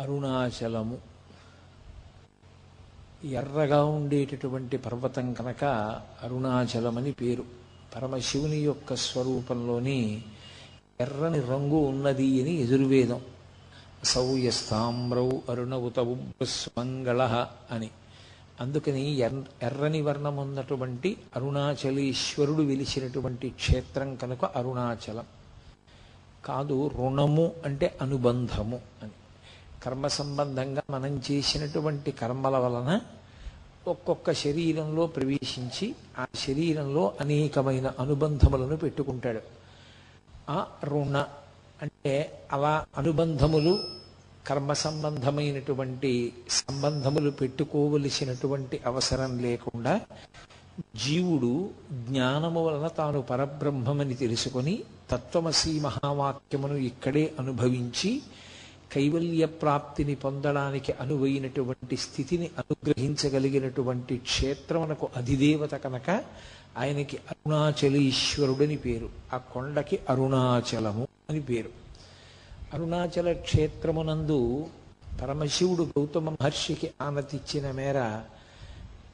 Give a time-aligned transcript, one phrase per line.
[0.00, 0.98] అరుణాచలము.
[3.24, 5.64] ఎర్రగా ఉండేటటువంటి పర్వతం కనుక
[6.22, 7.44] అరుణాచలమని పేరు.
[7.96, 10.24] పరమశివుని యొక్క స్వరూపంలోని
[11.00, 13.20] ఎర్రని రంగు ఉన్నది అని ఎదుర్వేదం
[14.04, 15.74] సౌయస్తామ్రౌ అరుణ
[16.78, 17.90] మంగళ అని.
[18.60, 19.10] అందుకని
[19.62, 25.24] ఎర్రని వర్ణం ఉన్నటువంటి అరుణాచలేశ్వరుడు వెలిసినటువంటి క్షేత్రం కనుక అరుణాచలం.
[26.44, 29.10] కాదు రుణము అంటే అనుబంధము అని.
[29.82, 33.00] కర్మ సంబంధంగా మనం చేసినటువంటి కర్మల వలన
[33.86, 39.40] ఒక్కొక్క శరీరంలో ప్రవేశించి ఆ శరీరంలో అనేకమైన అనుబంధములను పెట్టుకుంటాడు.
[40.50, 41.16] ఆ రుణ
[41.82, 43.78] అంటే అలా అనుబంధములు
[44.46, 50.00] కర్మ సంబంధమైనటువంటి సంబంధములు పెట్టుకోవలసినటువంటి అవసరం లేకుండా
[50.96, 58.22] జీవుడు జ్ఞానము వలన తాను పరబ్రహ్మమని తెలుసుకొని తత్వమసి మహావాక్యమును ఇక్కడే అనుభవించి
[58.92, 66.24] కైవల్య ప్రాప్తిని పొందడానికి అనువైనటువంటి స్థితిని అనుగ్రహించగలిగినటువంటి క్షేత్రమునకు అధిదేవత కనుక
[66.78, 69.10] ఆయనకి అరుణాచలీశ్వరుడని పేరు.
[69.34, 71.68] ఆ కొండకి అరుణాచలము అని పేరు.
[72.74, 74.66] అరుణాచల క్షేత్రమునందు
[75.22, 77.98] పరమశివుడు గౌతమ మహర్షికి ఆనతిచ్చిన మేర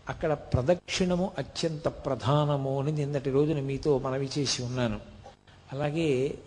[0.08, 5.00] అక్కడ ప్రదక్షిణము అత్యంత ప్రధానము అని నిన్నటి రోజున మీతో మనవి చేసి ఉన్నాను.
[5.72, 6.38] అలాగే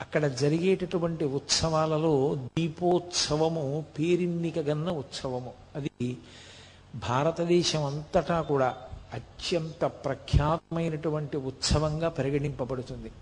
[0.00, 5.52] అక్కడ జరిగేటటువంటి ఉత్సవాలలో దీపోత్సవము పేరిన్నిక గన్న ఉత్సవము.
[5.76, 6.16] అది
[6.94, 8.76] భారతదేశం అంతటా కూడా
[9.14, 13.12] అత్యంత ప్రఖ్యాతమైనటువంటి ఉత్సవంగా పరిగణింపబడుతుంది.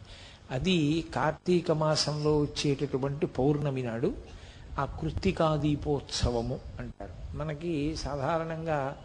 [0.50, 4.14] అది కార్తీక మాసంలో వచ్చేటటువంటి పౌర్ణమి నాడు
[4.78, 7.36] ఆ కృత్తికా దీపోత్సవము అంటారు.
[7.36, 8.96] మనకి సాధారణంగా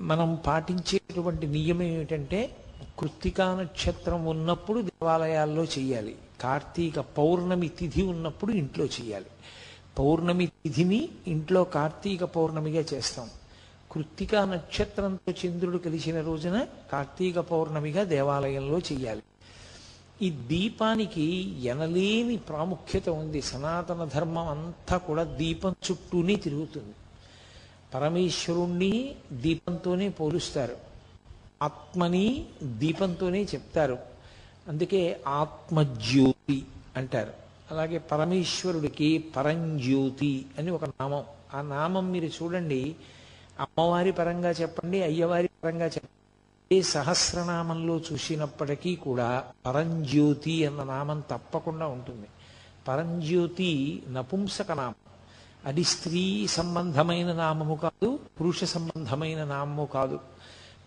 [0.00, 2.56] మనం పాటించేటువంటి నియమం ఏమిటంటే
[2.98, 9.30] కృత్తికా నక్షత్రం ఉన్నప్పుడు దేవాలయాల్లో చేయాలి కార్తీక పౌర్ణమి తిథి ఉన్నప్పుడు ఇంట్లో చేయాలి
[9.98, 13.30] పౌర్ణమి తిథిని ఇంట్లో కార్తీక పౌర్ణమిగా చేస్తాం.
[13.92, 19.22] కృత్తికా నక్షత్రంతో చంద్రుడు కలిసిన రోజున కార్తీక పౌర్ణమిగా దేవాలయంలో చేయాలి
[20.22, 21.26] ఈ దీపానికి
[21.62, 23.42] ఎనలేని ప్రాముఖ్యత ఉంది.
[23.42, 26.94] సనాతన ధర్మం అంతా కూడా దీపం చుట్టూనే తిరుగుతుంది.
[27.94, 30.87] పరమేశ్వరుణ్ణి దీపంతోనే పోలుస్తారు.
[31.62, 33.98] ఆత్మని దీపంతోనే చెప్తారు.
[34.68, 37.32] అందుకే ఆత్మజ్యోతి అంటారు.
[37.70, 41.24] అలాగే పరమేశ్వరుడికి పరంజ్యోతి అని ఒక నామం.
[41.54, 42.96] ఆ నామం మీరు చూడండి.
[43.60, 46.76] అమ్మవారి పరంగా చెప్పండి అయ్యవారి పరంగా చెప్పండి.
[46.76, 52.26] ఏ సహస్రనామంలో చూసినప్పటికీ కూడా పరంజ్యోతి అన్న నామం తప్పకుండా ఉంటుంది.
[52.88, 54.94] పరంజ్యోతి నపుంసక నామం.
[55.64, 60.20] అది స్త్రీ సంబంధమైన నామము కాదు పురుష సంబంధమైన నామము కాదు.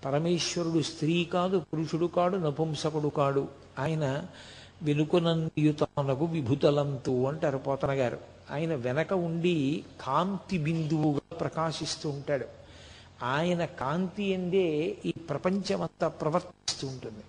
[0.06, 3.48] పరమేశ్వరుడు స్త్రీ కాదు పురుషుడు కాడు నపుంసకుడు కాడు.
[3.80, 4.26] ఆయన
[4.84, 8.18] వెనుకనందియుతానకు విభుతలంతు అంటారు పోతన గారు.
[8.52, 12.46] ఆయన వెనక ఉండి కాంతి బిందువుగా ప్రకాశిస్తూ ఉంటాడు.
[13.24, 17.24] ఆయన కాంతి ఎందే ఈ ప్రపంచమంతా ప్రవర్తిస్తూ ఉంటుంది.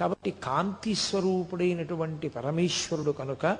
[0.00, 3.58] కాబట్టి కాంతి స్వరూపుడైనటువంటి పరమేశ్వరుడు కనుక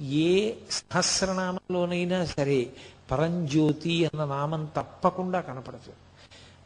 [0.00, 2.72] ఏ సహస్రనామంలోనైనా సరే
[3.10, 6.01] పరంజ్యోతి అన్న నామం తప్పకుండా కనపడుతుంది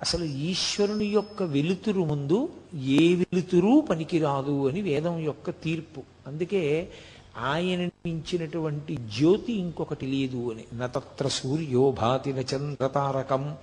[0.02, 6.02] అసలు ఈశ్వరుని యొక్క వెలుతురు ముందు ఏ వెలుతురు పనికిరాదు అని వేదం యొక్క తీర్పు.
[6.26, 6.90] అందుకే
[7.38, 10.64] ఆయన మించినటువంటి జ్యోతి ఇంకొకటి లేదు అని.
[10.76, 13.54] నత్ర సూర్యో భాతి చంద్రతారకం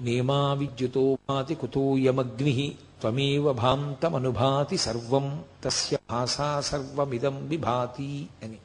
[0.00, 8.56] నేమా విద్యుతో భాతి కుతోయమగ్ని త్వమేవ భాంతమనుభాతి సర్వం తస్య భాషా సర్వమిదం విభాతి అని.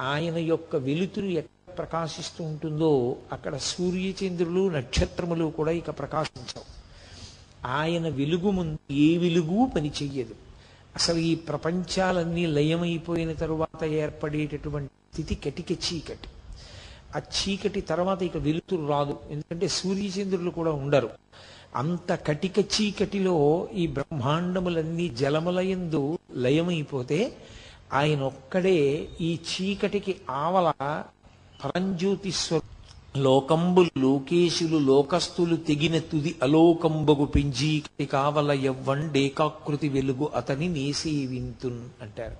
[0.00, 6.64] ఆయన యొక్క వెలుతురు ఎక్కడ ప్రకాశిస్తూ ఉంటుందో అక్కడ సూర్యచంద్రులు నక్షత్రములు కూడా ఇక ప్రకాశించవు.
[7.66, 10.34] ఆయన వెలుగు ముందు ఏ వెలుగు పని చెయ్యదు.
[10.96, 16.28] అసలు ఈ ప్రపంచాలన్నీ లయమైపోయిన తరువాత ఏర్పడేటటువంటి స్థితి కటిక చీకటి.
[17.16, 19.18] ఆ చీకటి తర్వాత ఇక వెలుతురు రాదు.
[19.30, 21.10] ఎందుకంటే సూర్యచంద్రులు కూడా ఉండరు.
[21.76, 27.36] అంత కటిక చీకటిలో ఈ బ్రహ్మాండములన్నీ జలములయందు లయమైపోతే
[27.92, 30.72] ఆయన ఒక్కడే ఈ చీకటికి ఆవల
[31.64, 32.78] పరంజ్యోతిస్వరు
[33.18, 42.36] లోకంబులు లోకేశులు లోకస్తులు తెగిన తుది అలోకంబగు పెంజీకటి కావల ఎవ్వండేకాకృతి వెలుగు అతని నేసేవింతున్ అంటారు.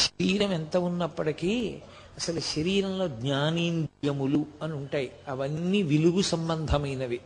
[0.00, 1.74] శరీరం ఎంత ఉన్నప్పటికీ
[2.16, 5.10] అసలు శరీరంలో జ్ఞానేంద్రియములు అని ఉంటాయి.
[5.28, 7.20] అవన్నీ వెలుగు సంబంధమైనవి.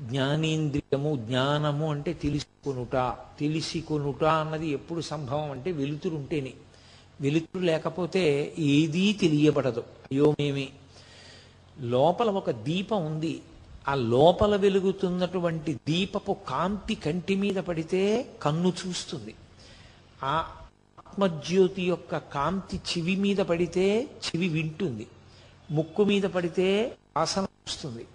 [0.00, 3.14] జ్ఞానేంద్రియము జ్ఞానము అంటే తెలుసుకొనుట.
[3.40, 6.52] తెలిసికొనుట అన్నది ఎప్పుడు సంభవం అంటే వెలుతురు ఉంటేనే.
[7.20, 9.80] వెలుతురు లేకపోతే ఏదీ తెలియబడదు.
[9.80, 10.68] అయోమేమి
[11.80, 13.42] లోపల ఒక దీపం ఉంది.
[13.88, 19.34] ఆ లోపల వెలుగుతున్నటువంటి దీపపు కాంతి కంటి మీద పడితే కన్ను చూస్తుంది.
[20.22, 20.34] ఆ
[20.98, 25.06] ఆత్మజ్యోతి యొక్క కాంతి చెవి మీద పడితే చెవి వింటుంది.
[25.70, 28.06] ముక్కు మీద పడితే వాసన వస్తుంది.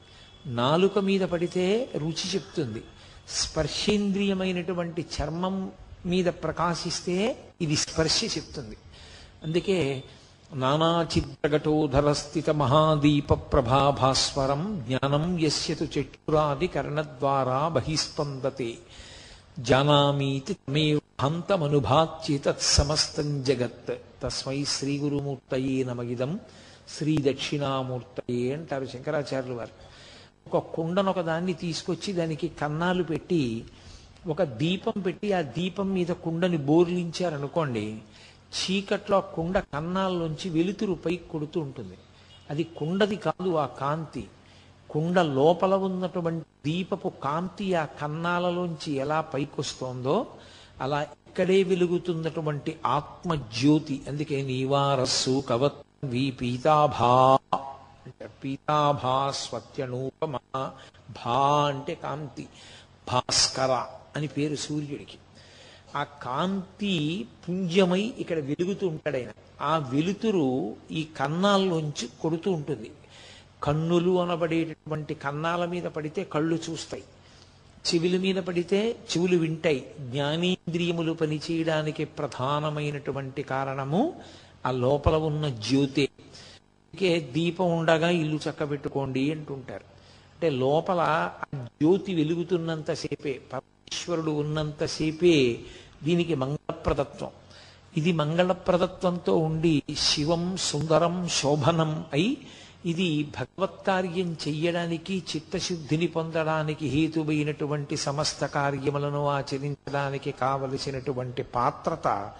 [0.46, 2.82] నాలుక మీద పడితే రుచి చెప్తుంది.
[3.30, 5.72] స్పర్శేంద్రియమైనటువంటి చర్మం
[6.06, 8.78] మీద ప్రకాశిస్తే ఇది స్పర్శ చెప్తుంది.
[9.46, 10.04] అందుకే
[10.54, 18.78] నానాచిద్రగటోధరస్థిత మహాదీప ప్రభాభాస్వరం జ్ఞానం యస్యతు చక్షురాది కర్ణద్వారా బహిస్పందతే.
[19.60, 23.94] జానామీతి తమేవ హంతమనుభాత్యి తత్సమస్తం జగత్.
[24.24, 26.40] తస్మై శ్రీ గురుమూర్తయే నమగిదం
[26.98, 29.72] శ్రీ దక్షిణామూర్తయే అంటారు శంకరాచార్యులు వారు.
[30.50, 33.64] ఒక కుండను ఒక దాన్ని తీసుకొచ్చి దానికి కన్నాలు పెట్టి
[34.28, 37.98] ఒక దీపం పెట్టి ఆ దీపం మీద కుండని బోర్లించారనుకోండి
[38.54, 41.98] చీకట్లో కుండ కన్నాల్లోంచి వెలుతురు పైకి కొడుతూ ఉంటుంది.
[42.50, 44.28] అది కుండది కాదు ఆ కాంతి.
[44.90, 50.28] కుండ లోపల ఉన్నటువంటి దీపపు కాంతి ఆ కన్నాలలోంచి ఎలా పైకొస్తోందో
[50.82, 54.02] అలా ఇక్కడే వెలుగుతున్నటువంటి ఆత్మజ్యోతి.
[54.08, 57.40] అందుకే నీవారస్సు కవత్వి పీతాభా.
[58.06, 60.38] అంటే పీతాభా స్వత్యనూపమ.
[61.10, 62.48] భా అంటే కాంతి.
[63.14, 65.18] భాస్కర అని పేరు సూర్యుడికి.
[65.96, 69.28] ఆ కాంతి పుంజమై ఇక్కడ వెలుగుతూ ఉంటాడు ఆయన.
[69.62, 72.92] ఆ వెలుతురు ఈ కన్నాల్లోంచి కొడుతూ ఉంటుంది.
[73.64, 77.04] కన్నులు అనబడేటటువంటి కన్నాల మీద పడితే కళ్ళు చూస్తాయి.
[77.86, 79.92] చెవుల మీద పడితే చెవులు వింటాయి.
[80.00, 84.14] జ్ఞానేంద్రియములు పనిచేయడానికి ప్రధానమైనటువంటి కారణము
[84.66, 86.10] ఆ లోపల ఉన్న జ్యోతే.
[86.20, 89.84] అందుకే దీపం ఉండగా ఇల్లు చక్కబెట్టుకోండి అంటుంటారు.
[90.34, 95.60] అంటే లోపల ఆ జ్యోతి వెలుగుతున్నంతసేపే పరమేశ్వరుడు ఉన్నంతసేపే
[96.04, 97.30] దీనికి మంగళప్రదత్వం.
[97.98, 102.38] ఇది మంగళప్రదత్వంతో ఉండి శివం సుందరం శోభనం అయి
[102.86, 112.32] ఇది భగవత్ కార్యం చెయ్యడానికి చిత్తశుద్ధిని పొందడానికి హేతువైనటువంటి సమస్త కార్యములను ఆచరించడానికి కావలసినటువంటి పాత్రత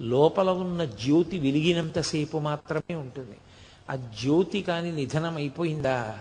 [0.00, 3.36] లోపల ఉన్న జ్యోతి వెలిగినంతసేపు మాత్రమే ఉంటుంది.
[3.90, 6.18] ఆ జ్యోతి కాని నిధనం అయిపోయిందా?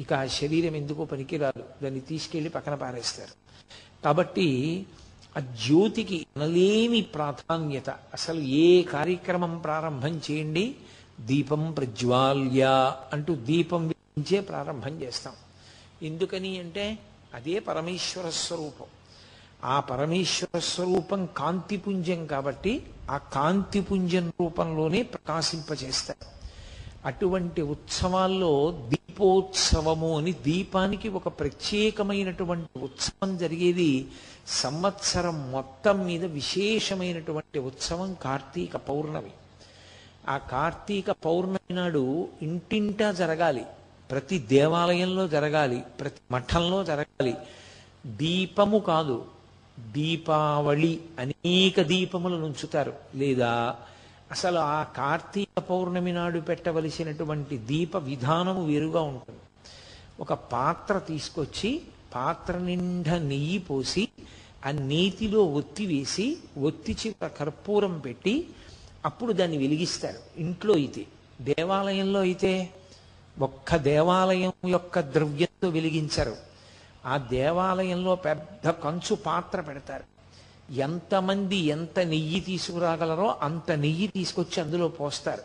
[0.00, 1.64] ఇక ఆ శరీరం ఎందుకో పనికిరాదు.
[1.82, 3.30] దాన్ని తీసుకెళ్ళి పక్కన పారేస్తారు.
[4.04, 4.86] కాబట్టి
[5.36, 7.90] ఆ జ్యోతికి అనలేని ప్రాధాన్యత.
[7.90, 10.74] అసలు ఏ కార్యక్రమం ప్రారంభం చేయండి?
[11.20, 15.32] దీపం ప్రజ్వాల్య అంటూ దీపం వెలిగించే ప్రారంభం చేస్తాం.
[16.02, 16.98] ఎందుకని అంటే
[17.34, 18.86] అదే పరమేశ్వర స్వరూపం.
[19.64, 26.40] ఆ పరమేశ్వర స్వరూపం కాంతిపుంజం కాబట్టి ఆ కాంతిపుంజం రూపంలోనే ప్రకాశింపజేస్తారు.
[27.04, 34.06] అటువంటి ఉత్సవాల్లో దీపోత్సవము అని దీపానికి ఒక ప్రత్యేకమైనటువంటి ఉత్సవం జరిగేది
[34.50, 39.30] సంవత్సరం మొత్తం మీద విశేషమైనటువంటి ఉత్సవం కార్తీక పౌర్ణమి.
[40.28, 43.66] ఆ కార్తీక పౌర్ణమి నాడు ఇంటింటా జరగాలి.
[44.10, 45.82] ప్రతి దేవాలయంలో జరగాలి.
[46.00, 47.36] ప్రతి మఠంలో జరగాలి.
[48.06, 49.24] దీపము కాదు.
[49.92, 52.92] దీపావళి అనేక దీపములు ఉంచుతారు.
[53.14, 53.76] లేదా
[54.30, 59.38] అసలు ఆ కార్తీక పౌర్ణమి నాడు పెట్టవలసినటువంటి దీప విధానము వేరుగా ఉంటుంది.
[60.20, 61.82] ఒక పాత్ర తీసుకొచ్చి
[62.14, 64.08] పాత్ర నిండా నెయ్యి పోసి
[64.66, 68.48] ఆ నేతిలో ఒత్తి వేసి ఒత్తి చివర కర్పూరం పెట్టి
[69.04, 70.18] అప్పుడు దాన్ని వెలిగిస్తారు.
[70.36, 71.06] ఇంట్లో అయితే.
[71.40, 72.70] దేవాలయంలో అయితే
[73.40, 76.36] ఒక్క దేవాలయం యొక్క ద్రవ్యంతో వెలిగించరు.
[77.06, 80.04] ఆ దేవాలయంలో పెద్ద కంచు పాత్ర పెడతారు.
[80.72, 85.42] ఎంతమంది ఎంత నెయ్యి తీసుకురాగలరో అంత నెయ్యి తీసుకొచ్చి అందులో పోస్తారు.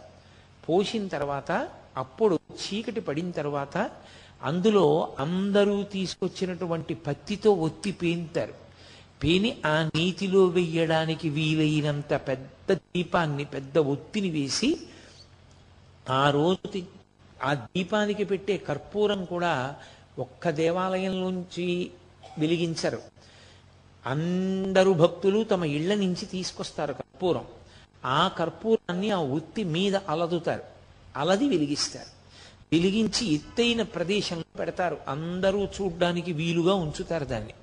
[0.70, 3.90] పోసిన తర్వాత అప్పుడు చీకటి పడిన తర్వాత
[4.44, 8.65] అందులో అందరూ తీసుకొచ్చినటువంటి పత్తితో ఒత్తి పేంతారు.
[9.26, 14.80] పేని ఆ నీతిలో వెయ్యడానికి వీలైనంత పెద్ద దీపాన్ని పెద్ద ఒత్తిని వేసి
[16.10, 16.82] ఆ రోజు
[17.44, 19.76] ఆ దీపానికి పెట్టే కర్పూరం కూడా
[20.20, 21.92] ఒక్క దేవాలయంలోంచి
[22.40, 23.02] వెలిగించరు.
[24.06, 27.46] అందరూ భక్తులు తమ ఇళ్ళ నుంచి తీసుకొస్తారు కర్పూరం.
[28.06, 30.64] ఆ కర్పూరాన్ని ఆ ఒత్తి మీద అలదుతారు.
[31.16, 32.10] అలది వెలిగిస్తారు.
[32.76, 34.98] వెలిగించి ఎత్తైన ప్రదేశంలో పెడతారు.
[35.08, 37.54] అందరూ చూడ్డానికి వీలుగా ఉంచుతారు దాన్ని.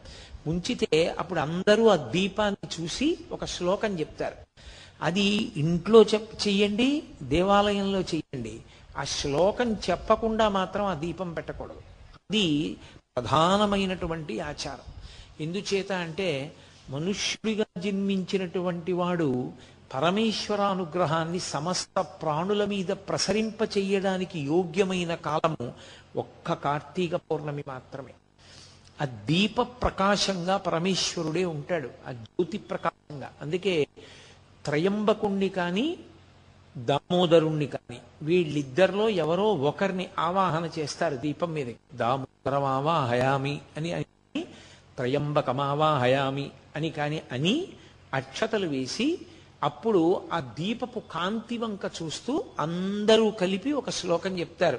[0.47, 4.35] ఉంచితే అప్పుడు అందరూ ఆ దీపాన్ని చూసి ఒక శ్లోకం చెప్తారు.
[5.03, 8.61] అది ఇంట్లో చెప్ చెయ్యండి దేవాలయంలో చెయ్యండి.
[8.99, 11.79] ఆ శ్లోకం చెప్పకుండా మాత్రం ఆ దీపం పెట్టకూడదు.
[12.31, 12.77] అది
[13.17, 14.93] ప్రధానమైనటువంటి ఆచారం.
[15.41, 16.53] ఎందుచేత అంటే
[16.91, 19.53] మనుష్యుడిగా జన్మించినటువంటి వాడు
[19.95, 25.73] పరమేశ్వర అనుగ్రహాన్ని సమస్త ప్రాణుల మీద ప్రసరింప చెయ్యడానికి యోగ్యమైన కాలము
[26.17, 28.13] ఒక్క కార్తీక పౌర్ణమి మాత్రమే.
[29.03, 31.89] ఆ దీప ప్రకాశంగా పరమేశ్వరుడే ఉంటాడు.
[32.09, 33.29] ఆ జ్యోతి ప్రకాశంగా.
[33.43, 33.87] అందుకే
[34.65, 35.87] త్రయంబకుణ్ణి కానీ
[36.77, 44.43] దామోదరుణ్ణి కానీ వీళ్ళిద్దరిలో ఎవరో ఒకరిని ఆవాహన చేస్తారు దీపం మీద దామోదరమావాహయామి అని అని
[44.97, 47.55] త్రయంబకమావాహయామి అని కానీ అని
[48.15, 49.19] అక్షతలు వేసి
[49.63, 54.79] అప్పుడు ఆ దీపపు కాంతి వంక చూస్తూ అందరూ కలిపి ఒక శ్లోకం చెప్తారు.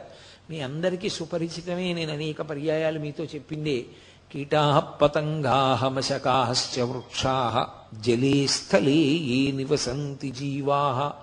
[0.49, 3.85] మీ అందరికీ సుపరిచితమే నేను అనేక పర్యాయాలు మీతో చెప్పిందే.
[4.33, 11.13] కీటా పతంగా మశకాశ్చ వృక్షా జలే స్థలే ఏ నివసంతి జీవా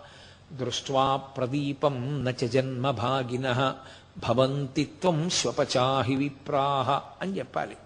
[0.52, 3.74] దృష్ట్వా ప్రదీపం నచ జన్మ భాగిన
[4.18, 7.76] భవంతి త్వం స్వపచాహి విప్రాహ అని చెప్పాలి.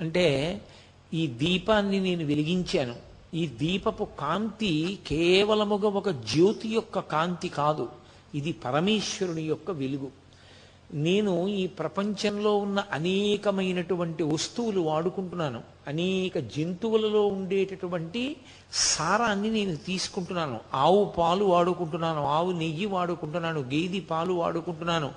[0.00, 0.60] అంటే
[1.14, 2.94] ఈ దీపాన్ని నేను వెలిగించాను.
[3.34, 7.88] ఈ దీపపు కాంతి కేవలముగా ఒక జ్యోతి యొక్క కాంతి కాదు.
[8.34, 10.21] ఇది పరమేశ్వరుని యొక్క వెలుగు.
[10.94, 15.62] నేను ఈ ప్రపంచంలో ఉన్న అనేకమైనటువంటి వస్తువులు వాడుకుంటున్నాను.
[15.88, 18.36] అనేక జంతువులలో ఉండేటటువంటి
[18.72, 20.60] సారాన్ని నేను తీసుకుంటున్నాను.
[20.74, 22.24] ఆవు పాలు వాడుకుంటున్నాను.
[22.24, 23.60] ఆవు నెయ్యి వాడుకుంటున్నాను.
[23.60, 25.10] గేది పాలు వాడుకుంటున్నాను.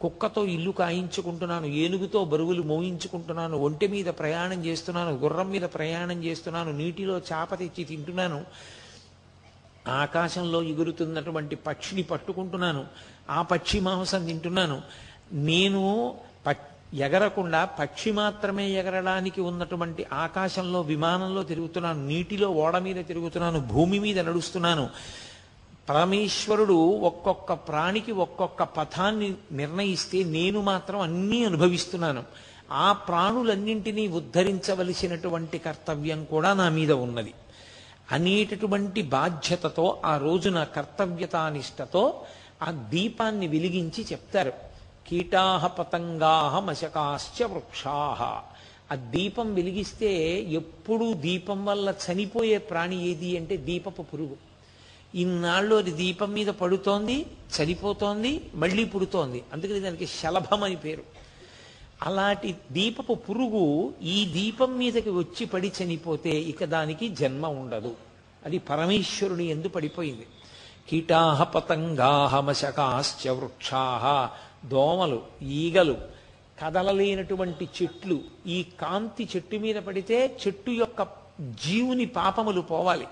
[0.00, 1.66] కుక్కతో ఇల్లు కాయించుకుంటున్నాను.
[1.66, 3.58] ఏనుగుతో బరువులు మోయించుకుంటున్నాను.
[3.58, 5.10] ఒంటి మీద ప్రయాణం చేస్తున్నాను.
[5.10, 6.72] గుర్రం మీద ప్రయాణం చేస్తున్నాను.
[6.72, 8.44] నీటిలో చేప తెచ్చి తింటున్నాను.
[9.88, 12.84] ఆకాశంలో ఎగురుతున్నటువంటి పక్షిని పట్టుకుంటున్నాను.
[13.30, 14.82] ఆ పక్షి మాంసం తింటున్నాను.
[15.32, 16.14] నేను
[16.94, 24.90] ఎగరకుండా పక్షి మాత్రమే ఎగరడానికి ఉన్నటువంటి ఆకాశంలో విమానంలో తిరుగుతున్నాను నీటిలో ఓడ మీద తిరుగుతున్నాను భూమి మీద నడుస్తున్నాను.
[25.88, 32.24] పరమేశ్వరుడు ఒక్కొక్క ప్రాణికి ఒక్కొక్క పథాన్ని నిర్ణయిస్తే నేను మాత్రం అన్నీ అనుభవిస్తున్నాను.
[32.70, 37.34] ఆ ప్రాణులన్నింటినీ ఉద్ధరించవలసినటువంటి కర్తవ్యం కూడా నా మీద ఉన్నది.
[38.12, 42.22] అనేటటువంటి బాధ్యతతో ఆ రోజున కర్తవ్యతానిష్టతో
[42.62, 44.71] ఆ దీపాన్ని వెలిగించి చెప్తారు.
[45.06, 48.22] కీటాహ పతంగాహ మశకాశ్చ వృక్షాహ.
[48.92, 54.36] ఆ దీపం వెలిగిస్తే ఎప్పుడూ దీపం వల్ల చనిపోయే ప్రాణి ఏది అంటే దీపపు పురుగు.
[55.14, 57.26] ఇన్నాళ్ళు అది దీపం మీద పడుతోంది
[57.58, 59.42] చనిపోతోంది మళ్ళీ పుడుతోంది.
[59.52, 61.02] అందుకని దానికి శలభం అని పేరు.
[62.02, 67.96] అలాంటి దీపపు పురుగు ఈ దీపం మీదకి వచ్చి పడి చనిపోతే ఇక దానికి జన్మ ఉండదు.
[68.44, 70.26] అది పరమేశ్వరుని ఎందు పడిపోయింది.
[70.88, 74.36] కీటాహ పతంగాహ మశకాశ్చ వృక్షాహ.
[74.64, 75.96] దోమలు ఈగలు
[76.62, 81.02] కదలలేనటువంటి చెట్లు ఈ కాంతి చెట్టు మీద పడితే చెట్టు యొక్క
[81.50, 83.06] జీవుని పాపములు పోవాలి.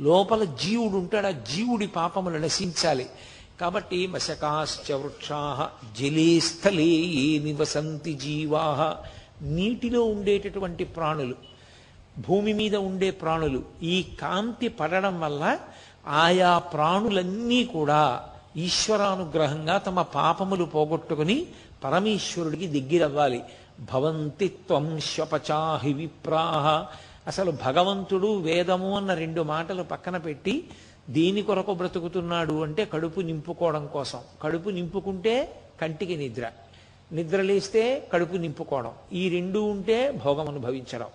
[0.00, 3.06] లోపల జీవుడు ఉంటాడు ఆ జీవుడి పాపములు నశించాలి.
[3.60, 5.70] కాబట్టి మశకాశ్చ వృక్షా
[6.00, 8.96] జలే స్థలే ఏ నివసంతి జీవా.
[9.42, 11.34] నీటిలో ఉండేటటువంటి ప్రాణులు
[12.28, 15.58] భూమి మీద ఉండే ప్రాణులు ఈ కాంతి పడడం వల్ల
[16.06, 21.46] ఆయా ప్రాణులన్నీ కూడా ఈశ్వరానుగ్రహంగా తమ పాపములు పోగొట్టుకుని
[21.84, 23.42] పరమేశ్వరుడికి దగ్గరవ్వాలి.
[23.92, 26.86] భవంతి త్వం శ్వపచాహి విప్రాహ.
[27.26, 30.64] అసలు భగవంతుడు వేదము అన్న రెండు మాటలు పక్కన పెట్టి
[31.10, 34.18] దేని కొరకు బ్రతుకుతున్నాడు అంటే కడుపు నింపుకోవడం కోసం.
[34.42, 36.50] కడుపు నింపుకుంటే కంటికి నిద్ర.
[37.12, 38.92] నిద్ర లేస్తే కడుపు నింపుకోవడం.
[39.12, 41.06] ఈ రెండు ఉంటే భోగం అనుభవించడం.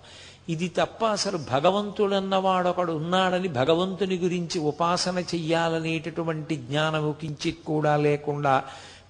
[0.49, 8.53] ఇది తప్ప అసలు భగవంతుడన్నవాడొకడు ఉన్నాడని భగవంతుని గురించి ఉపాసన చెయ్యాలనేటటువంటి జ్ఞానము కించిత్ కూడా లేకుండా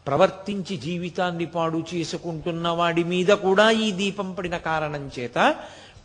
[0.08, 5.38] ప్రవర్తించి జీవితాన్ని పాడు చేసుకుంటున్న వాడి మీద కూడా ఈ దీపం పడిన కారణం చేత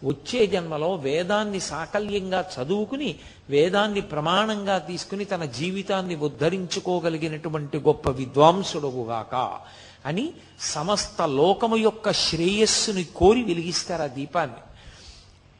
[0.04, 3.10] వచ్చే జన్మలో వేదాన్ని సాకల్యంగా చదువుకుని
[3.50, 9.34] వేదాన్ని ప్రమాణంగా తీసుకుని తన జీవితాన్ని ఉద్ధరించుకోగలిగినటువంటి గొప్ప విద్వాంసుడుగాక
[10.06, 10.26] అని
[10.74, 14.62] సమస్త లోకము యొక్క శ్రేయస్సుని కోరి వెలిగిస్తారు ఆ దీపాన్ని.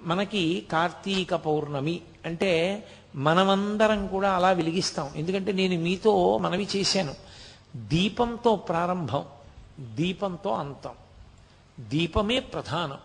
[0.05, 2.85] మనకి కార్తీక పౌర్ణమి అంటే
[3.17, 5.11] మనమందరం కూడా అలా వెలిగిస్తాం.
[5.17, 7.15] ఎందుకంటే నేను మీతో మనవి చేశాను.
[7.77, 9.25] దీపంతో ప్రారంభం
[9.81, 10.91] దీపంతో అంతం.
[11.81, 12.99] దీపమే ప్రధానం.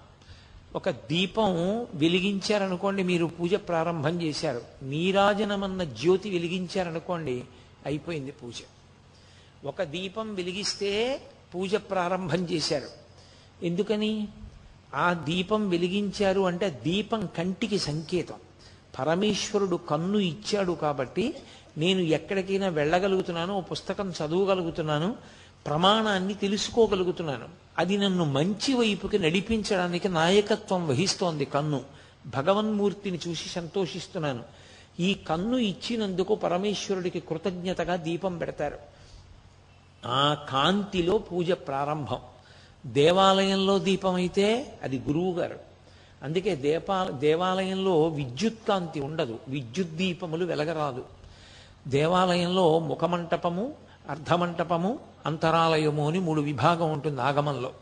[0.76, 4.62] ఒక దీపం వెలిగించారనుకోండి మీరు పూజ ప్రారంభం చేశారు.
[4.84, 7.44] నీరాజనమన్న జ్యోతి వెలిగించారనుకోండి
[7.86, 8.54] అయిపోయింది పూజ.
[9.66, 11.22] ఒక దీపం వెలిగిస్తే
[11.56, 12.90] పూజ ప్రారంభం చేశారు.
[13.66, 14.28] ఎందుకని?
[14.96, 18.36] ఆ దీపం వెలిగించారు అంటే దీపం కంటికి సంకేతం.
[19.00, 21.36] పరమేశ్వరుడు కన్ను ఇచ్చాడు కాబట్టి
[21.78, 25.16] నేను ఎక్కడికైనా వెళ్ళగలుగుతున్నాను ఓ పుస్తకం చదవగలుగుతున్నాను
[25.66, 27.46] ప్రమాణాన్ని తెలుసుకోగలుగుతున్నాను.
[27.78, 31.82] అది నన్ను మంచి వైపుకి నడిపించడానికి నాయకత్వం వహిస్తోంది కన్ను.
[32.28, 34.44] భగవన్మూర్తిని చూసి సంతోషిస్తున్నాను.
[35.00, 38.78] ఈ కన్ను ఇచ్చినందుకు పరమేశ్వరుడికి కృతజ్ఞతగా దీపం పెడతారు.
[40.06, 42.18] ఆ కాంతిలో పూజ ప్రారంభం.
[42.86, 45.60] దేవాలయంలో దీపం అయితే అది గురువు గారు
[46.24, 49.40] అందుకే దేపా దేవాలయంలో విద్యుత్ కాంతి ఉండదు.
[49.48, 51.06] విద్యుత్ దీపములు వెలగరాదు.
[51.88, 53.74] దేవాలయంలో ముఖమంటపము
[54.10, 57.74] అర్ధమంటపము అంతరాలయము అని మూడు విభాగం ఉంటుంది ఆగమంలో.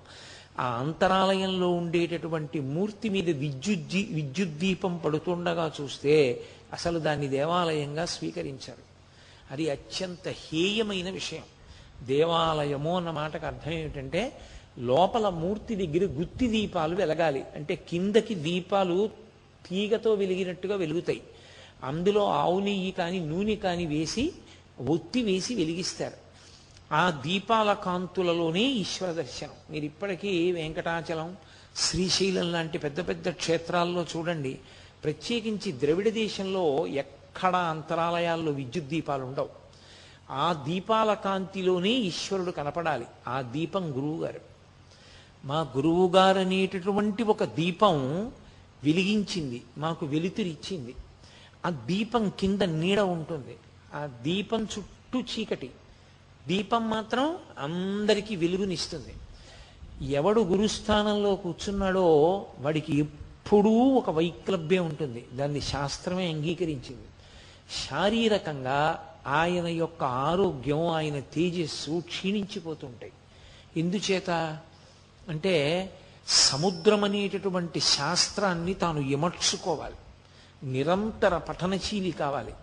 [0.59, 8.87] ఆ అంతరాలయంలో ఉండేటటువంటి మూర్తి మీద విద్యుత్ విద్యుత్ దీపం పడుతుండగా చూస్తే అసలు దాన్ని దేవాలయంగా స్వీకరించారు.
[9.51, 11.43] అది అత్యంత హేయమైన విషయం.
[12.03, 14.39] దేవాలయము అన్న మాటకు అర్థం ఏమిటంటే
[14.79, 17.43] లోపల మూర్తి దగ్గర గుత్తి దీపాలు వెలగాలి.
[17.55, 19.09] అంటే కిందకి దీపాలు
[19.69, 21.21] తీగతో వెలిగినట్టుగా వెలుగుతాయి.
[21.83, 24.33] అందులో ఆవు నెయ్యి కానీ నూనె కానీ వేసి
[24.87, 26.27] ఒత్తి వేసి వెలిగిస్తారు.
[26.93, 29.49] ఆ దీపాల కాంతులలోనే ఈశ్వర దర్శనం.
[29.69, 31.37] మీరు ఇప్పటికీ వెంకటాచలం
[31.75, 34.59] శ్రీశైలం లాంటి పెద్ద పెద్ద క్షేత్రాల్లో చూడండి.
[35.03, 39.49] ప్రత్యేకించి ద్రవిడ దేశంలో ఎక్కడ అంతరాలయాల్లో విద్యుత్ దీపాలు ఉండవు.
[40.29, 43.05] ఆ దీపాల కాంతిలోనే ఈశ్వరుడు కనపడాలి.
[43.27, 44.56] ఆ దీపం గురువు గారు
[45.47, 48.25] మా గురువు గారు అనేటటువంటి ఒక దీపం
[48.83, 50.95] వెలిగించింది మాకు వెలుతురిచ్చింది
[51.65, 53.55] ఆ దీపం కింద నీడ ఉంటుంది.
[53.93, 55.71] ఆ దీపం చుట్టూ చీకటి.
[56.47, 59.13] దీపం మాత్రం అందరికీ వెలుగునిస్తుంది.
[60.13, 65.25] ఎవడు గురుస్థానంలో కూర్చున్నాడో వాడికి ఎప్పుడూ ఒక వైక్లభ్యం ఉంటుంది.
[65.33, 67.07] దాన్ని శాస్త్రమే అంగీకరించింది.
[67.89, 73.11] శారీరకంగా ఆయన యొక్క ఆరోగ్యం ఆయన తేజస్సు క్షీణించిపోతుంటాయి.
[73.77, 74.57] ఎందుచేత?
[75.29, 75.89] అంటే
[76.27, 79.95] సముద్రం అనేటటువంటి శాస్త్రాన్ని తాను ఇమర్చుకోవాలి.
[80.63, 82.53] నిరంతర పఠనశీలి కావాలి.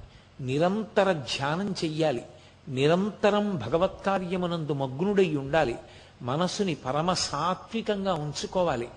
[0.40, 2.24] నిరంతర ధ్యానం చెయ్యాలి.
[2.68, 5.76] నిరంతరం భగవత్కార్యమునందు మగ్నుడై ఉండాలి.
[6.22, 8.88] మనసుని పరమ సాత్వికంగా ఉంచుకోవాలి.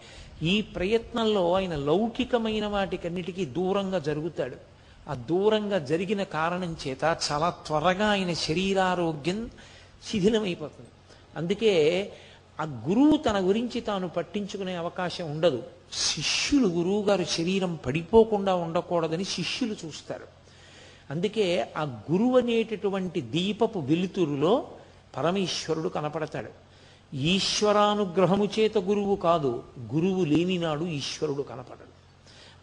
[0.44, 4.56] ఈ ప్రయత్నంలో ఆయన లౌకికమైన వాటికన్నిటికీ దూరంగా జరుగుతాడు.
[5.10, 9.50] ఆ దూరంగా జరిగిన కారణం చేత చాలా త్వరగా ఆయన శరీరారోగ్యం
[10.12, 10.90] శిథిలమైపోతుంది.
[11.38, 12.12] అందుకే
[12.62, 15.64] ఆ గురువు తన గురించి తాను పట్టించుకునే అవకాశం ఉండదు.
[15.94, 20.28] శిష్యులు గురువు గారు శరీరం పడిపోకుండా ఉండకూడదని శిష్యులు చూస్తారు.
[21.12, 24.68] అందుకే ఆ గురువు అనేటటువంటి దీపపు వెలుతురులో
[25.18, 26.50] పరమేశ్వరుడు కనపడతాడు.
[27.16, 31.98] ఈశ్వరానుగ్రహము చేత గురువు కాదు గురువు లేనినాడు ఈశ్వరుడు కనపడడు.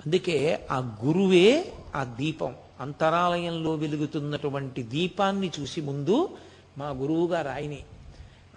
[0.06, 6.36] అందుకే ఆ గురువే ఆ దీపం అంతరాలయంలో వెలుగుతున్నటువంటి దీపాన్ని చూసి ముందు
[6.78, 7.84] మా గురువు గారు ఆయనే.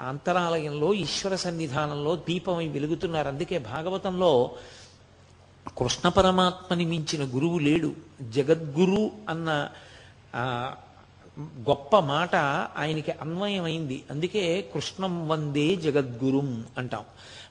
[0.01, 3.27] అంతరాలయంలో ఈశ్వర సన్నిధానంలో దీపమై వెలుగుతున్నారు.
[3.27, 4.51] అందుకే భాగవతంలో
[5.77, 7.93] కృష్ణ పరమాత్మని మించిన గురువు లేడు.
[8.21, 9.69] జగద్గురు అన్న
[11.39, 12.35] గొప్ప మాట
[12.77, 14.03] ఆయనకి అన్వయమైంది.
[14.11, 17.03] అందుకే కృష్ణం వందే జగద్గురుం అంటాం.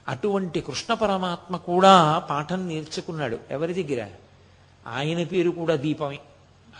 [0.07, 3.39] అటువంటి కృష్ణ పరమాత్మ కూడా పాఠం నేర్చుకున్నాడు.
[3.51, 4.07] ఎవరి దగ్గర?
[4.87, 6.19] ఆయన పేరు కూడా దీపమే.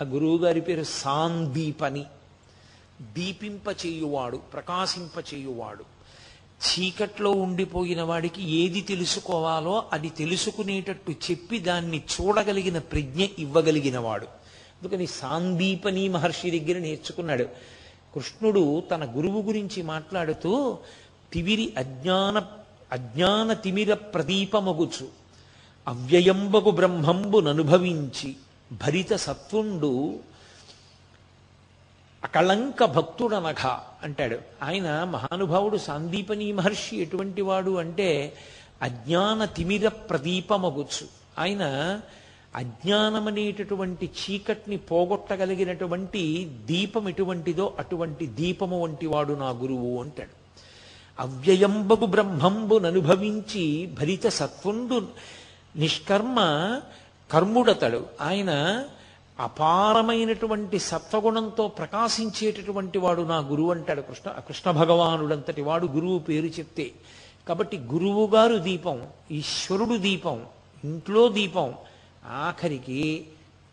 [0.02, 2.06] ఆ గురువు గారి పేరు సాందీపని.
[3.02, 5.84] దీపింపచేయువాడు చేయువాడు ప్రకాశింప చేయువాడు
[6.58, 14.28] చీకట్లో ఉండిపోయిన వాడికి ఏది తెలుసుకోవాలో అది తెలుసుకునేటట్టు చెప్పి దాన్ని చూడగలిగిన ప్రజ్ఞ ఇవ్వగలిగినవాడు
[14.84, 17.44] అందుకని సాందీపని మహర్షి దగ్గర నేర్చుకున్నాడు.
[18.16, 20.78] కృష్ణుడు తన గురువు గురించి మాట్లాడుతూ
[21.34, 22.46] తివిరి అజ్ఞాన
[22.92, 25.08] అజ్ఞాన తిమిర ప్రదీపమగుచు.
[25.88, 28.36] అవ్యయంబగు బ్రహ్మంబు ననుభవించి
[28.72, 30.20] భరిత సత్వుండు.
[32.24, 33.68] అకళంక భక్తుడనఘ
[34.04, 34.40] అంటాడు.
[34.64, 38.34] ఆయన మహానుభావుడు సాందీపని మహర్షి ఎటువంటి వాడు అంటే
[38.82, 41.08] అజ్ఞాన తిమిర ప్రదీపమగుచ్చు.
[41.40, 41.64] ఆయన
[42.56, 50.48] అజ్ఞానమనేటటువంటి చీకటిని పోగొట్టగలిగినటువంటి దీపం ఎటువంటిదో అటువంటి దీపము వంటి వాడు నా గురువు అంటాడు.
[51.20, 55.08] అవ్యయంబగు బ్రహ్మంబుననుభవించి భరిత సత్వుండు
[55.76, 56.38] నిష్కర్మ
[57.32, 58.06] కర్ముడతడు.
[58.22, 58.84] ఆయన
[59.39, 64.32] అపారమైనటువంటి సత్వగుణంతో ప్రకాశించేటటువంటి వాడు నా గురువు అంటాడు కృష్ణ.
[64.32, 66.91] కృష్ణ భగవానుడంతటి వాడు గురువు పేరు చెప్తే.
[67.47, 70.45] కాబట్టి గురువు గారు దీపం ఈశ్వరుడు దీపం
[70.84, 71.73] ఇంట్లో దీపం.
[72.26, 73.28] ఆఖరికి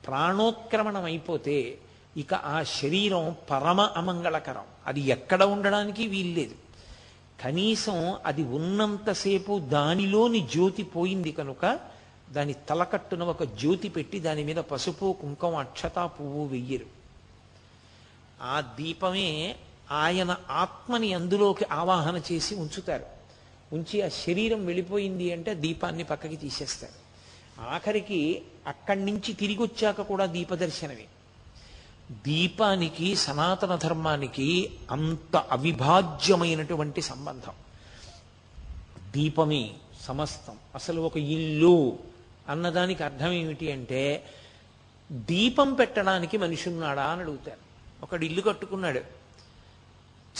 [0.06, 1.78] ప్రాణోత్క్రమణం అయిపోతే
[2.16, 4.62] ఇక ఆ శరీరం పరమ అమంగళకరం.
[4.86, 6.54] అది ఎక్కడ ఉండడానికి వీల్లేదు.
[7.44, 11.93] కనీసం అది ఉన్నంతసేపు దానిలోని జ్యోతి పోయింది కనుక
[12.30, 16.86] దాని తలకట్టున ఒక జ్యోతి పెట్టి దాని మీద పసుపు కుంకం అక్షతా పువ్వు వెయ్యరు.
[18.42, 19.56] ఆ దీపమే
[19.90, 23.06] ఆయన ఆత్మని అందులోకి ఆవాహన చేసి ఉంచుతారు.
[23.72, 27.04] ఉంచి ఆ శరీరం వెళ్ళిపోయింది అంటే దీపాన్ని పక్కకి తీసేస్తారు.
[27.60, 31.04] ఆఖరికి అక్కడి నుంచి తిరిగి వచ్చాక కూడా దీపదర్శనమే.
[32.10, 37.52] దీపానికి సనాతన ధర్మానికి అంత అవిభాజ్యమైనటువంటి సంబంధం.
[39.10, 40.58] దీపమే సమస్తం.
[40.74, 41.98] అసలు ఒక ఇల్లు
[42.48, 44.24] అన్నదానికి అర్థం ఏమిటి అంటే
[45.12, 47.64] దీపం పెట్టడానికి మనిషి ఉన్నాడా అని అడుగుతారు.
[48.02, 49.00] ఒకడు ఇల్లు కట్టుకున్నాడు.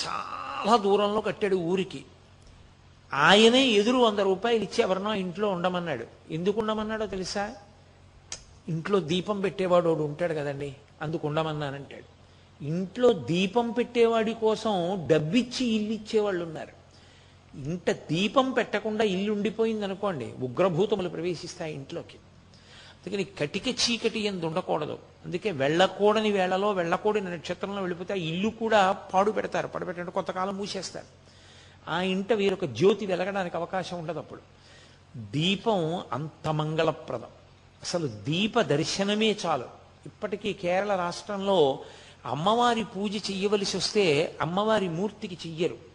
[0.07, 2.05] చాలా దూరంలో కట్టాడు ఊరికి.
[3.13, 6.07] ఆయనే ఎదురు వంద రూపాయలు ఇచ్చి ఎవరినో ఇంట్లో ఉండమన్నాడు.
[6.31, 7.55] ఎందుకు ఉండమన్నాడో తెలుసా?
[8.69, 12.15] ఇంట్లో దీపం పెట్టేవాడు వాడు ఉంటాడు కదండి అందుకు ఉండమన్నానంటాడు.
[12.65, 16.84] ఇంట్లో దీపం పెట్టేవాడి కోసం డబ్బిచ్చి ఇల్లు ఇచ్చేవాళ్ళు ఉన్నారు.
[17.55, 22.17] ఇంట దీపం పెట్టకుండా ఇల్లు ఉండిపోయింది అనుకోండి ఉగ్రభూతములు ప్రవేశిస్తాయి ఇంట్లోకి.
[23.07, 24.99] అందుకని కటిక చీకటి ఎందు ఉండకూడదు.
[25.25, 29.67] అందుకే వెళ్ళకూడని వేళలో వెళ్ళకూడని నక్షత్రంలో వెళ్ళిపోతే ఆ ఇల్లు కూడా పాడు పెడతారు.
[29.69, 31.07] పడబెట్టే కొంతకాలం మూసేస్తారు.
[31.91, 34.41] ఆ ఇంట వీరొక జ్యోతి వెలగడానికి అవకాశం ఉండదు అప్పుడు.
[35.17, 37.29] దీపం అంత మంగళప్రదం.
[37.83, 39.65] అసలు దీప దర్శనమే చాలు.
[40.07, 41.79] ఇప్పటికీ కేరళ రాష్ట్రంలో
[42.27, 45.94] అమ్మవారి పూజ చెయ్యవలసి వస్తే అమ్మవారి మూర్తికి చెయ్యరు.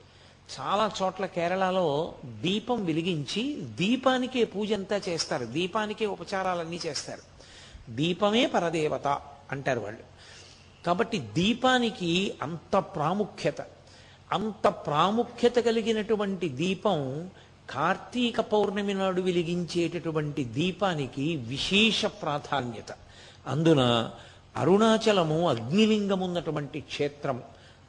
[0.55, 5.45] చాలా చోట్ల కేరళలో దీపం వెలిగించి దీపానికే పూజ అంతా చేస్తారు.
[5.45, 7.21] దీపానికే ఉపచారాలన్నీ చేస్తారు.
[7.91, 9.07] దీపమే పరదేవత
[9.51, 10.03] అంటారు వాళ్ళు.
[10.85, 13.61] కాబట్టి దీపానికి అంత ప్రాముఖ్యత.
[14.31, 17.29] అంత ప్రాముఖ్యత కలిగినటువంటి దీపం
[17.69, 22.91] కార్తీక పౌర్ణమి నాడు వెలిగించేటటువంటి దీపానికి విశేష ప్రాధాన్యత.
[23.47, 24.11] అందున
[24.55, 27.43] అరుణాచలము అగ్నిలింగం ఉన్నటువంటి క్షేత్రం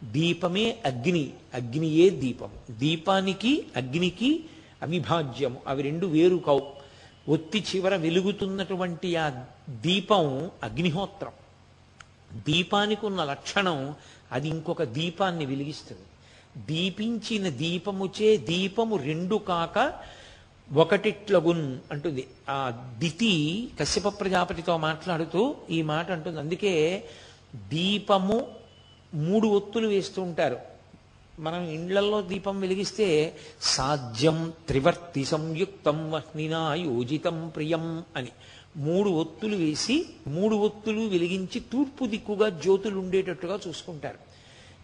[0.05, 2.51] దీపమే అగ్ని అగ్నియే దీపం.
[2.71, 4.45] దీపానికి అగ్నికి
[4.83, 5.61] అవిభాజ్యము.
[5.67, 6.81] అవి రెండు వేరు కావు.
[7.29, 11.33] ఒత్తి చివర వెలుగుతున్నటువంటి ఆ దీపం అగ్నిహోత్రం.
[12.33, 13.95] దీపానికి ఉన్న లక్షణం
[14.33, 16.03] అది ఇంకొక దీపాన్ని వెలిగిస్తుంది.
[16.67, 19.93] దీపించిన దీపముచే దీపము రెండు కాక
[20.75, 22.27] ఒకటిట్లగున్ అంటుంది.
[22.49, 26.39] ఆ దితి కశ్యప ప్రజాపతితో మాట్లాడుతూ ఈ మాట అంటుంది.
[26.39, 27.05] అందుకే
[27.69, 28.60] దీపము
[29.15, 30.59] మూడు ఒత్తులు వేస్తూ ఉంటారు.
[31.41, 38.29] మనం ఇండ్లల్లో దీపం వెలిగిస్తే సాధ్యం త్రివర్తి సంయుక్తం వహ్నినా యోజితం ప్రియం అని.
[38.77, 44.19] మూడు ఒత్తులు వేసి మూడు ఒత్తులు వెలిగించి తూర్పు దిక్కుగా జ్యోతులు ఉండేటట్టుగా చూసుకుంటారు.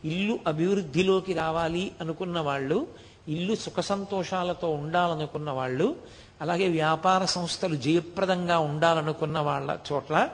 [0.07, 2.89] ఇల్లు అభివృద్ధిలోకి రావాలి అనుకున్న వాళ్ళు
[3.29, 5.97] ఇల్లు సుఖ సంతోషాలతో ఉండాలనుకున్న వాళ్ళు
[6.41, 10.31] అలాగే వ్యాపార సంస్థలు జయప్రదంగా ఉండాలనుకున్న వాళ్ళ చోట్ల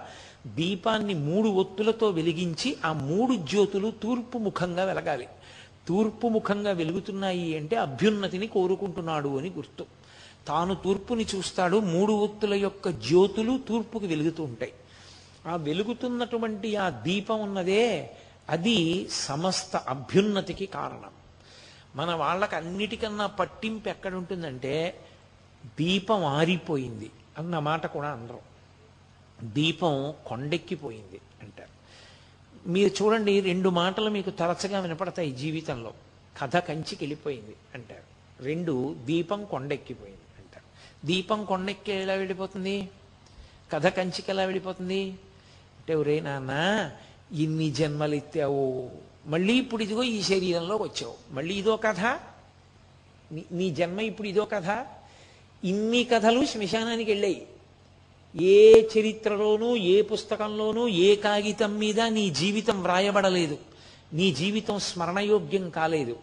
[0.47, 5.29] దీపాన్ని మూడు ఒత్తులతో వెలిగించి ఆ మూడు జ్యోతులు తూర్పు ముఖంగా వెలగాలి.
[5.89, 9.87] తూర్పు ముఖంగా వెలుగుతున్నాయి అంటే అభ్యున్నతిని కోరుకుంటున్నాడు అని గుర్తు.
[10.49, 14.73] తాను తూర్పుని చూస్తాడు మూడు ఒత్తుల యొక్క జ్యోతులు తూర్పుకి వెలుగుతూ ఉంటాయి.
[15.47, 18.11] ఆ వెలుగుతున్నటువంటి ఆ దీపం ఉన్నదే
[18.49, 21.11] అది సమస్త అభ్యున్నతికి కారణం.
[21.97, 25.01] మన వాళ్ళకి అన్నిటికన్నా పట్టింపు ఎక్కడుంటుందంటే
[25.81, 28.52] దీపం ఆరిపోయింది అన్న మాట కూడా అనరు
[29.43, 31.73] దీపం కొండెక్కిపోయింది అంటారు.
[32.69, 35.93] మీరు చూడండి రెండు మాటలు మీకు తరచుగా వినపడతాయి జీవితంలో.
[36.43, 38.13] కథ కంచికి వెళ్ళిపోయింది అంటారు.
[38.43, 41.07] రెండు దీపం కొండెక్కిపోయింది అంటారు.
[41.07, 42.89] దీపం కొండెక్కి ఎలా వెళ్ళిపోతుంది?
[43.73, 45.05] కథ కంచికి ఎలా వెళ్ళిపోతుంది?
[45.79, 46.91] అంటే ఒరే నాన్న
[47.33, 48.91] ఇన్ని జన్మలు ఎత్తావు
[49.27, 51.15] మళ్ళీ ఇప్పుడు ఇదిగో ఈ శరీరంలోకి వచ్చావు.
[51.31, 52.01] మళ్ళీ ఇదో కథ.
[53.33, 54.87] నీ- నీ జన్మ ఇప్పుడు ఇదో కథ.
[55.65, 57.47] ఇన్ని కథలు శ్మశానానికి వెళ్ళాయి.
[58.41, 63.59] ఏ చరిత్రలోనూ ఏ పుస్తకంలోనూ ఏ కాగితం మీద నీ జీవితం వ్రాయబడలేదు.
[64.13, 66.17] నీ జీవితం స్మరణయోగ్యం కాలేదు.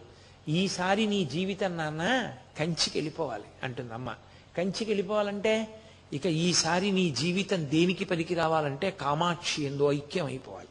[0.48, 4.14] ఈసారి నీ జీవితం నాన్న కంచికి వెళ్ళిపోవాలి అంటుంది అమ్మ
[4.58, 5.80] కంచికి వెళ్ళిపోవాలంటే
[6.12, 10.68] ఇక ఈసారి నీ జీవితం దేనికి పనికి రావాలంటే కామాక్షి ఎందు ఐక్యం అయిపోవాలి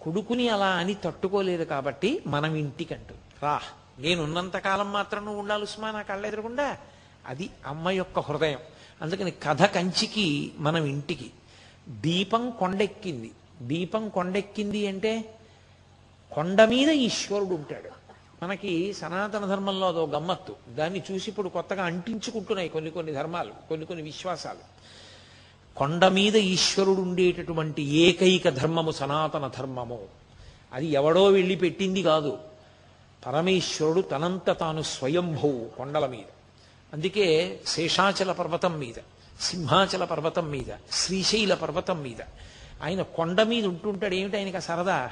[0.00, 3.60] కొడుకుని అలా అని తట్టుకోలేదు కాబట్టి మనం ఇంటికి అంటుంది రా
[3.98, 6.78] నేనున్నంత కాలం మాత్రం నువ్వు ఉండాలి ఉస్మా నా కళ్ళెదరకుండా
[7.26, 8.58] అది అమ్మ యొక్క హృదయం.
[9.02, 11.30] అందుకని కథ కంచికి మనం ఇంటికి.
[11.88, 13.30] దీపం కొండెక్కింది.
[13.62, 15.34] దీపం కొండెక్కింది అంటే
[16.32, 17.90] కొండ మీద ఈశ్వరుడు ఉంటాడు.
[18.44, 20.56] మనకి సనాతన ధర్మంలో అదో గమ్మత్తు.
[20.74, 24.76] దాన్ని చూసి ఇప్పుడు కొత్తగా అంటించుకుంటున్నాయి కొన్ని కొన్ని ధర్మాలు కొన్ని కొన్ని విశ్వాసాలు.
[25.76, 29.98] కొండ మీద ఈశ్వరుడు ఉండేటటువంటి ఏకైక ధర్మము సనాతన ధర్మము.
[30.72, 32.38] అది ఎవడో వెళ్ళి పెట్టింది కాదు.
[33.26, 36.35] పరమేశ్వరుడు తనంత తాను స్వయంభవు కొండల మీద.
[36.96, 38.94] అందుకే శేషాచల పర్వతం మీద
[39.40, 42.22] సింహాచల పర్వతం మీద శ్రీశైల పర్వతం మీద.
[42.82, 44.14] ఆయన కొండ మీద ఉంటుంటాడు.
[44.14, 45.10] ఏమిటి ఆయనకి ఆ సరదా?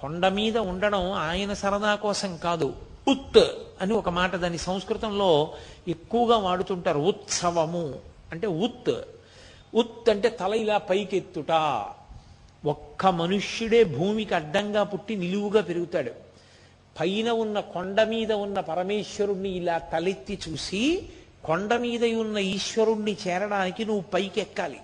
[0.00, 2.74] కొండ మీద ఉండడం ఆయన సరదా కోసం కాదు.
[3.08, 3.48] ఉత్
[3.80, 5.54] అని ఒక మాట దాని సంస్కృతంలో
[5.88, 6.98] ఎక్కువగా వాడుతుంటారు.
[6.98, 7.94] ఉత్సవము.
[8.32, 8.94] అంటే ఉత్.
[9.74, 11.52] ఉత్ అంటే తల ఇలా పైకెత్తుట.
[12.66, 16.10] ఒక్క మనుష్యుడే భూమికి అడ్డంగా పుట్టి నిలువుగా పెరుగుతాడు.
[17.00, 21.08] పైన ఉన్న కొండ మీద ఉన్న పరమేశ్వరుణ్ణి ఇలా తలెత్తి చూసి
[21.44, 24.78] కొండ మీద ఉన్న ఈశ్వరుణ్ణి చేరడానికి నువ్వు పైకి ఎక్కాలి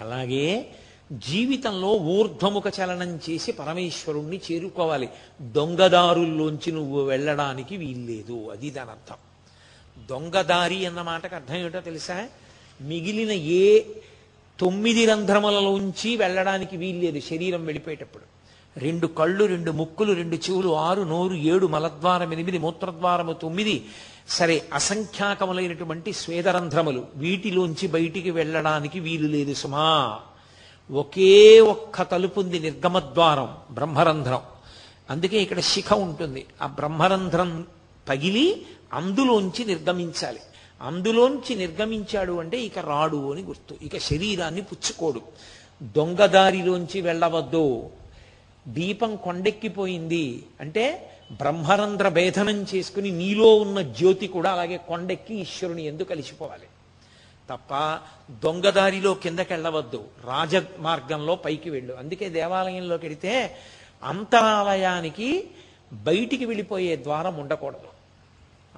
[0.00, 0.66] అలాగే
[1.12, 5.08] జీవితంలో ఊర్ధ్వముఖ చలనం చేసి పరమేశ్వరుణ్ణి చేరుకోవాలి.
[5.40, 8.50] దొంగదారుల్లోంచి నువ్వు వెళ్ళడానికి వీల్లేదు.
[8.50, 9.16] అది దాని అర్థం.
[10.06, 12.28] దొంగదారి అన్న మాటకు అర్థం ఏమిటో తెలుసా?
[12.80, 13.82] మిగిలిన ఏ
[14.60, 18.33] తొమ్మిది రంధ్రములలోంచి వెళ్ళడానికి వీల్లేదు శరీరం వెళ్ళిపోయేటప్పుడు.
[18.76, 23.86] రెండు కళ్ళు రెండు ముక్కులు రెండు చెవులు ఆరు నోరు ఏడు మలద్వారం ఎనిమిది మూత్రద్వారము తొమ్మిది
[24.28, 30.18] సరే అసంఖ్యాకములైనటువంటి స్వేదరంధ్రములు వీటిలోంచి బయటికి వెళ్ళడానికి వీలు లేదు సుమా.
[30.92, 34.40] ఒకే ఒక్క తలుపుంది నిర్గమద్వారం బ్రహ్మరంధ్రం.
[35.10, 36.46] అందుకే ఇక్కడ శిఖ ఉంటుంది.
[36.62, 37.66] ఆ బ్రహ్మరంధ్రం
[38.08, 40.40] పగిలి అందులోంచి నిర్గమించాలి.
[40.82, 43.76] అందులోంచి నిర్గమించాడు అంటే ఇక రాడు అని గుర్తు.
[43.82, 45.20] ఇక శరీరాన్ని పుచ్చుకోడు.
[45.82, 47.90] దొంగదారిలోంచి వెళ్ళవద్దు.
[48.68, 56.66] దీపం కొండెక్కిపోయింది అంటే బ్రహ్మరంధ్ర భేదనం చేసుకుని నీలో ఉన్న జ్యోతి కూడా అలాగే కొండెక్కి ఈశ్వరుని ఎందుకు కలిసిపోవాలి.
[57.50, 57.98] తప్ప
[58.30, 60.04] దొంగదారిలో కిందకెళ్ళవద్దు.
[60.24, 61.94] రాజమార్గంలో పైకి వెళ్ళు.
[61.94, 63.56] అందుకే దేవాలయంలోకి వెడితే
[64.04, 65.50] అంతరాలయానికి
[65.92, 67.88] బయటికి వెళ్ళిపోయే ద్వారం ఉండకూడదు.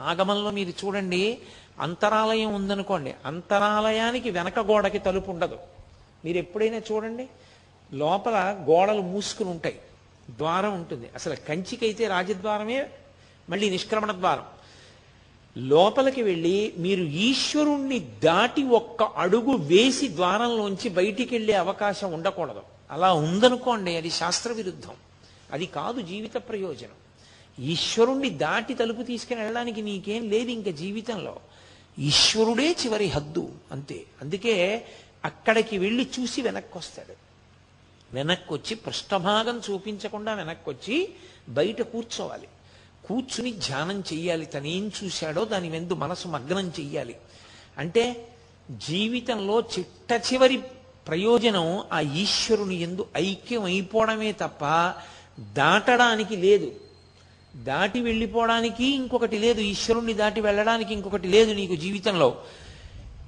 [0.00, 1.38] ఆగమంలో మీరు చూడండి
[1.80, 5.58] అంతరాలయం ఉందనుకోండి అంతరాలయానికి వెనక గోడకి తలుపు ఉండదు.
[6.24, 7.28] మీరు ఎప్పుడైనా చూడండి
[7.92, 8.34] లోపల
[8.68, 9.80] గోడలు మూసుకుని ఉంటాయి.
[10.30, 11.08] ద్వారం ఉంటుంది.
[11.14, 12.86] అసలు కంచికైతే రాజద్వారమే
[13.50, 14.44] మళ్ళీ నిష్క్రమణ ద్వారం.
[15.58, 22.62] లోపలికి వెళ్ళి మీరు ఈశ్వరుణ్ణి దాటి ఒక్క అడుగు వేసి ద్వారంలోంచి బయటికి వెళ్ళే అవకాశం ఉండకూడదు.
[22.90, 24.94] అలా ఉందనుకోండి అది శాస్త్ర విరుద్ధం
[25.52, 27.64] అది కాదు జీవిత ప్రయోజనం.
[27.64, 31.36] ఈశ్వరుణ్ణి దాటి తలుపు తీసుకుని వెళ్ళడానికి నీకేం లేదు ఇంక జీవితంలో.
[31.98, 34.04] ఈశ్వరుడే చివరి హద్దు అంతే.
[34.22, 34.84] అందుకే
[35.24, 37.25] అక్కడికి వెళ్ళి చూసి వెనక్కి వస్తాడు
[38.14, 41.08] వెనక్కి వచ్చి పృష్ఠభాగం చూపించకుండా వెనక్కి వచ్చి
[41.48, 42.48] బయట కూర్చోవాలి.
[43.08, 44.46] కూర్చుని ధ్యానం చెయ్యాలి.
[44.46, 47.16] తనేం చూశాడో దాని వెందు మనసు మగ్నం చెయ్యాలి.
[47.78, 48.28] అంటే
[48.70, 50.56] జీవితంలో చిట్ట చివరి
[51.08, 54.92] ప్రయోజనం ఆ ఈశ్వరుని ఎందు ఐక్యం అయిపోవడమే తప్ప
[55.40, 56.72] దాటడానికి లేదు.
[57.56, 59.60] దాటి వెళ్ళిపోవడానికి ఇంకొకటి లేదు.
[59.60, 62.42] ఈశ్వరుణ్ణి దాటి వెళ్ళడానికి ఇంకొకటి లేదు నీకు జీవితంలో.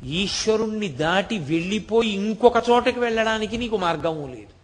[0.04, 4.57] ఈశ్వరుణ్ణి దాటి వెళ్ళిపోయి ఇంకొక చోటకి వెళ్ళడానికి నీకు మార్గము లేదు.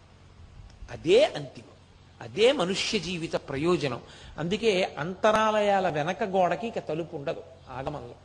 [0.91, 1.75] అదే అంతిమం.
[2.21, 3.99] అదే మనుష్య జీవిత ప్రయోజనం.
[4.37, 8.15] అందుకే అంతరాలయాల వెనక గోడకి ఇక తలుపు ఉండదు ఆగమంలో.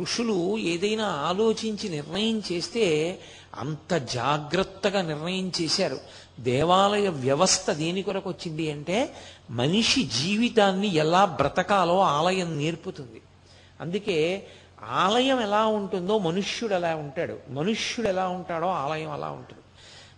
[0.00, 3.18] ఋషులు ఏదైనా ఆలోచించి నిర్ణయం చేస్తే
[3.54, 6.00] అంత జాగ్రత్తగా నిర్ణయం చేశారు.
[6.40, 9.14] దేవాలయ వ్యవస్థ దేని కొరకు వచ్చింది అంటే
[9.50, 13.22] మనిషి జీవితాన్ని ఎలా బ్రతకాలో ఆలయం నేర్పుతుంది.
[13.80, 14.46] అందుకే
[14.82, 19.62] ఆలయం ఎలా ఉంటుందో మనుష్యుడు ఎలా ఉంటాడు మనుష్యుడు ఎలా ఉంటాడో ఆలయం అలా ఉంటుంది.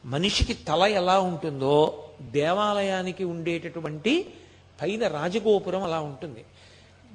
[0.04, 4.34] మనిషికి తల ఎలా ఉంటుందో దేవాలయానికి ఉండేటటువంటి
[4.82, 6.44] పైన రాజగోపురం అలా ఉంటుంది.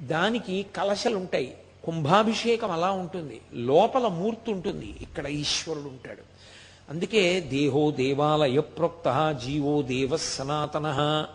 [0.00, 1.56] దానికి కలశలు ఉంటాయి.
[1.84, 3.40] కుంభాభిషేకం అలా ఉంటుంది.
[3.54, 4.96] లోపల మూర్తి ఉంటుంది.
[5.00, 6.20] ఇక్కడ ఈశ్వరుడు ఉంటాడు.
[6.90, 11.26] అందుకే దేహో దేవాలయ ప్రోక్త జీవో దేవ సనాతన.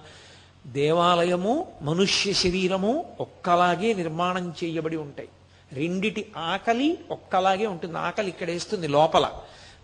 [0.67, 5.29] దేవాలయము మనుష్య శరీరము ఒక్కలాగే నిర్మాణం చేయబడి ఉంటాయి.
[5.73, 7.97] రెండిటి ఆకలి ఒక్కలాగే ఉంటుంది.
[7.97, 9.29] ఆకలి ఇక్కడ వేస్తుంది లోపల.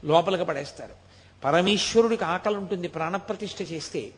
[0.03, 1.04] లోపలికి పడేస్తారు.
[1.45, 4.11] పరమేశ్వరుడికి ఆకలి ఉంటుంది ప్రాణప్రతిష్ఠ చేస్తే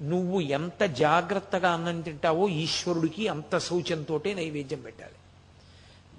[0.00, 5.12] నువ్వు ఎంత జాగ్రత్తగా అన్నం తింటావో ఈశ్వరుడికి అంత శౌచంతోటే నైవేద్యం పెట్టాలి.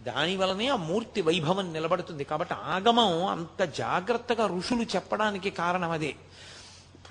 [0.03, 2.23] దానివలనే ఆ మూర్తి వైభవం నిలబడుతుంది.
[2.23, 6.15] కాబట్టి ఆగమం అంత జాగ్రత్తగా ఋషులు చెప్పడానికి కారణం అదే.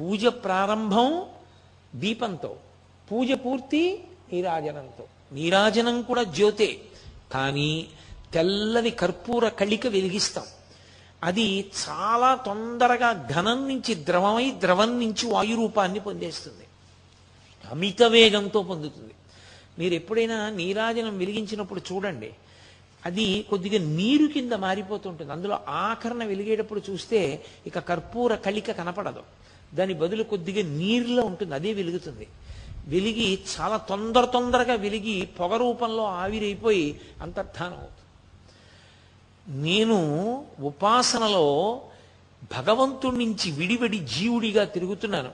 [0.00, 1.22] పూజ ప్రారంభం
[1.94, 2.56] దీపంతో
[3.12, 5.04] పూజ పూర్తి నీరాజనంతో.
[5.32, 6.80] నీరాజనం కూడా జ్యోతే
[7.32, 7.86] కానీ
[8.32, 10.44] తెల్లని కర్పూర కళిక వెలిగిస్తాం.
[11.24, 16.64] అది చాలా తొందరగా ఘనం నుంచి ద్రవమై ద్రవం నుంచి వాయు రూపాన్ని పొందేస్తుంది.
[17.70, 19.14] అమిత వేగంతో పొందుతుంది.
[19.78, 22.30] మీరు ఎప్పుడైనా నీరాజనం వెలిగించినప్పుడు చూడండి
[23.06, 25.32] అది కొద్దిగా నీరు కింద మారిపోతుంటుంది.
[25.32, 29.22] అందులో ఆకరణ వెలిగేటప్పుడు చూస్తే ఇక కర్పూర కళిక కనపడదు.
[29.74, 32.26] దాని బదులు కొద్దిగా నీరులో ఉంటుంది అదే వెలుగుతుంది.
[32.86, 37.99] వెలిగి చాలా తొందర తొందరగా వెలిగి పొగ రూపంలో ఆవిరైపోయి అంతర్ధానం అవుతుంది.
[39.48, 41.80] నేను ఉపాసనలో
[42.58, 45.30] భగవంతుడి నుంచి విడివడి జీవుడిగా తిరుగుతున్నాను.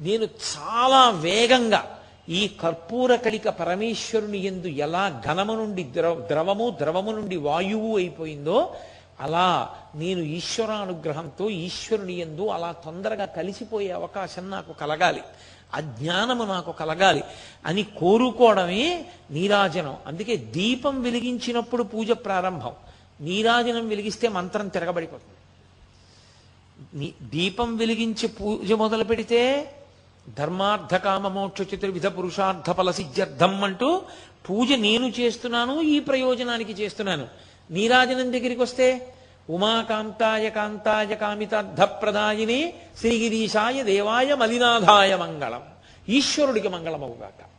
[0.00, 7.36] నేను చాలా వేగంగా ఈ కర్పూర కళిక పరమేశ్వరుని ఎందు ఎలా ఘనము నుండి ద్రవ ద్రవము ద్రవము నుండి
[7.36, 8.74] వాయువు అయిపోయిందో
[9.20, 15.22] అలా నేను ఈశ్వరానుగ్రహంతో ఈశ్వరుని ఎందు అలా తొందరగా కలిసిపోయే అవకాశం నాకు కలగాలి.
[15.74, 17.24] అజ్ఞానము నాకు కలగాలి
[17.66, 19.96] అని కోరుకోవడమే నీరాజనం.
[20.06, 22.72] అందుకే దీపం వెలిగించినప్పుడు పూజ ప్రారంభం.
[23.20, 25.32] నీరాజనం వెలిగిస్తే మంత్రం తిరగబడిపోతుంది.
[27.22, 29.72] దీపం వెలిగించి పూజ మొదలు పెడితే
[30.38, 34.02] ధర్మార్థ కామ మోక్ష చతుర్విధ పురుషార్థ ఫల సిద్ధ్యర్థం అంటూ
[34.50, 37.28] పూజ నేను చేస్తున్నాను ఈ ప్రయోజనానికి చేస్తున్నాను.
[37.70, 39.12] నీరాజనం దగ్గరికి వస్తే
[39.50, 45.62] ఉమాకాంతాయ కాంతాయ కామితార్థ ప్రదాయిని శ్రీగిరీశాయ దేవాయ మలినాథాయ మంగళం.
[46.08, 47.55] ఈశ్వరుడికి మంగళమవుగాక.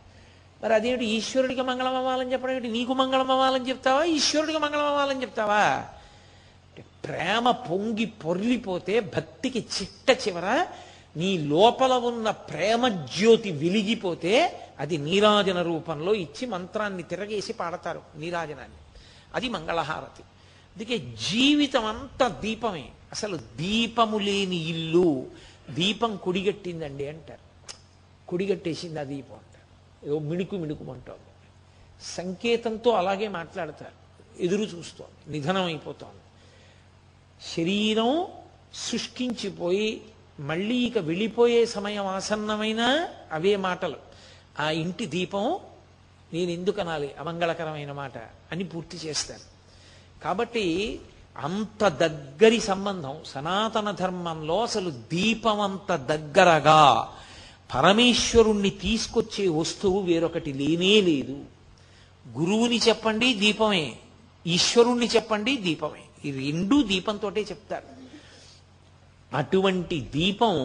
[0.63, 2.67] మరి అదేంటి ఈశ్వరుడికి మంగళం అవ్వాలని చెప్పడం ఏంటి?
[2.67, 4.03] నీకు మంగళం అవ్వాలని చెప్తావా?
[4.03, 5.85] ఈశ్వరుడికి మంగళం అవ్వాలని చెప్తావా?
[7.05, 10.67] ప్రేమ పొంగి పొర్లిపోతే భక్తికి చిట్ట చివర
[11.17, 18.77] నీ లోపల ఉన్న ప్రేమ జ్యోతి వెలిగిపోతే అది నీరాజన రూపంలో ఇచ్చి మంత్రాన్ని తిరగేసి పాడతారు నీరాజనాన్ని.
[19.35, 20.23] అది మంగళహారతి.
[20.75, 20.97] అందుకే
[21.31, 22.89] జీవితం అంతా దీపమే.
[23.11, 25.25] అసలు దీపము లేని ఇల్లు.
[25.69, 27.73] దీపం కుడిగట్టిందండి అంటారు.
[28.27, 29.46] కుడిగట్టేసింది ఆ దీపం.
[30.03, 31.31] ఏదో మిణుకు మిణుకుమంటోంది.
[32.01, 33.97] సంకేతంతో అలాగే మాట్లాడతారు.
[34.43, 35.31] ఎదురు చూస్తోంది.
[35.31, 36.23] నిధనం అయిపోతోంది
[37.55, 38.27] శరీరం
[38.89, 40.01] శుష్కించిపోయి
[40.39, 43.97] మళ్ళీ ఇక వెళ్ళిపోయే సమయం ఆసన్నమైన అవే మాటలు.
[44.59, 45.59] ఆ ఇంటి దీపం
[46.33, 48.17] నేను ఎందుకు అనాలి అమంగళకరమైన మాట
[48.51, 49.45] అని పూర్తి చేస్తాను
[50.23, 50.99] కాబట్టి
[51.37, 57.13] అంత దగ్గరి సంబంధం సనాతన ధర్మంలో అసలు దీపం అంత దగ్గరగా
[57.75, 61.45] పరమేశ్వరుణ్ణి తీసుకొచ్చే వస్తువు వేరొకటి లేనే లేదు.
[62.37, 63.95] గురువుని చెప్పండి దీపమే.
[64.47, 66.29] ఈశ్వరుణ్ణి చెప్పండి దీపమే.
[66.29, 67.97] ఈ రెండూ దీపంతోటే చెప్తారు.
[69.35, 70.55] అటువంటి దీపం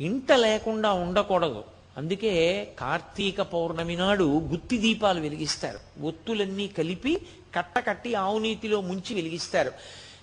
[0.00, 1.64] ఇంట లేకుండా ఉండకూడదు.
[1.96, 6.04] అందుకే కార్తీక పౌర్ణమి నాడు గుత్తి దీపాలు వెలిగిస్తారు.
[6.04, 7.18] ఒత్తులన్నీ కలిపి
[7.54, 9.72] కట్టకట్టి ఆవునీతిలో ముంచి వెలిగిస్తారు.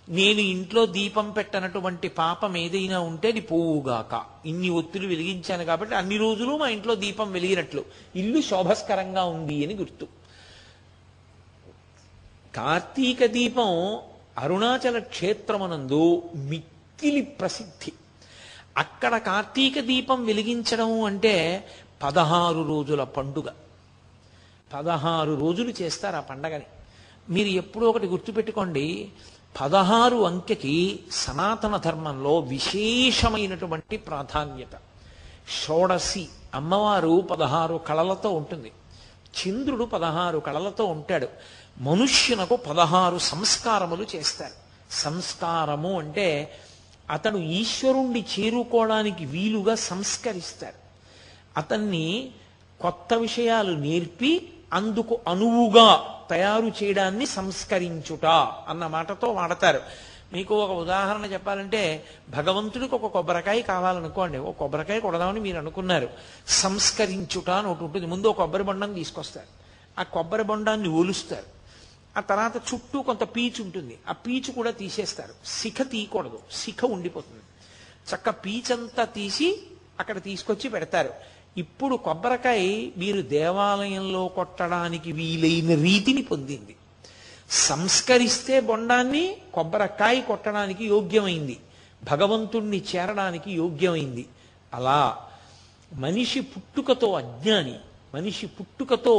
[0.09, 4.25] నేను ఇంట్లో దీపం పెట్టనటువంటి పాపం ఏదైనా ఉంటే అది పోవుగాక.
[4.45, 7.85] ఇన్ని ఒత్తులు వెలిగించాను కాబట్టి అన్ని రోజులు మా ఇంట్లో దీపం వెలిగినట్లు.
[8.15, 10.07] ఇల్లు శోభస్కరంగా ఉంది అని గుర్తు.
[12.55, 13.99] కార్తీక దీపం
[14.37, 17.91] అరుణాచల క్షేత్రమనందు మిక్కిలి ప్రసిద్ధి.
[18.77, 21.67] అక్కడ కార్తీక దీపం వెలిగించడం అంటే
[22.03, 23.47] పదహారు రోజుల పండుగ.
[24.73, 26.65] పదహారు రోజులు చేస్తారు ఆ పండగని.
[27.29, 29.09] మీరు ఎప్పుడో ఒకటి గుర్తుపెట్టుకోండి.
[29.61, 34.77] పదహారు అంకెకి సనాతన ధర్మంలో విశేషమైనటువంటి ప్రాధాన్యత.
[35.65, 38.71] షోడసి అమ్మవారు పదహారు కళలతో ఉంటుంది.
[39.39, 41.27] చంద్రుడు పదహారు కళలతో ఉంటాడు.
[41.79, 44.53] మనుష్యునకు పదహారు సంస్కారములు చేస్తారు.
[44.91, 46.59] సంస్కారము అంటే
[47.09, 50.73] అతను ఈశ్వరుణ్ణి చేరుకోవడానికి వీలుగా సంస్కరిస్తారు.
[51.57, 52.31] అతన్ని
[52.81, 58.25] కొత్త విషయాలు నేర్పి అందుకు అనువుగా తయారు చేయడాన్ని సంస్కరించుట
[58.67, 59.81] అన్న మాటతో వాడతారు.
[60.33, 64.37] మీకు ఒక ఉదాహరణ చెప్పాలంటే భగవంతుడికి ఒక కొబ్బరికాయ కావాలనుకోండి.
[64.37, 66.09] ఒక కొబ్బరికాయ కొడదామని మీరు అనుకున్నారు.
[66.47, 68.05] సంస్కరించుట అని ఒకటి ఉంటుంది.
[68.05, 69.47] ముందు ఒక కొబ్బరి బొండాన్ని తీసుకొస్తారు.
[69.99, 71.59] ఆ కొబ్బరి బొండాన్ని ఒలుస్తారు.
[72.17, 73.97] ఆ తర్వాత చుట్టూ కొంత పీచు ఉంటుంది.
[74.09, 75.33] ఆ పీచు కూడా తీసేస్తారు.
[75.45, 76.39] శిఖ తీయకూడదు.
[76.51, 77.43] శిఖ ఉండిపోతుంది.
[78.15, 79.63] చక్క పీచంతా తీసి
[79.99, 81.09] అక్కడ తీసుకొచ్చి పెడతారు.
[81.59, 86.75] ఇప్పుడు కొబ్బరికాయ మీరు దేవాలయంలో కొట్టడానికి వీలైన రీతిని పొందింది.
[87.49, 91.57] సంస్కరిస్తే బొండాన్ని కొబ్బరికాయ కొట్టడానికి యోగ్యమైంది.
[92.03, 94.25] భగవంతుణ్ణి చేరడానికి యోగ్యమైంది.
[94.73, 95.17] అలా
[95.93, 97.75] మనిషి పుట్టుకతో అజ్ఞాని
[98.15, 99.15] మనిషి పుట్టుకతో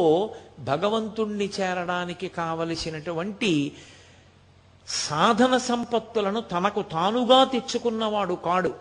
[0.60, 3.72] భగవంతుణ్ణి చేరడానికి కావలసినటువంటి
[4.88, 8.74] సాధన సంపత్తులను తనకు తానుగా తెచ్చుకున్నవాడు కాడు.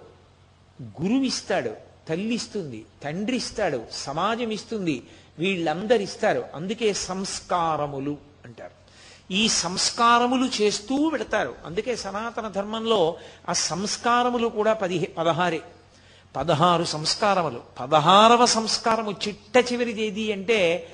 [0.82, 1.89] గురువిస్తాడు.
[2.10, 5.04] తల్లిస్తుంది తండ్రి ఇస్తాడు సమాజం ఇస్తుంది
[5.40, 8.80] వీళ్ళందరు ఇస్తారు అందుకే సంస్కారములు అంటారు.
[9.34, 13.18] ఈ సంస్కారములు చేస్తూ పెడతారు అందుకే సనాతన ధర్మంలో
[13.50, 15.62] ఆ సంస్కారములు కూడా పదిహే పదహారే.
[16.36, 17.62] పదహారు సంస్కారములు.
[17.80, 20.90] పదహారవ సంస్కారము చిట్ట చివరిది ఏది అంటే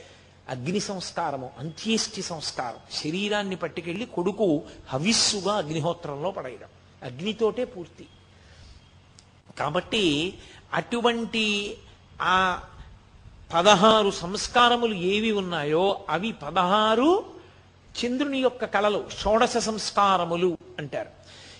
[0.50, 2.80] అగ్ని సంస్కారము అంత్యేష్టి సంస్కారం.
[2.92, 6.68] శరీరాన్ని పట్టుకెళ్ళి కొడుకు హవిస్సుగా అగ్నిహోత్రంలో పడేయడం.
[7.04, 8.08] అగ్నితోటే పూర్తి.
[9.60, 10.34] కాబట్టి
[10.74, 11.78] అటువంటి
[12.22, 12.60] ఆ
[13.54, 17.24] పదహారు సంస్కారములు ఏవి ఉన్నాయో అవి పదహారు
[18.06, 21.10] చంద్రుని యొక్క కళలు షోడశ సంస్కారములు అంటారు.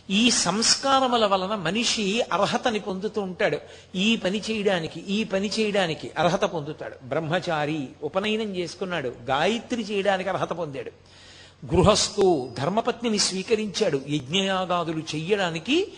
[0.10, 3.58] ఈ సంస్కారముల వలన మనిషి అర్హతని పొందుతూ ఉంటాడు.
[3.96, 6.96] ఈ పని చేయడానికి ఈ పని చేయడానికి అర్హత పొందుతాడు.
[7.04, 9.14] బ్రహ్మచారి ఉపనయనం చేసుకున్నాడు.
[9.24, 10.92] గాయత్రి చేయడానికి అర్హత పొందాడు.
[11.76, 14.02] గృహస్థు ధర్మపత్నిని స్వీకరించాడు.
[14.10, 15.94] యజ్ఞయాగాదులు చెయ్యడానికి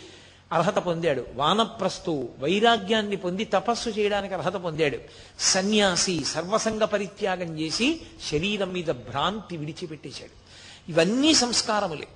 [0.53, 1.25] అర్హత పొందాడు.
[1.35, 4.97] వానప్రస్థు వైరాగ్యాన్ని పొంది తపస్సు చేయడానికి అర్హత పొందాడు.
[5.39, 10.47] సన్యాసి సర్వసంగ పరిత్యాగం చేసి శరీరం మీద భ్రాంతి విడిచిపెట్టేశాడు.
[10.91, 12.07] ఇవన్నీ సంస్కారములే.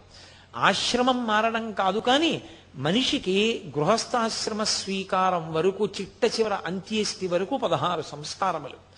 [0.57, 2.41] ఆశ్రమం మారడం కాదు కానీ
[2.75, 8.91] మనిషికి గృహస్థాశ్రమ స్వీకారం వరకు చిట్ట చివర అంత్యేష్టి వరకు పదహారు సంస్కారములు.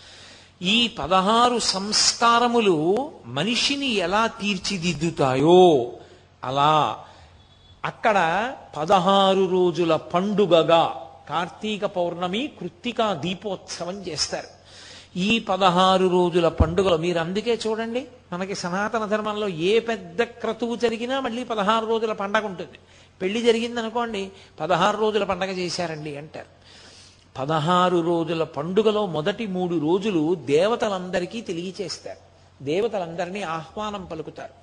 [0.61, 5.91] ఈ పదహారు సంస్కారములు మనిషిని ఎలా తీర్చిదిద్దుతాయో
[6.43, 7.05] అలా
[7.85, 14.47] అక్కడ పదహారు రోజుల పండుగగా కార్తీక పౌర్ణమి కృత్తికా దీపోత్సవం చేస్తారు.
[15.17, 21.43] ఈ పదహారు రోజుల పండుగలు మీరు అందుకే చూడండి మనకి సనాతన ధర్మంలో ఏ పెద్ద క్రతువు జరిగినా మళ్ళీ
[21.43, 22.79] పదహారు రోజుల పండగ ఉంటుంది.
[23.21, 26.45] పెళ్ళి జరిగిందనుకోండి పదహారు రోజుల పండగ చేశారండి అంటారు.
[27.39, 32.63] పదహారు రోజుల పండుగలో మొదటి మూడు రోజులు దేవతలందరికీ తెలియచేస్తారు.
[32.63, 34.53] దేవతలందరినీ ఆహ్వానం పలుకుతారు.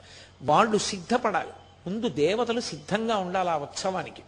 [0.42, 1.48] వాళ్ళు సిద్ధపడాలి.
[1.87, 4.22] ముందు దేవతలు సిద్ధంగా ఉండాలి ఆ ఉత్సవానికి.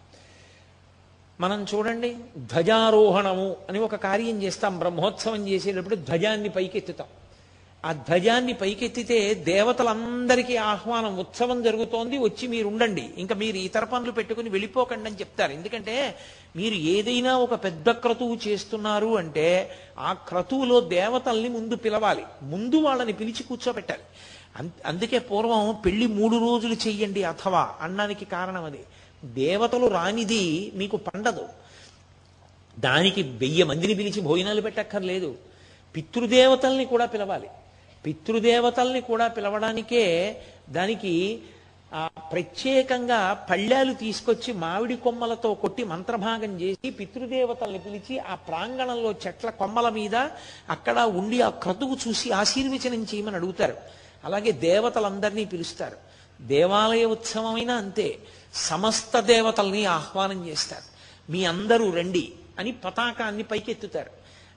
[1.41, 4.79] మనం చూడండి ధ్వజారోహణము అని ఒక కార్యం చేస్తాం.
[4.79, 7.07] బ్రహ్మోత్సవం చేసేటప్పుడు ధ్వజాన్ని పైకెత్తుతాం.
[7.85, 14.49] ఆ ధ్వజాన్ని పైకెత్తితే దేవతలందరికీ ఆహ్వానం ఉత్సవం జరుగుతోంది వచ్చి మీరు ఉండండి ఇంకా మీరు ఇతర పనులు పెట్టుకుని
[14.49, 15.53] వెళ్ళిపోకండి అని చెప్తారు.
[15.53, 16.15] ఎందుకంటే
[16.57, 22.25] మీరు ఏదైనా ఒక పెద్ద క్రతువు చేస్తున్నారు అంటే ఆ క్రతువులో దేవతల్ని ముందు పిలవాలి.
[22.43, 24.03] ముందు వాళ్ళని పిలిచి కూర్చోబెట్టాలి.
[24.61, 28.83] అందుకే పూర్వం పెళ్ళి మూడు రోజులు చెయ్యండి అథవా అనడానికి కారణం అది.
[29.25, 31.49] దేవతలు రానిది మీకు పండదు.
[32.79, 35.39] దానికి వెయ్యి మందిని పిలిచి భోజనాలు పెట్టక్కర్లేదు.
[35.97, 37.49] పితృదేవతల్ని కూడా పిలవాలి.
[38.07, 40.05] పితృదేవతల్ని కూడా పిలవడానికే
[40.71, 41.43] దానికి
[41.95, 49.89] ఆ ప్రత్యేకంగా పళ్ళాలు తీసుకొచ్చి మామిడి కొమ్మలతో కొట్టి మంత్రభాగం చేసి పితృదేవతల్ని పిలిచి ఆ ప్రాంగణంలో చెట్ల కొమ్మల
[49.89, 50.17] మీద
[50.71, 54.02] అక్కడ ఉండి ఆ క్రతువు చూసి ఆశీర్వచనం చేయమని అడుగుతారు.
[54.25, 55.97] అలాగే దేవతలందరినీ పిలుస్తారు.
[56.41, 58.19] దేవాలయ ఉత్సవమైనా అంతే.
[58.55, 60.93] సమస్త దేవతల్ని ఆహ్వానం చేస్తారు.
[61.33, 64.11] మీ అందరూ రండి అని పతాకాన్ని పైకెత్తుతారు.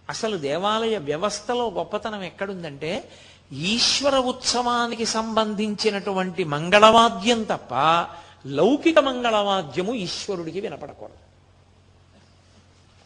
[0.10, 3.10] అసలు దేవాలయ వ్యవస్థలో గొప్పతనం ఎక్కడుందంటే
[3.52, 7.74] ఈశ్వర ఉత్సవానికి సంబంధించినటువంటి మంగళవాద్యం తప్ప
[8.48, 11.26] లౌకిక మంగళవాద్యము ఈశ్వరుడికి వినపడకూడదు.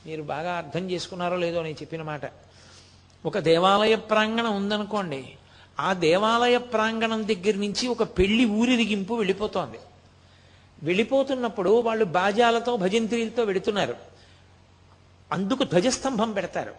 [0.05, 2.21] మీరు బాగా అర్థం చేసుకున్నారో లేదో నేను చెప్పిన మాట.
[3.25, 5.35] ఒక దేవాలయ ప్రాంగణం ఉందనుకోండి
[5.79, 9.79] ఆ దేవాలయ ప్రాంగణం దగ్గర నుంచి ఒక పెళ్ళి ఊరిరిగింపు వెళ్ళిపోతోంది.
[10.83, 13.95] వెళ్ళిపోతున్నప్పుడు వాళ్ళు బాజాలతో భజంత్రీలతో వెడుతున్నారు
[15.31, 16.73] అందుకు ధ్వజస్తంభం పెడతారు.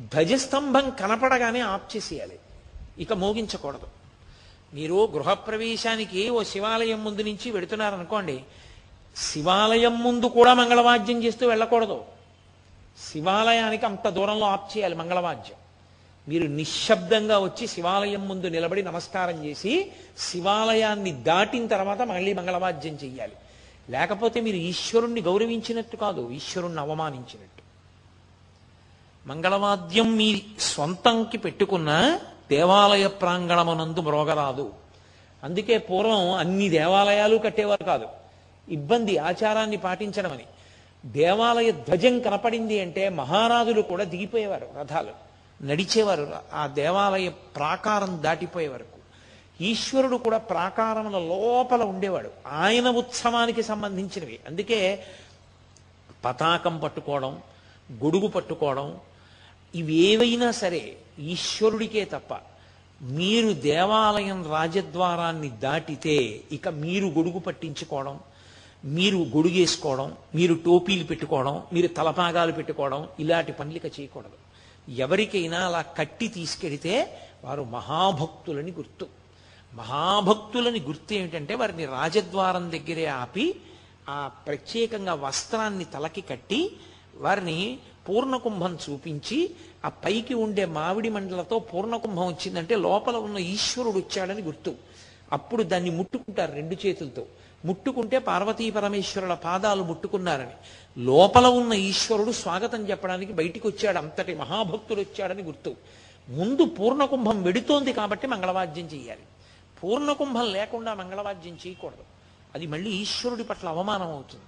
[0.00, 2.38] ధ్వజస్తంభం కనపడగానే ఆఫ్ చేసేయాలి.
[2.98, 3.86] ఇక మోగించకూడదు.
[4.74, 8.44] మీరు గృహప్రవేశానికి ఓ శివాలయం ముందు నుంచి వెడుతున్నారనుకోండి
[9.16, 12.04] శివాలయం ముందు కూడా మంగళవాద్యం చేస్తూ వెళ్ళకూడదు.
[13.12, 15.57] శివాలయానికి అంత దూరంలో ఆఫ్ చేయాలి మంగళవాద్యం.
[16.28, 23.32] మీరు నిశ్శబ్దంగా వచ్చి శివాలయం ముందు నిలబడి నమస్కారం చేసి శివాలయాన్ని దాటిన తర్వాత మళ్ళీ మంగళవాద్యం చెయ్యాలి.
[23.90, 27.62] లేకపోతే మీరు ఈశ్వరుణ్ణి గౌరవించినట్టు కాదు ఈశ్వరుణ్ణి అవమానించినట్టు.
[29.28, 32.20] మంగళవాద్యం మీ సొంతంకి పెట్టుకున్న
[32.50, 34.72] దేవాలయ ప్రాంగణమునందు మ్రోగరాదు.
[35.44, 38.06] అందుకే పూర్వం అన్ని దేవాలయాలు కట్టేవారు కాదు.
[38.68, 40.44] ఇబ్బంది ఆచారాన్ని పాటించడం అని.
[41.06, 45.27] దేవాలయ ధ్వజం కనపడింది అంటే మహారాజులు కూడా దిగిపోయేవారు రథాలు.
[45.62, 46.32] నడిచేవారు.
[46.52, 48.98] ఆ దేవాలయ ప్రాకారం దాటిపోయే వరకు
[49.60, 52.30] ఈశ్వరుడు కూడా ప్రాకారముల లోపల ఉండేవాడు.
[52.46, 54.38] ఆయన ఉత్సవానికి సంబంధించినవి.
[54.48, 55.04] అందుకే
[56.24, 57.42] పతాకం పట్టుకోవడం
[57.92, 58.96] గొడుగు పట్టుకోవడం
[59.74, 62.34] ఇవేవైనా సరే ఈశ్వరుడికే తప్ప
[63.02, 68.20] మీరు దేవాలయం రాజద్వారాన్ని దాటితే ఇక మీరు గొడుగు పట్టించుకోవడం
[68.84, 74.47] మీరు గొడుగేసుకోవడం మీరు టోపీలు పెట్టుకోవడం మీరు తలపాగాలు పెట్టుకోవడం ఇలాంటి పనులిక చేయకూడదు.
[74.88, 79.06] ఎవరికైనా అలా కట్టి తీసుకెడితే వారు మహాభక్తులని గుర్తు.
[79.74, 83.54] మహాభక్తులని గుర్తు ఏమిటంటే వారిని రాజద్వారం దగ్గరే ఆపి
[84.08, 86.72] ఆ ప్రత్యేకంగా వస్త్రాన్ని తలకి కట్టి
[87.14, 87.78] వారిని
[88.08, 94.74] పూర్ణకుంభం చూపించి ఆ పైకి ఉండే మామిడి మండలతో పూర్ణకుంభం వచ్చిందంటే లోపల ఉన్న ఈశ్వరుడు వచ్చాడని గుర్తు.
[95.32, 97.26] అప్పుడు దాన్ని ముట్టుకుంటారు రెండు చేతులతో.
[97.64, 101.04] ముట్టుకుంటే పార్వతీ పరమేశ్వరుల పాదాలు ముట్టుకున్నారని.
[101.04, 103.98] లోపల ఉన్న ఈశ్వరుడు స్వాగతం చెప్పడానికి బయటికి వచ్చాడు.
[103.98, 105.76] అంతటి మహాభక్తుడు వచ్చాడని గుర్తు.
[106.28, 109.20] ముందు పూర్ణకుంభం వెడుతోంది కాబట్టి మంగళవాద్యం చేయాలి
[109.84, 112.04] పూర్ణకుంభం లేకుండా మంగళవాద్యం చేయకూడదు.
[112.54, 114.44] అది మళ్ళీ ఈశ్వరుడి పట్ల అవమానం అవుతుంది.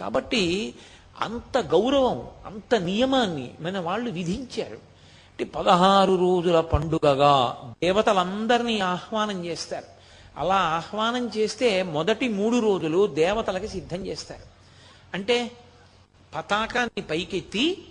[0.00, 0.74] కాబట్టి
[1.20, 4.74] అంత గౌరవం అంత నియమాన్ని మన వాళ్ళు విధించారు.
[4.74, 9.99] అంటే పదహారు రోజుల పండుగగా దేవతలందరినీ ఆహ్వానం చేస్తారు.
[10.36, 14.42] అలా ఆహ్వానం చేస్తే మొదటి మూడు రోజులు దేవతలకి సిద్ధం చేస్తారు.
[15.14, 15.50] అంటే
[16.36, 17.88] పతాకాన్ని పైకెత్తి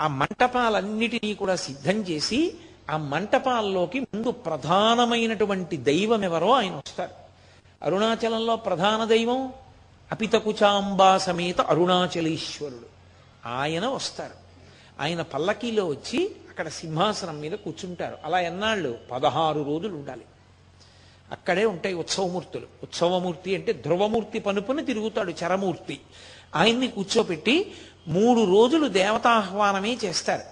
[0.00, 2.54] ఆ మంటపాలన్నిటినీ కూడా సిద్ధం చేసి
[2.90, 7.10] ఆ మంటపాల్లోకి ముందు ప్రధానమైనటువంటి దైవం ఎవరో ఆయన వస్తారు.
[7.82, 9.52] అరుణాచలంలో ప్రధాన దైవం
[10.12, 12.98] అపితకుచాంబా సమేత అరుణాచలేశ్వరుడు.
[13.48, 14.48] ఆయన వస్తారు.
[15.00, 18.18] ఆయన పల్లకీలో వచ్చి అక్కడ సింహాసనం మీద కూర్చుంటారు.
[18.24, 18.98] అలా ఎన్నాళ్ళు?
[19.12, 20.24] పదహారు రోజులు ఉండాలి.
[21.32, 22.66] అక్కడే ఉంటాయి ఉత్సవమూర్తులు.
[22.82, 26.00] ఉత్సవమూర్తి అంటే ధ్రువమూర్తి పనుపుని తిరుగుతాడు చరమూర్తి.
[26.56, 27.74] ఆయన్ని కూర్చోపెట్టి
[28.08, 30.42] మూడు రోజులు దేవతాహ్వానమే చేస్తారు.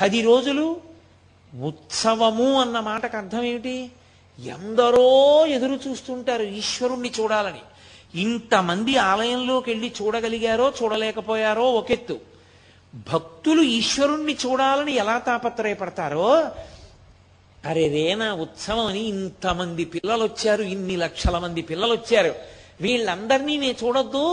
[0.00, 0.80] పది రోజులు
[1.62, 3.90] ఉత్సవము అన్న మాటకు అర్థం ఏమిటి?
[4.38, 7.60] ఎందరో ఎదురు చూస్తుంటారు ఈశ్వరుణ్ణి చూడాలని.
[8.20, 12.20] ఇంతమంది ఆలయంలోకి వెళ్ళి చూడగలిగారో చూడలేకపోయారో ఒకెత్తు.
[13.12, 16.42] భక్తులు ఈశ్వరుణ్ణి చూడాలని ఎలా తాపత్రయపడతారో
[17.66, 22.32] అరే రేనా ఉత్సవం అని ఇంతమంది పిల్లలు వచ్చారు ఇన్ని లక్షల మంది పిల్లలు వచ్చారు
[22.80, 24.24] వీళ్ళందరినీ నేను చూడొద్దు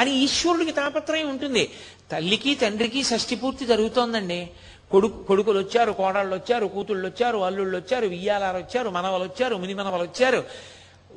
[0.00, 1.64] అని ఈశ్వరుడికి తాపత్రయం ఉంటుంది.
[2.12, 4.40] తల్లికి తండ్రికి షష్టి పూర్తి జరుగుతోందండి.
[4.90, 10.02] కొడుకు కొడుకులు వచ్చారు కోడళ్ళు వచ్చారు కూతుళ్ళు వచ్చారు అల్లుళ్ళు వచ్చారు వియ్యాలారు వచ్చారు మనవలు వచ్చారు ముని మనవలు
[10.02, 10.40] వచ్చారు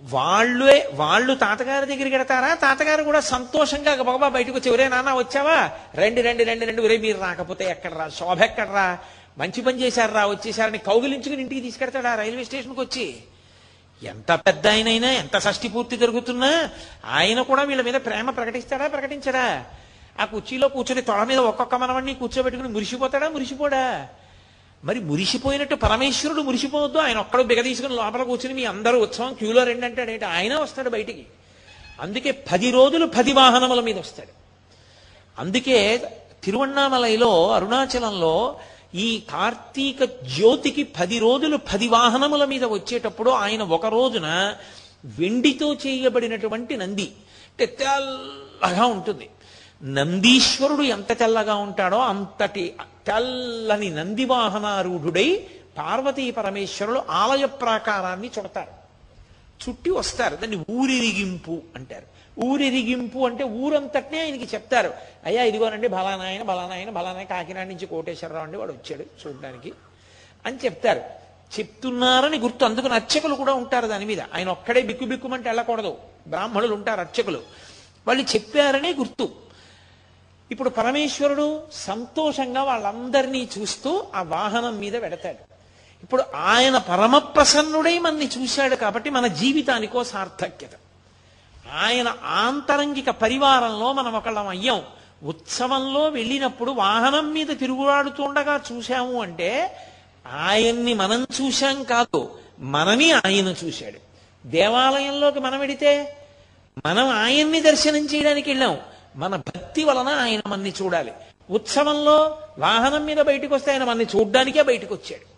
[0.04, 5.58] వాళ్ళే వాళ్ళు తాతగారి దగ్గరికి వెడతారా తాతగారు కూడా సంతోషంగా బాబా బయటకు వచ్చి ఒరే నాన్న వచ్చావా?
[5.96, 6.82] రండి రండి రండి రండి.
[6.82, 8.10] ఒరే మీరు రాకపోతే ఎక్కడరా?
[8.10, 8.88] శోభ ఎక్కడరా?
[9.38, 10.12] మంచి పని చేశారు?
[10.12, 12.16] రా వచ్చేసారని కౌగిలించుకుని ఇంటికి తీసుకెడతాడా?
[12.16, 13.16] రైల్వే స్టేషన్కి వచ్చి.
[14.04, 16.70] ఎంత పెద్ద ఆయనైనా ఎంత షష్టి పూర్తి జరుగుతున్నా
[17.06, 19.66] ఆయన కూడా వీళ్ళ మీద ప్రేమ ప్రకటిస్తాడా ప్రకటించడా?
[20.20, 24.08] ఆ కుర్చీలో కూర్చొని తొడ మీద ఒక్కొక్క మనవడిని కూర్చోబెట్టుకుని మురిసిపోతాడా మురిసిపోడా?
[24.84, 29.86] మరి మురిసిపోయినట్టు పరమేశ్వరుడు మురిసిపోవద్దు ఆయన ఒక్కడు బిగ తీసుకుని లోపల కూర్చుని మీ అందరూ ఉత్సవం క్యూలో రండి
[29.86, 30.26] అంటాడు ఏంటి?
[30.26, 31.26] ఆయన వస్తాడు బయటికి.
[32.02, 34.30] అందుకే పది రోజులు పది వాహనముల మీద వస్తాడు.
[35.42, 35.98] అందుకే
[36.44, 38.60] తిరువണ്ണామలైలో అరుణాచలంలో
[38.96, 44.56] ఈ కార్తీక జ్యోతికి పది రోజులు పది వాహనముల మీద వచ్చేటప్పుడు ఆయన ఒక రోజున
[45.06, 49.30] వెండితో చేయబడినటువంటి నంది అంటే తెల్లగా ఉంటుంది.
[49.84, 52.74] నందీశ్వరుడు ఎంత తెల్లగా ఉంటాడో అంతటి
[53.08, 58.78] తెల్లని నంది వాహనారూఢుడై పార్వతీ పరమేశ్వరులు ఆలయ ప్రాకారాన్ని చుడతారు.
[59.70, 60.36] చుట్టి వస్తారు.
[60.36, 62.17] దాన్ని ఊరిరిగింపు అంటారు.
[62.46, 64.94] ఊరిరిగింపు అంటే ఊరంతటినే ఆయనకి చెప్తారు.
[65.26, 69.74] అయ్యా ఇదిగోనండి బలానాయన బలానాయన బలానాయన కాకినాడ నుంచి కోటేశ్వరరావు అండి వాడు వచ్చాడు చూడడానికి
[70.46, 71.00] అని చెప్తారు.
[71.60, 74.22] చెప్తున్నారని గుర్తు అందుకని అర్చకులు కూడా ఉంటారు దాని మీద.
[74.22, 75.98] ఆయన ఒక్కడే బిక్కు బిక్కుమంటే వెళ్ళకూడదు.
[76.28, 77.42] బ్రాహ్మణులు ఉంటారు అర్చకులు.
[78.08, 79.30] వాళ్ళు చెప్పారనే గుర్తు.
[80.52, 85.58] ఇప్పుడు పరమేశ్వరుడు సంతోషంగా వాళ్ళందరినీ చూస్తూ ఆ వాహనం మీద వెడతాడు.
[86.04, 90.70] ఇప్పుడు ఆయన పరమ ప్రసన్నుడై మనని చూశాడు కాబట్టి మన జీవితానికో సార్థక్యత.
[91.76, 94.84] ఆయన ఆంతరంగిక పరివారంలో మనం ఒకళ్ళం అయ్యాం.
[95.24, 99.78] ఉత్సవంలో వెళ్ళినప్పుడు వాహనం మీద తిరుగులాడుతుండగా చూశాము అంటే
[100.34, 104.00] ఆయన్ని మనం చూశాం కాదు మనని ఆయన చూశాడు.
[104.48, 106.18] దేవాలయంలోకి మనం వెడితే
[106.86, 108.78] మనం ఆయన్ని దర్శనం చేయడానికి వెళ్ళాం.
[109.16, 111.12] మన భక్తి వలన ఆయన మన్ని చూడాలి.
[111.50, 115.38] ఉత్సవంలో వాహనం మీద బయటకు వస్తే ఆయన మన్ని చూడ్డానికే బయటకు వచ్చాడు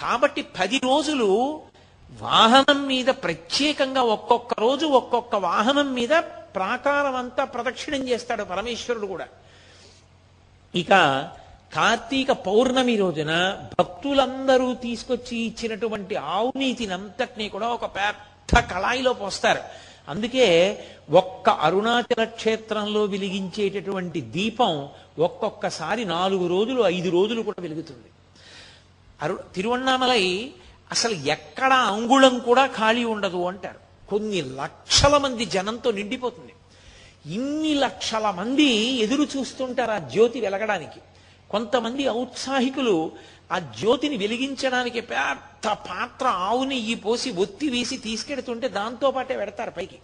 [0.00, 1.62] కాబట్టి పది రోజులు
[2.10, 6.14] వాహనం మీద ప్రత్యేకంగా ఒక్కొక్క రోజు ఒక్కొక్క వాహనం మీద
[6.56, 9.26] ప్రాకారం అంతా ప్రదక్షిణం చేస్తాడు పరమేశ్వరుడు కూడా.
[10.74, 10.88] ఇక
[11.74, 19.60] కార్తీక పౌర్ణమి రోజున భక్తులందరూ తీసుకొచ్చి ఇచ్చినటువంటి ఆవునీతినంతటినీ కూడా ఒక పెద్ద కళాయిలో పోస్తారు.
[20.08, 20.78] అందుకే
[21.10, 24.88] ఒక్క అరుణాచల క్షేత్రంలో వెలిగించేటటువంటి దీపం
[25.18, 28.08] ఒక్కొక్కసారి నాలుగు రోజులు ఐదు రోజులు కూడా వెలుగుతుంది.
[29.22, 30.52] అరు తిరువన్నామలై
[30.90, 34.08] అసలు ఎక్కడ అంగుళం కూడా ఖాళీ ఉండదు అంటారు.
[34.08, 36.52] కొన్ని లక్షల మంది జనంతో నిండిపోతుంది.
[37.34, 38.64] ఇన్ని లక్షల మంది
[39.02, 41.00] ఎదురు చూస్తుంటారు ఆ జ్యోతి వెలగడానికి.
[41.50, 43.12] కొంతమంది ఔత్సాహికులు
[43.52, 49.98] ఆ జ్యోతిని వెలిగించడానికి పెద్ద పాత్ర ఆవు నెయ్యి పోసి ఒత్తి వేసి తీసుకెడుతుంటే దాంతో పాటే పెడతారు పైకి.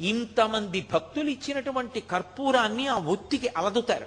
[0.00, 4.06] ఇంతమంది భక్తులు ఇచ్చినటువంటి కర్పూరాన్ని ఆ ఒత్తికి అలదుతారు.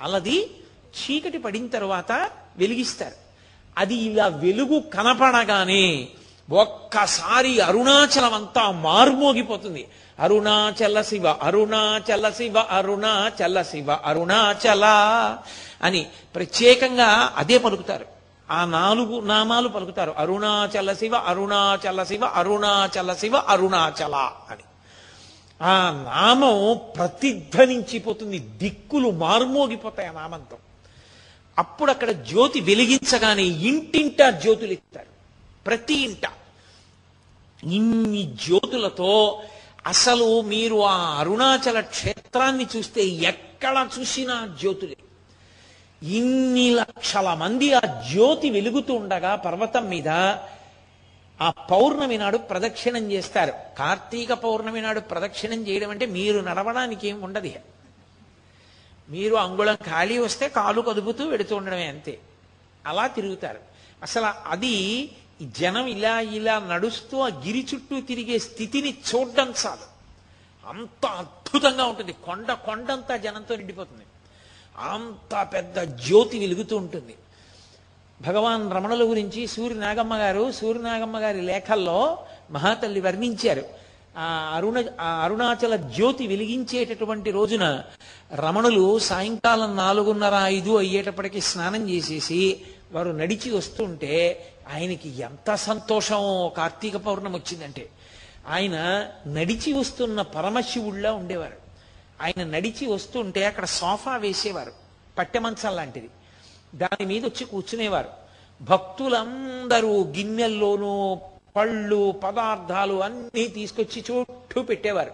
[0.00, 0.50] అలది
[0.90, 3.29] చీకటి పడిన తర్వాత వెలిగిస్తారు.
[3.80, 6.08] అది ఇలా వెలుగు కనపడగానే
[6.50, 9.86] ఒక్కసారి అరుణాచలం అంతా మార్మోగిపోతుంది.
[10.20, 14.84] అరుణాచల శివ అరుణాచల శివ అరుణాచల శివ అరుణాచల
[15.82, 18.06] అని ప్రత్యేకంగా అదే పలుకుతారు.
[18.50, 20.14] ఆ నాలుగు నామాలు పలుకుతారు.
[20.18, 24.14] అరుణాచల శివ అరుణాచల శివ అరుణాచల శివ అరుణాచల
[24.50, 24.62] అని.
[25.62, 28.38] ఆ నామం ప్రతిధ్వనించిపోతుంది.
[28.38, 30.56] దిక్కులు మార్మోగిపోతాయి ఆ నామంతో.
[31.62, 35.12] అప్పుడు అక్కడ జ్యోతి వెలిగించగానే ఇంటింటా జ్యోతులు ఇస్తారు
[35.66, 36.24] ప్రతి ఇంట.
[37.64, 39.12] ఇన్ని జ్యోతులతో
[39.86, 44.96] అసలు మీరు ఆ అరుణాచల క్షేత్రాన్ని చూస్తే ఎక్కడ చూసినా జ్యోతులే.
[46.02, 47.82] ఇన్ని లక్షల మంది ఆ
[48.12, 50.08] జ్యోతి వెలుగుతూ ఉండగా పర్వతం మీద
[51.40, 53.52] ఆ పౌర్ణమి నాడు ప్రదక్షిణం చేస్తారు.
[53.78, 57.50] కార్తీక పౌర్ణమి నాడు ప్రదక్షిణం చేయడం అంటే మీరు నడవడానికి ఏం ఉండదు
[59.10, 62.20] మీరు అంగుళం ఖాళీ వస్తే కాలు కదుపుతూ వెడుతూ ఉండడమే అంతే.
[62.86, 63.58] అలా తిరుగుతారు.
[64.02, 65.10] అసలు అది
[65.42, 69.90] జనం ఇలా ఇలా నడుస్తూ ఆ గిరి చుట్టూ తిరిగే స్థితిని చూడడం చాలు.
[70.68, 72.12] అంత అద్భుతంగా ఉంటుంది.
[72.12, 74.02] కొండ కొండంతా జనంతో నిండిపోతుంది.
[74.78, 77.14] అంత పెద్ద జ్యోతి వెలుగుతూ ఉంటుంది.
[78.20, 83.79] భగవాన్ రమణుల గురించి సూర్యనాగమ్మ గారు సూర్యనాగమ్మ గారి లేఖల్లో మహాతల్లి వర్ణించారు.
[84.16, 87.82] ఆ అరుణ ఆ అరుణాచల జ్యోతి వెలిగించేటటువంటి రోజున
[88.34, 96.50] రమణులు సాయంకాలం నాలుగున్నర ఐదు అయ్యేటప్పటికి స్నానం చేసేసి వారు నడిచి వస్తుంటే ఆయనకి ఎంత సంతోషం.
[96.56, 97.88] కార్తీక పౌర్ణమి వచ్చిందంటే
[98.48, 101.56] ఆయన నడిచి వస్తున్న పరమశివుళ్ళ ఉండేవారు.
[102.22, 104.72] ఆయన నడిచి వస్తుంటే అక్కడ సోఫా వేసేవారు
[105.18, 106.08] పట్టెమంచం లాంటిది.
[106.74, 108.08] దాని మీద వచ్చి కూర్చునేవారు.
[108.62, 111.20] భక్తులందరూ గిన్నెల్లోనూ
[111.56, 115.10] పళ్ళు పదార్థాలు అన్నీ తీసుకొచ్చి చుట్టూ పెట్టేవారు.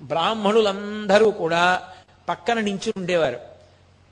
[0.00, 1.92] బ్రాహ్మణులందరూ కూడా
[2.28, 3.40] పక్కన నించుని ఉండేవారు.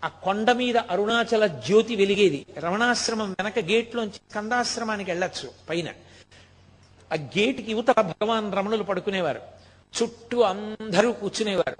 [0.05, 2.47] ఆ కొండ మీద అరుణాచల జ్యోతి వెలిగేది.
[2.59, 5.89] రమణాశ్రమం వెనక గేట్లోంచి కందాశ్రమానికి వెళ్ళొచ్చు పైన.
[7.13, 9.41] ఆ గేటుకి యువత భగవాన్ రమణులు పడుకునేవారు.
[10.03, 11.77] చుట్టూ అందరూ కూర్చునేవారు.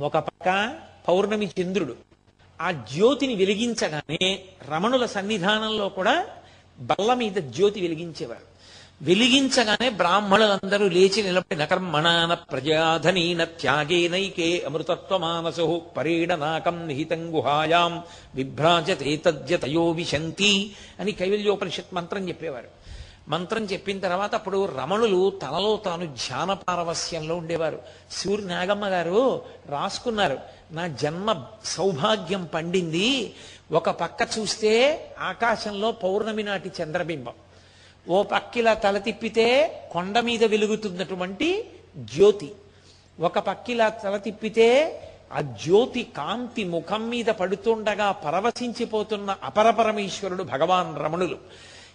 [0.00, 1.96] ఒక పక్క పౌర్ణమి చంద్రుడు.
[2.60, 6.26] ఆ జ్యోతిని వెలిగించగానే రమణుల సన్నిధానంలో కూడా
[6.80, 8.50] బల్ల మీద జ్యోతి వెలిగించేవారు.
[9.02, 18.02] వెలిగించగానే బ్రాహ్మణులందరూ లేచి నిలబడి నకర్మణాన ప్రజాధనీన త్యాగేనైకే అమృతత్వమానసు పరేడనాకం నిహితం గుహాయాం
[18.34, 22.68] విభ్రాజతే తద్యతయో విశంతి అని కైవల్యోపనిషత్ మంత్రం చెప్పేవారు.
[23.28, 27.78] మంత్రం చెప్పిన తర్వాత అప్పుడు రమణులు తనలో తాను ధ్యాన పారవస్యంలో ఉండేవారు
[28.10, 30.38] సూర్యనాగమ్మ గారు రాసుకున్నారు
[30.72, 33.34] నా జన్మ సౌభాగ్యం పండింది
[33.72, 34.72] ఒక పక్క చూస్తే
[35.20, 37.32] ఆకాశంలో పౌర్ణమి నాటి చంద్రబింబం.
[38.08, 39.46] ఓ పక్కిలా తల తిప్పితే
[39.92, 42.52] కొండ మీద వెలుగుతున్నటువంటి జ్యోతి.
[43.20, 44.68] ఒక పక్కిలా తల తిప్పితే
[45.32, 51.38] ఆ జ్యోతి కాంతి ముఖం మీద పడుతుండగా పరవశించిపోతున్న అపరపరమేశ్వరుడు భగవాన్ రమణులు.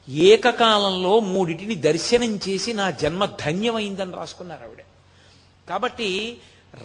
[0.10, 4.82] ఏకకాలంలో మూడిటిని దర్శనం చేసి నా జన్మ ధన్యమైందని రాసుకున్నారు ఆవిడ.
[5.70, 6.38] కాబట్టి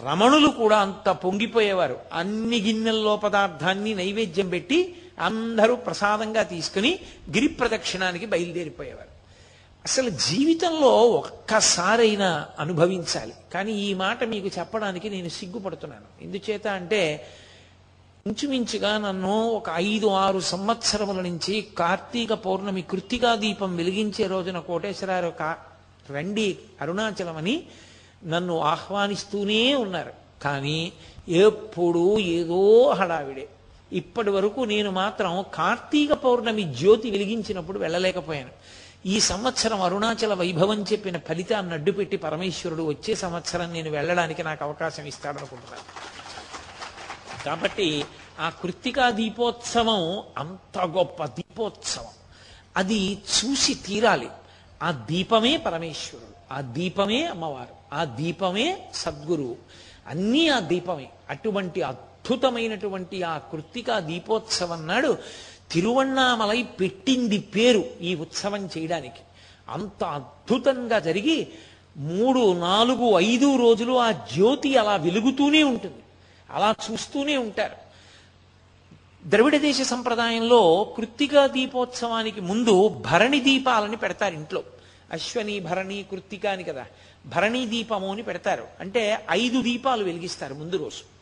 [0.05, 1.99] రమణులు కూడా అంత పొంగిపోయేవారు.
[2.13, 9.11] అన్ని గిన్నెల్లో పదార్థాన్ని నైవేద్యం పెట్టి అందరూ ప్రసాదంగా తీసుకుని గిరి ప్రదక్షిణానికి బయలుదేరిపోయేవారు.
[9.85, 13.33] అసలు జీవితంలో ఒక్కసారైనా అనుభవించాలి.
[13.53, 16.23] కానీ ఈ మాట మీకు చెప్పడానికి నేను సిగ్గుపడుతున్నాను.
[16.23, 17.27] ఎందుచేత అంటే
[18.27, 25.57] ఇంచుమించుగా నన్ను ఒక ఐదు ఆరు సంవత్సరముల నుంచి కార్తీక పౌర్ణమి కృత్తికా దీపం వెలిగించే రోజున కోటేశ్వరారు కా
[26.09, 27.63] రండి అరుణాచలం అని
[28.25, 30.13] నన్ను ఆహ్వానిస్తూనే ఉన్నారు.
[30.43, 30.93] కానీ
[31.29, 33.47] ఎప్పుడూ ఏదో హడావిడే.
[33.93, 38.49] ఇప్పటి వరకు నేను మాత్రం కార్తీక పౌర్ణమి జ్యోతి వెలిగించినప్పుడు వెళ్ళలేకపోయాను.
[39.05, 46.11] ఈ సంవత్సరం అరుణాచల వైభవం చెప్పిన ఫలితాన్ని అడ్డుపెట్టి పరమేశ్వరుడు వచ్చే సంవత్సరం నేను వెళ్ళడానికి నాకు అవకాశం ఇస్తాడనుకుంటున్నాను.
[47.45, 48.05] కాబట్టి
[48.39, 52.05] ఆ కృత్తికా దీపోత్సవం అంత గొప్ప దీపోత్సవం.
[52.77, 54.27] అది చూసి తీరాలి.
[54.83, 56.53] ఆ దీపమే పరమేశ్వరుడు.
[56.53, 57.80] ఆ దీపమే అమ్మవారు.
[57.93, 59.55] ఆ దీపమే సద్గురువు
[60.07, 61.09] అన్నీ ఆ దీపమే.
[61.29, 65.17] అటువంటి అద్భుతమైనటువంటి ఆ కృత్తికా దీపోత్సవం నాడు
[65.71, 69.21] తిరువన్నామలై పెట్టింది పేరు ఈ ఉత్సవం చేయడానికి.
[69.69, 71.47] అంత అద్భుతంగా జరిగి
[71.97, 76.03] మూడు నాలుగు ఐదు రోజులు ఆ జ్యోతి అలా వెలుగుతూనే ఉంటుంది.
[76.49, 77.75] అలా చూస్తూనే ఉంటారు.
[79.29, 84.63] ద్రవిడ దేశ సంప్రదాయంలో కృత్తికా దీపోత్సవానికి ముందు భరణి దీపాలని పెడతారు ఇంట్లో.
[85.11, 86.85] అశ్వని భరణి కృత్తిక అని కదా.
[87.25, 88.67] భరణి దీపము అని పెడతారు.
[88.79, 91.21] అంటే ఐదు దీపాలు వెలిగిస్తారు ముందు రోజు.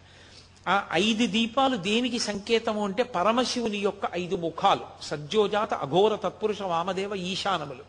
[0.69, 4.81] ఆ ఐదు దీపాలు దేనికి సంకేతము అంటే పరమశివుని యొక్క ఐదు ముఖాలు.
[5.01, 7.83] సజ్జోజాత అఘోర తత్పురుష వామదేవ ఈశానములు.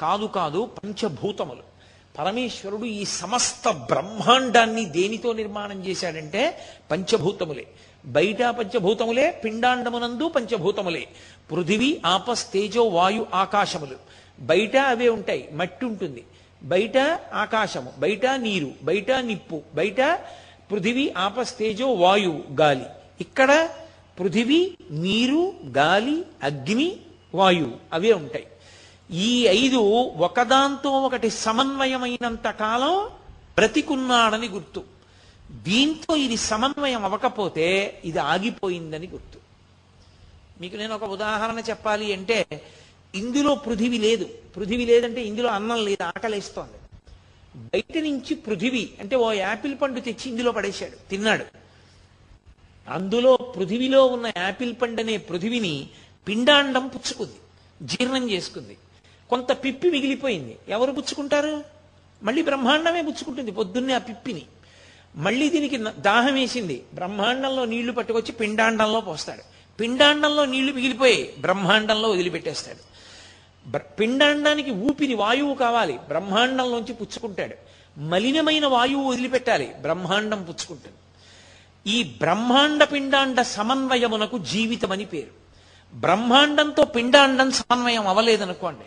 [0.00, 1.80] కాదు కాదు పంచభూతములు.
[2.18, 6.58] పరమేశ్వరుడు ఈ సమస్త బ్రహ్మాండాన్ని దేనితో నిర్మాణం చేశాడంటే
[6.90, 7.66] పంచభూతములే.
[8.04, 11.08] బయట పంచభూతములే పిండాండమునందు పంచభూతములే.
[11.50, 14.09] పృథివీ ఆపస్ తేజో వాయు ఆకాశములు.
[14.40, 16.24] బయట అవే ఉంటాయి మట్టి ఉంటుంది.
[16.62, 16.98] బయట
[17.32, 20.00] ఆకాశము బయట నీరు బయట నిప్పు బయట
[20.70, 22.86] పృథివీ ఆపస్తేజో వాయువు గాలి.
[23.20, 23.68] ఇక్కడ
[24.18, 26.96] పృథివీ నీరు గాలి అగ్ని
[27.34, 28.46] వాయువు అవే ఉంటాయి.
[29.10, 29.76] ఈ ఐదు
[30.16, 33.08] ఒకదాంతో ఒకటి సమన్వయమైనంత కాలం
[33.56, 34.82] బ్రతికున్నాడని గుర్తు.
[35.50, 39.38] దీంతో ఇది సమన్వయం అవ్వకపోతే ఇది ఆగిపోయిందని గుర్తు.
[40.60, 42.62] మీకు నేను ఒక ఉదాహరణ చెప్పాలి అంటే
[43.14, 44.24] ఇందులో పృథివి లేదు.
[44.56, 46.72] పృథివి లేదంటే ఇందులో అన్నం లేదు ఆకలేస్తోంది
[47.56, 51.44] బయట నుంచి పృథివి అంటే ఓ యాపిల్ పండు తెచ్చి ఇందులో పడేశాడు తిన్నాడు.
[52.88, 55.88] అందులో పృథివిలో ఉన్న యాపిల్ పండు అనే పృథివిని
[56.28, 57.34] పిండాండం పుచ్చుకుంది
[57.82, 58.76] జీర్ణం చేసుకుంది.
[59.30, 60.56] కొంత పిప్పి మిగిలిపోయింది.
[60.68, 61.64] ఎవరు పుచ్చుకుంటారు?
[62.22, 64.42] మళ్ళీ బ్రహ్మాండమే పుచ్చుకుంటుంది పొద్దున్నే ఆ పిప్పిని.
[65.16, 66.82] మళ్ళీ దీనికి దాహం వేసింది.
[66.94, 69.42] బ్రహ్మాండంలో నీళ్ళు పట్టుకొచ్చి పిండాండంలో పోస్తాడు.
[69.80, 72.89] పిండాండంలో నీళ్ళు మిగిలిపోయి బ్రహ్మాండంలో వదిలిపెట్టేస్తాడు.
[73.76, 75.98] పిండాండానికి ఊపిరి వాయువు కావాలి.
[75.98, 77.54] బ్రహ్మాండంలోంచి పుచ్చుకుంటాడు.
[78.00, 79.74] మలినమైన వాయువు వదిలిపెట్టాలి.
[79.80, 80.96] బ్రహ్మాండం పుచ్చుకుంటుంది.
[81.90, 85.40] ఈ బ్రహ్మాండ పిండాండ సమన్వయమునకు జీవితం అని పేరు.
[85.94, 88.84] బ్రహ్మాండంతో పిండాండం సమన్వయం అవ్వలేదనుకోండి.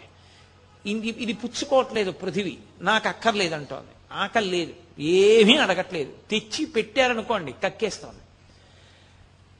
[0.91, 2.57] ఇది ఇది పుచ్చుకోవట్లేదు పృథివీ.
[2.81, 3.87] నాకు అక్కర్లేదంటోంది.
[4.13, 4.73] ఆకలి లేదు.
[5.01, 6.13] ఏమీ అడగట్లేదు.
[6.31, 8.19] తెచ్చి పెట్టారనుకోండి కక్కేస్తోంది.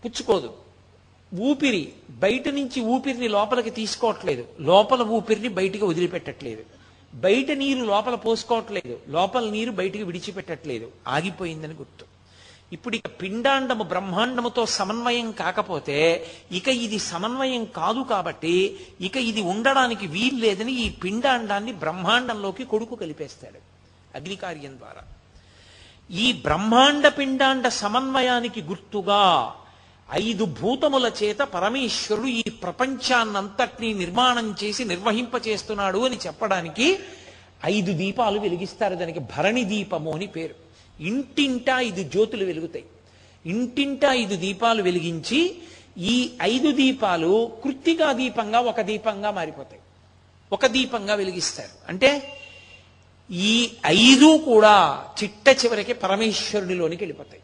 [0.06, 0.63] పుచ్చుకోదు.
[1.36, 4.46] ఊపిరి బయట నుంచి ఊపిరిని లోపలికి తీసుకోవట్లేదు.
[4.60, 6.66] లోపల ఊపిరిని బయటికి వదిలిపెట్టట్లేదు.
[7.14, 9.00] బయట నీరు లోపల పోసుకోవట్లేదు.
[9.08, 10.92] లోపల నీరు బయటికి విడిచిపెట్టట్లేదు.
[11.08, 12.06] ఆగిపోయిందని గుర్తు.
[12.74, 20.38] ఇప్పుడు ఇక పిండాండము బ్రహ్మాండముతో సమన్వయం కాకపోతే ఇక ఇది సమన్వయం కాదు కాబట్టి ఇక ఇది ఉండడానికి వీలు
[20.38, 23.60] లేదని ఈ పిండాండాన్ని బ్రహ్మాండంలోకి కొడుకు కలిపేస్తాడు
[24.18, 25.02] అగ్నికార్యం ద్వారా.
[26.12, 29.54] ఈ బ్రహ్మాండ పిండాండ సమన్వయానికి గుర్తుగా
[30.12, 37.00] ఐదు భూతముల చేత పరమేశ్వరుడు ఈ ప్రపంచాన్నంతటినీ నిర్మాణం చేసి నిర్వహింపచేస్తున్నాడు అని చెప్పడానికి
[37.66, 38.96] ఐదు దీపాలు వెలిగిస్తారు.
[38.96, 40.56] దానికి భరణి దీపము అని పేరు.
[41.00, 42.86] ఇంటింటా ఐదు జ్యోతులు వెలుగుతాయి.
[43.46, 45.56] ఇంటింటా ఐదు దీపాలు వెలిగించి
[45.98, 49.82] ఈ ఐదు దీపాలు కృత్తికా దీపంగా ఒక దీపంగా మారిపోతాయి.
[50.52, 51.70] ఒక దీపంగా వెలిగిస్తారు.
[51.90, 52.38] అంటే
[53.32, 57.42] ఈ ఐదు కూడా చిట్ట చివరికి పరమేశ్వరుడిలోనికి వెళ్ళిపోతాయి.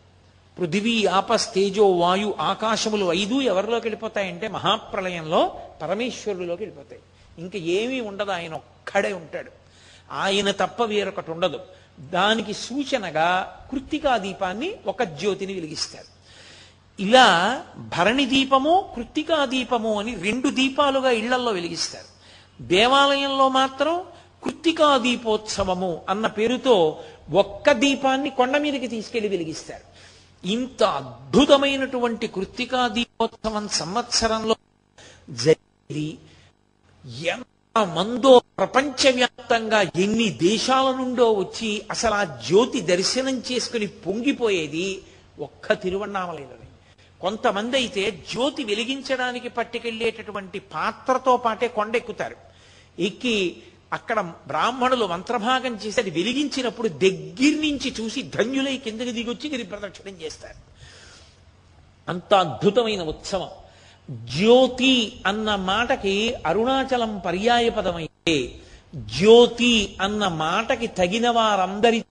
[0.59, 7.01] పృథివీ ఆపస్ తేజో వాయు ఆకాశములు ఐదు ఎవరిలోకి వెళ్ళిపోతాయంటే మహాప్రళయంలో పరమేశ్వరులోకి వెళ్ళిపోతాయి.
[7.39, 9.51] ఇంకా ఏమీ ఉండదు ఆయన ఒక్కడే ఉంటాడు.
[10.11, 11.59] ఆయన తప్ప వేరొకటి ఉండదు.
[11.99, 16.19] దానికి సూచనగా కృత్తికా దీపాన్ని ఒక జ్యోతిని వెలిగిస్తారు.
[17.01, 22.09] ఇలా భరణి దీపము కృత్తికా దీపము అని రెండు దీపాలుగా ఇళ్ళల్లో వెలిగిస్తారు.
[22.63, 24.03] దేవాలయంలో మాత్రం
[24.43, 26.99] కృత్తికా దీపోత్సవము అన్న పేరుతో
[27.31, 29.88] ఒక్క దీపాన్ని కొండ మీదకి తీసుకెళ్ళి వెలిగిస్తారు.
[30.43, 34.55] ఇంత అద్భుతమైనటువంటి కృత్తికా దీపోత్సవం సంవత్సరంలో
[35.43, 36.07] జరిగి
[37.35, 44.87] ఎంత మందో ప్రపంచవ్యాప్తంగా ఎన్ని దేశాల నుండో వచ్చి అసలు ఆ జ్యోతి దర్శనం చేసుకుని పొంగిపోయేది
[45.39, 46.67] ఒక్క తిరువണ്ണామలైనది
[47.21, 52.37] కొంతమంది అయితే జ్యోతి వెలిగించడానికి పట్టుకెళ్ళేటటువంటి పాత్రతో పాటే కొండెక్కుతారు.
[52.97, 53.35] ఎక్కి
[53.93, 60.59] అక్కడ బ్రాహ్మణులు మంత్రభాగం చేసి అది వెలిగించినప్పుడు దగ్గర నుంచి చూసి ధన్యులై కిందకి దిగొచ్చి గిరి ప్రదక్షిణం చేస్తారు.
[62.11, 63.49] అంత అద్భుతమైన ఉత్సవం.
[64.09, 68.61] జ్యోతి అన్న మాటకి అరుణాచలం పర్యాయ పదమైతే
[68.95, 72.05] జ్యోతి అన్న మాటకి తగిన వారందరి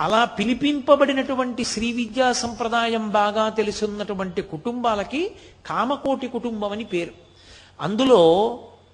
[0.00, 5.32] అలా పిలిపింపబడినటువంటి శ్రీ విద్యా సంప్రదాయం బాగా తెలుసున్నటువంటి కుటుంబాలకి
[5.66, 7.14] కామకోటి కుటుంబం అని పేరు.
[7.80, 8.22] అందులో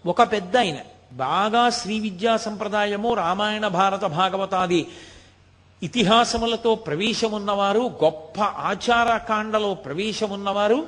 [0.07, 0.76] ఒక పెద్ద ఆయన
[1.12, 4.88] బాగా శ్రీ విద్యా సంప్రదాయము రామాయణ భారత భాగవతాది
[5.82, 10.86] ఇతిహాసములతో ప్రవేశమున్నవారు గొప్ప ఆచారకాండలో ప్రవేశమున్నవారు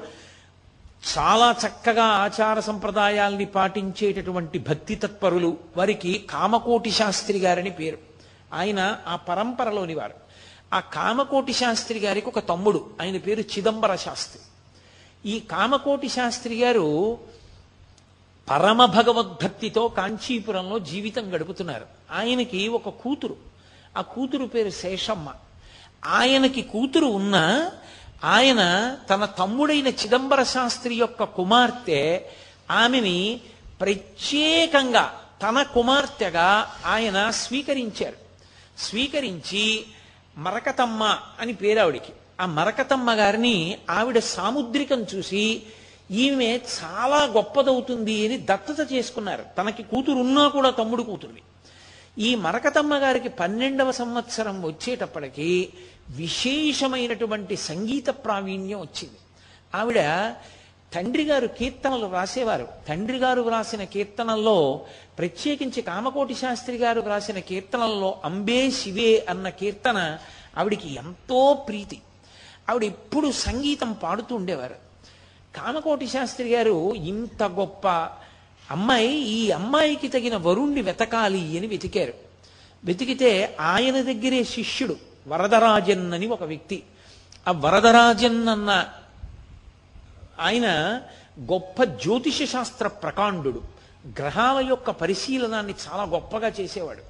[1.19, 7.99] చాలా చక్కగా ఆచార సంప్రదాయాల్ని పాటించేటటువంటి భక్తి తత్పరులు వారికి కామకోటి శాస్త్రి గారని పేరు.
[8.53, 10.15] ఆయన ఆ పరంపరలోని వారు.
[10.73, 12.91] ఆ కామకోటి శాస్త్రి గారికి ఒక తమ్ముడు.
[13.01, 14.43] ఆయన పేరు చిదంబర శాస్త్రి.
[15.31, 17.19] ఈ కామకోటి శాస్త్రి గారు
[18.51, 21.87] పరమ భగవద్భక్తితో కాంచీపురంలో జీవితం గడుపుతున్నారు.
[22.13, 23.37] ఆయనకి ఒక కూతురు.
[23.97, 25.33] ఆ కూతురు పేరు శేషమ్మ.
[26.05, 27.73] ఆయనకి కూతురు ఉన్నా
[28.25, 32.27] ఆయన తన తమ్ముడైన చిదంబర శాస్త్రి యొక్క కుమార్తె
[32.71, 33.41] ఆమెని
[33.81, 38.17] ప్రత్యేకంగా తన కుమార్తెగా ఆయన స్వీకరించారు.
[38.79, 39.85] స్వీకరించి
[40.39, 45.63] మరకతమ్మ అని పేరు ఆవిడికి ఆ మరకతమ్మ గారిని ఆవిడ సాముద్రికం చూసి
[46.13, 49.45] ఈమె చాలా గొప్పదవుతుంది అని దత్తత చేసుకున్నారు.
[49.59, 51.41] తనకి కూతురు ఉన్నా కూడా తమ్ముడు కూతురుని
[52.19, 55.69] ఈ మరకతమ్మ గారికి పన్నెండవ సంవత్సరం వచ్చేటప్పటికి
[56.11, 59.19] విశేషమైనటువంటి సంగీత ప్రావీణ్యం వచ్చింది.
[59.75, 60.01] ఆవిడ
[60.95, 64.81] తండ్రి గారు కీర్తనలు రాసేవారు తండ్రి గారు వ్రాసిన కీర్తనల్లో
[65.19, 70.19] ప్రత్యేకించి కామకోటి శాస్త్రి గారు వ్రాసిన కీర్తనల్లో అంబే శివే అన్న కీర్తన
[70.59, 71.99] ఆవిడికి ఎంతో ప్రీతి.
[72.71, 74.92] ఆవిడ ఎప్పుడు సంగీతం పాడుతూ ఉండేవారు.
[75.57, 77.89] కామకోటి శాస్త్రి గారు ఇంత గొప్ప
[78.71, 82.15] అమ్మాయి ఈ అమ్మాయికి తగిన వరుణ్ణి వెతకాలి అని వెతికారు.
[82.85, 84.97] వెతికితే ఆయన దగ్గరే శిష్యుడు
[85.29, 86.83] వరదరాజన్ అని ఒక వ్యక్తి.
[87.49, 88.89] ఆ వరదరాజన్ అన్న
[90.41, 91.01] ఆయన
[91.41, 93.63] గొప్ప జ్యోతిష శాస్త్ర ప్రకాండు
[94.07, 97.03] గ్రహాల యొక్క పరిశీలనాన్ని చాలా గొప్పగా చేసేవాడు.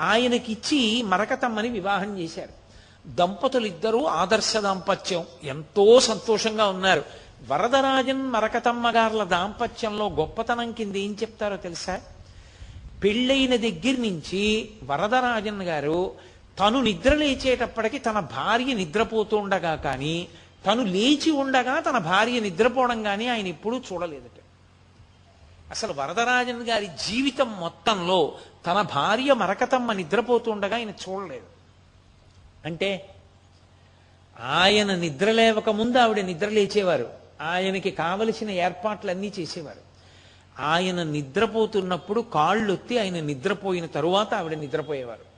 [0.00, 2.62] ఆయనకిచ్చి మరకతమ్మని వివాహం చేశారు.
[3.08, 5.24] దంపతులు ఇద్దరూ ఆదర్శ దాంపత్యం.
[5.44, 7.21] ఎంతో సంతోషంగా ఉన్నారు.
[7.48, 12.00] వరదరాజన్ మరకతమ్మ గారుల దాంపత్యంలో గొప్పతనం కింద ఏం చెప్తారో తెలుసా?
[13.04, 16.14] పెళ్ళైన దగ్గర నుంచి వరదరాజన్ గారు
[16.60, 20.28] తను నిద్ర లేచేటప్పటికి తన భార్య నిద్రపోతుండగా కానీ
[20.66, 24.42] తను లేచి ఉండగా తన భార్య నిద్రపోవడం కానీ ఆయన ఎప్పుడూ చూడలేదట.
[25.70, 31.46] అసలు వరదరాజన్ గారి జీవితం మొత్తంలో తన భార్య మరకతమ్మ నిద్రపోతుండగా ఆయన చూడలేదు.
[32.64, 33.14] అంటే
[34.40, 37.21] ఆయన నిద్ర లేవక ముందు ఆవిడ నిద్ర లేచేవారు.
[37.42, 39.92] ఆయనకి కావలసిన ఏర్పాట్లన్నీ చేసేవారు.
[40.62, 45.32] ఆయన నిద్రపోతున్నప్పుడు కాళ్ళొత్తి ఆయన నిద్రపోయిన తరువాత ఆవిడ నిద్రపోయేవారు.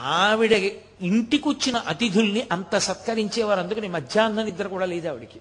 [0.00, 0.52] ఆవిడ
[1.00, 3.60] ఇంటికొచ్చిన అతిథుల్ని అంత సత్కరించేవారు.
[3.60, 5.40] అందుకని మధ్యాహ్న నిద్ర కూడా లేదు ఆవిడికి.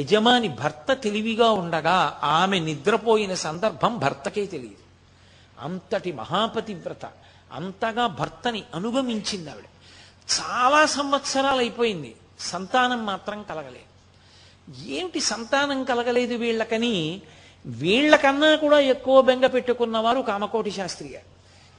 [0.00, 4.82] యజమాని భర్త తెలివిగా ఉండగా ఆమె నిద్రపోయిన సందర్భం భర్తకే తెలియదు.
[5.60, 7.06] అంతటి మహాపతివ్రత
[7.52, 9.64] అంతగా భర్తని అనుగమించింది ఆవిడ.
[10.40, 13.91] చాలా సంవత్సరాలు అయిపోయింది సంతానం మాత్రం కలగలేదు.
[14.68, 16.94] ఏమిటి సంతానం కలగలేదు వీళ్ళకని?
[17.64, 21.28] వీళ్ళకన్నా కూడా ఎక్కువ బెంగ పెట్టుకున్నవారు కామకోటి శాస్త్రి గారు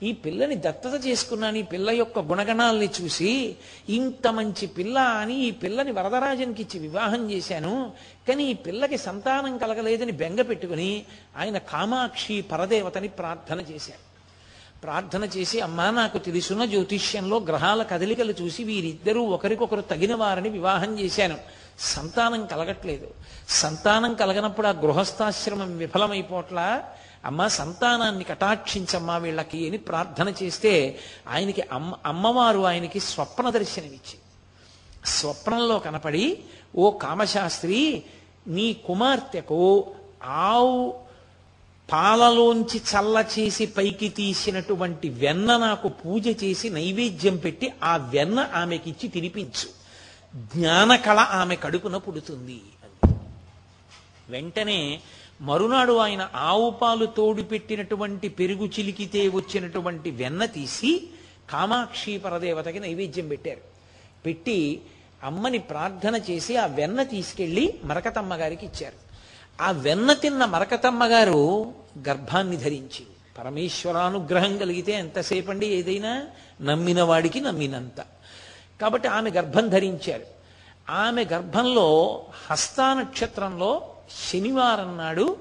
[0.01, 3.57] ఈ పిల్లని దత్తత చేసుకున్నాను ఈ పిల్ల యొక్క గుణగణాలని చూసి
[3.89, 7.93] ఇంత మంచి పిల్ల అని ఈ పిల్లని వరదరాజన్కి ఇచ్చి వివాహం చేశాను
[8.27, 11.05] కానీ ఈ పిల్లకి సంతానం కలగలేదని బెంగ పెట్టుకుని
[11.37, 14.03] ఆయన కామాక్షి పరదేవతని ప్రార్థన చేశారు
[14.83, 21.37] ప్రార్థన చేసి అమ్మా నాకు తెలుసున్న జ్యోతిష్యంలో గ్రహాల కదలికలు చూసి వీరిద్దరూ ఒకరికొకరు తగిన వారిని వివాహం చేశాను.
[21.83, 23.07] సంతానం కలగట్లేదు.
[23.49, 26.83] సంతానం కలగనప్పుడు ఆ గృహస్థాశ్రమం విఫలమైపోట్లా?
[27.25, 34.17] అమ్మ సంతానాన్ని కటాక్షించమ్మా వీళ్ళకి అని ప్రార్థన చేస్తే ఆయనకి అమ్మ అమ్మవారు ఆయనకి స్వప్న దర్శనమిచ్చి
[35.05, 36.43] స్వప్నంలో కనపడి
[36.75, 38.03] ఓ కామశాస్త్రి
[38.47, 41.03] నీ కుమార్తెకు ఆవు
[41.91, 49.82] పాలలోంచి చల్ల చేసి పైకి తీసినటువంటి వెన్న నాకు పూజ చేసి నైవేద్యం పెట్టి ఆ వెన్న ఆమెకిచ్చి తినిపించు.
[50.35, 52.61] జ్ఞానకళ ఆమె కడుపున పుడుతుంది
[54.29, 55.01] వెంటనే
[55.41, 61.09] మరునాడు ఆయన ఆవు పాలు తోడు పెట్టినటువంటి పెరుగు చిలికితే వచ్చినటువంటి వెన్న తీసి
[61.49, 63.61] కామాక్షి పరదేవతకి నైవేద్యం పెట్టారు.
[64.25, 64.81] పెట్టి
[65.23, 68.95] అమ్మని ప్రార్థన చేసి ఆ వెన్న తీసుకెళ్ళి మరకతమ్మ గారికి ఇచ్చారు.
[69.63, 71.73] ఆ వెన్న తిన్న మరకతమ్మ గారు
[72.07, 73.07] గర్భాన్ని ధరించింది
[73.37, 76.27] పరమేశ్వరానుగ్రహం కలిగితే ఎంతసేపండి ఏదైనా?
[76.61, 78.12] నమ్మిన వాడికి నమ్మినంత.
[78.81, 80.23] కాబట్టి ఆమె గర్భం ధరించారు.
[80.89, 83.89] ఆమె గర్భంలో హస్తా నక్షత్రంలో
[84.29, 85.37] శనివారం నాడు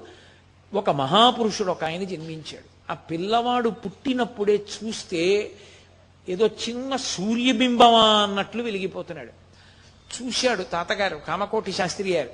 [0.73, 2.91] ఒక మహాపురుషుడు ఒక ఆయన జన్మించాడు.
[2.91, 5.51] ఆ పిల్లవాడు పుట్టినప్పుడే చూస్తే
[6.29, 9.31] ఏదో చిన్న సూర్యబింబమా అన్నట్లు వెలిగిపోతున్నాడు.
[10.23, 12.29] చూశాడు తాతగారు కామకోటి శాస్త్రి గారు.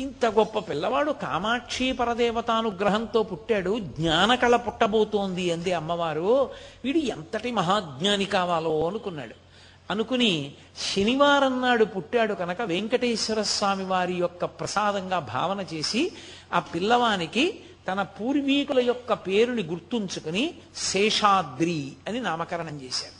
[0.00, 3.78] ఇంత గొప్ప పిల్లవాడు కామాక్షి పరదేవతానుగ్రహంతో పుట్టాడు.
[3.80, 6.50] జ్ఞానకళ పుట్టబోతోంది అంది అమ్మవారు.
[6.84, 9.45] వీడు ఎంతటి మహాజ్ఞాని కావాలో అనుకున్నాడు.
[9.90, 10.54] అనుకుని
[10.94, 16.12] శనివారం నాడు పుట్టాడు కనుక వెంకటేశ్వర స్వామి వారి యొక్క ప్రసాదంగా భావన చేసి
[16.52, 23.16] ఆ పిల్లవానికి తన పూర్వీకుల యొక్క పేరుని గుర్తుంచుకుని శేషాద్రి అని నామకరణం చేశారు.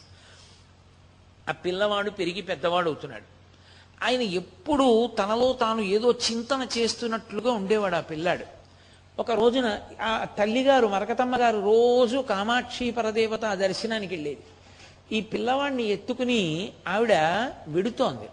[1.48, 3.22] ఆ పిల్లవాడు పెరిగి పెద్దవాడు అవుతున్నాడు.
[4.04, 8.44] ఆయన ఎప్పుడూ తనలో తాను ఏదో చింతన చేస్తున్నట్లుగా ఉండేవాడు ఆ పిల్లాడు.
[9.18, 14.40] ఒక రోజున ఆ తల్లిగారు మరకతమ్మ గారు రోజు కామాక్షి పరదేవత దర్శనానికి వెళ్ళేది.
[15.12, 17.12] ఈ పిల్లవాడిని ఎత్తుకుని ఆవిడ
[17.68, 18.28] వెడుతోంది.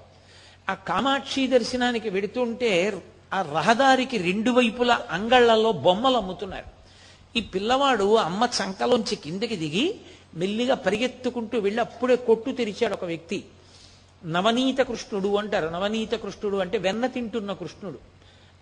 [0.69, 3.03] ఆ కామాక్షి దర్శనానికి వెడుతుంటే
[3.33, 6.83] ఆ రహదారికి రెండు వైపుల అంగళ్ళలో బొమ్మలు అమ్ముతున్నారు.
[7.37, 9.95] ఈ పిల్లవాడు అమ్మ చంకలోంచి కిందకి దిగి
[10.35, 13.45] మెల్లిగా పరిగెత్తుకుంటూ వెళ్ళి అప్పుడే కొట్టు తెరిచాడు ఒక వ్యక్తి.
[14.25, 15.69] నవనీత కృష్ణుడు అంటారు.
[15.69, 17.99] నవనీత కృష్ణుడు అంటే వెన్న తింటున్న కృష్ణుడు.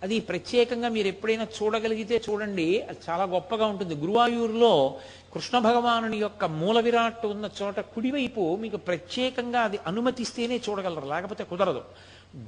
[0.04, 3.96] అది ప్రత్యేకంగా మీరు ఎప్పుడైనా చూడగలిగితే చూడండి అది చాలా గొప్పగా ఉంటుంది.
[3.96, 4.96] గురువాయూరులో
[5.34, 11.84] కృష్ణ భగవానుని యొక్క మూల విరాట్ ఉన్న చోట కుడివైపు మీకు ప్రత్యేకంగా అది అనుమతిస్తేనే చూడగలరు లేకపోతే కుదరదు.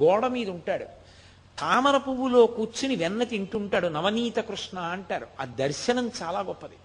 [0.04, 0.86] గోడ మీద ఉంటాడు.
[1.60, 5.28] తామర పువ్వులో కూర్చుని వెన్న తింటుంటాడు నవనీత కృష్ణ అంటారు.
[5.40, 6.76] ఆ దర్శనం చాలా గొప్పది.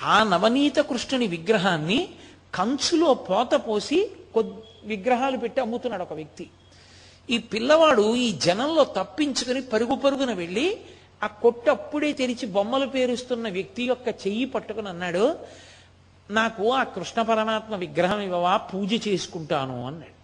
[0.00, 2.08] ఆ నవనీత కృష్ణుని విగ్రహాన్ని
[2.54, 6.50] కంచులో పోత పోసి కొద్ది విగ్రహాలు పెట్టి అమ్ముతున్నాడు ఒక వ్యక్తి.
[7.28, 10.80] ఈ పిల్లవాడు ఈ జనంలో తప్పించుకుని పరుగు పరుగున వెళ్ళి
[11.22, 15.38] ఆ కొట్టు అప్పుడే తెరిచి బొమ్మలు పేరుస్తున్న వ్యక్తి యొక్క చెయ్యి పట్టుకుని అన్నాడు
[16.30, 18.56] నాకు ఆ కృష్ణ పరమాత్మ విగ్రహం ఇవ్వవా?
[18.56, 20.20] పూజ చేసుకుంటాను అన్నాడు.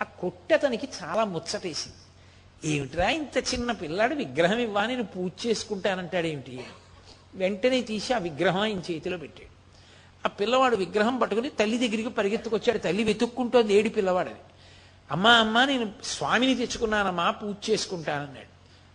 [0.00, 1.96] ఆ కొట్టు అతనికి చాలా ముచ్చటేసింది.
[2.76, 4.86] ఏమిట్రా ఇంత చిన్న పిల్లాడు విగ్రహం ఇవ్వా?
[4.86, 6.60] నేను పూజ చేసుకుంటానంటాడు ఏమిటి?
[7.34, 9.50] వెంటనే తీసి ఆ విగ్రహం ఆయన చేతిలో పెట్టాడు.
[10.26, 12.78] ఆ పిల్లవాడు విగ్రహం పట్టుకుని తల్లి దగ్గరికి పరిగెత్తుకొచ్చాడు.
[12.78, 14.34] తల్లి వెతుక్కుంటోంది ఏడి పిల్లవాడని
[15.10, 18.52] అమ్మా అమ్మా నేను స్వామిని తెచ్చుకున్నానమ్మా పూజ చేసుకుంటానన్నాడు.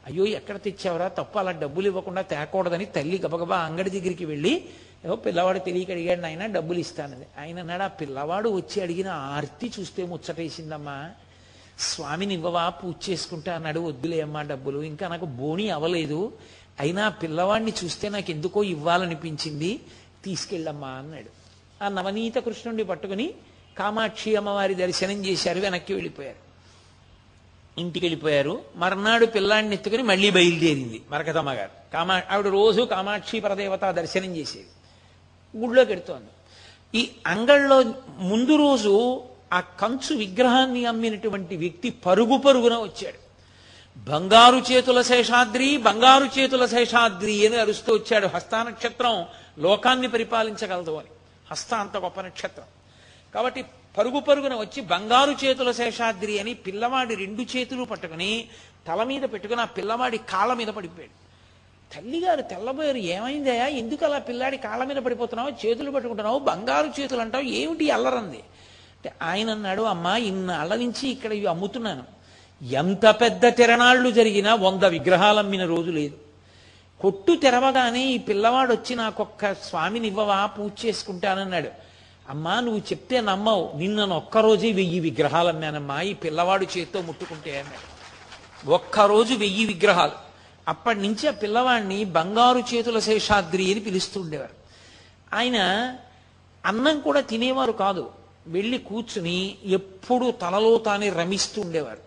[0.07, 1.07] అయ్యో ఎక్కడ తెచ్చావరా?
[1.07, 4.65] తప్పు అలా డబ్బులు ఇవ్వకుండా తేకూడదని తల్లి గబగబా అంగడి దగ్గరికి వెళ్ళి
[5.05, 10.05] ఏవో పిల్లవాడు తెలియక అడిగాడు ఆయన డబ్బులు ఇస్తానది ఆయన అన్నాడు ఆ పిల్లవాడు వచ్చి అడిగిన ఆర్తి చూస్తే
[10.05, 11.09] ముచ్చటేసిందమ్మా.
[11.79, 16.37] స్వామిని ఇవ్వవా పూజ చేసుకుంటా అన్నాడు వద్దులే అమ్మా డబ్బులు ఇంకా నాకు బోణి అవ్వలేదు.
[16.79, 19.79] అయినా పిల్లవాడిని చూస్తే నాకు ఎందుకో ఇవ్వాలనిపించింది
[20.25, 21.31] తీసుకెళ్ళమ్మా అన్నాడు.
[21.83, 23.33] ఆ నవనీత కృష్ణుడిని పట్టుకుని
[23.77, 26.51] కామాక్షి అమ్మవారి దర్శనం చేశారు వెనక్కి వెళ్ళిపోయారు.
[27.79, 28.61] ఇంటికి వెళ్ళిపోయారు.
[28.75, 34.67] మర్నాడు పిల్లాడిని ఎత్తుకుని మళ్ళీ బయలుదేరింది మరకతమ్మ గారు కామా ఆవిడ రోజు కామాక్షి పరదేవత దర్శనం చేసేది.
[35.57, 36.29] గుళ్ళోకి ఎడుతోంది
[36.99, 43.31] ఈ అంగళ్ళలో ముందు రోజు ఆ కంచు విగ్రహాన్ని అమ్మినటువంటి వ్యక్తి పరుగు పరుగున వచ్చాడు.
[43.97, 48.27] బంగారు చేతుల శేషాద్రి బంగారు చేతుల శేషాద్రి అని అరుస్తూ వచ్చాడు.
[48.27, 49.25] హస్త నక్షత్రం
[49.59, 51.07] లోకాన్ని పరిపాలించగలదు అని.
[51.51, 52.65] హస్త అంత గొప్ప నక్షత్రం.
[53.35, 53.65] కాబట్టి
[53.97, 58.47] పరుగు పరుగున వచ్చి బంగారు చేతుల శేషాద్రి అని పిల్లవాడి రెండు చేతులు పట్టుకుని
[58.87, 61.21] తల మీద పెట్టుకుని ఆ పిల్లవాడి కాళ్ళ మీద పడిపోయాడు.
[61.95, 65.65] తల్లిగారు తెల్లబోయారు ఏమైందయా ఎందుకు అలా పిల్లాడి కాళ్ళ మీద పడిపోతున్నావు?
[65.65, 66.39] చేతులు పట్టుకుంటున్నావు?
[66.39, 67.43] బంగారు చేతులు అంటావు?
[67.43, 68.37] ఏమిటి అల్లరంది?
[68.37, 72.03] అంటే ఆయన అన్నాడు అమ్మా ఇన్నాళ్ళ నుంచి ఇక్కడ ఇవి అమ్ముతున్నాను.
[72.63, 76.17] ఎంత పెద్ద తిరణాళ్ళు జరిగినా వంద విగ్రహాలు అమ్మిన రోజు లేదు.
[76.99, 81.90] కొట్టు తెరవగానే ఈ పిల్లవాడు వచ్చి నాకొక్క స్వామిని ఇవ్వవా పూజ చేసుకుంటానన్నాడు.
[82.31, 83.71] అమ్మా నువ్వు చెప్తే నమ్మవు.
[83.75, 87.91] నిన్న ఒక్కరోజే వెయ్యి విగ్రహాలు అమ్మానమ్మా ఈ పిల్లవాడు చేత్తో ముట్టుకుంటే అన్నాడు
[88.69, 90.11] ఒక్కరోజు వెయ్యి విగ్రహాలు.
[90.67, 94.55] అప్పటి నుంచి ఆ పిల్లవాడిని బంగారు చేతుల శేషాద్రి అని పిలుస్తుండేవారు.
[95.33, 95.57] ఆయన
[96.65, 98.09] అన్నం కూడా తినేవారు కాదు.
[98.47, 101.97] వెళ్ళి కూర్చుని ఎప్పుడూ తలలో తానే రమిస్తూ ఉండేవారు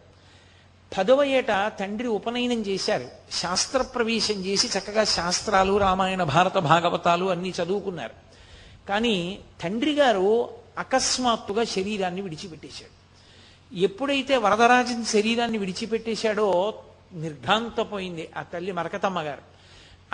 [0.98, 3.08] పదవ ఏట తండ్రి ఉపనయనం చేశారు.
[3.32, 8.23] శాస్త్ర ప్రవేశం చేసి చక్కగా శాస్త్రాలు రామాయణ భారత భాగవతాలు అన్నీ చదువుకున్నారు.
[8.88, 13.04] కానీ తండ్రి గారు అకస్మాత్తుగా శరీరాన్ని విడిచిపెట్టేశాడు.
[13.76, 16.74] ఎప్పుడైతే వరదరాజన్ శరీరాన్ని విడిచిపెట్టేశాడో
[17.12, 19.42] నిర్ఘాంతపోయింది ఆ తల్లి మరకతమ్మ గారు.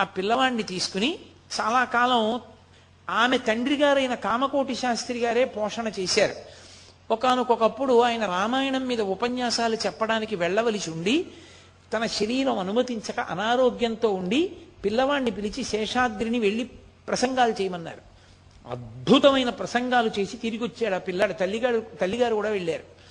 [0.01, 1.19] ఆ పిల్లవాడిని తీసుకుని
[1.61, 2.41] చాలా కాలం
[3.09, 6.35] ఆమె తండ్రి గారైన కామకోటి శాస్త్రి గారే పోషణ చేశారు.
[7.11, 11.27] ఒకనకొకప్పుడు ఆయన రామాయణం మీద ఉపన్యాసాలు చెప్పడానికి వెళ్ళవలసి ఉండి
[11.93, 14.51] తన శరీరం అనుమతించక అనారోగ్యంతో ఉండి
[14.85, 16.63] పిల్లవాడిని పిలిచి శేషాద్రిని వెళ్ళి
[17.07, 18.10] ప్రసంగాలు చేయమన్నారు.
[18.71, 21.33] అద్భుతమైన ప్రసంగాలు చేసి తిరిగి వచ్చాడు ఆ పిల్లాడు.
[21.33, 23.01] తల్లిగారు తల్లిగారు కూడా వెళ్ళారు.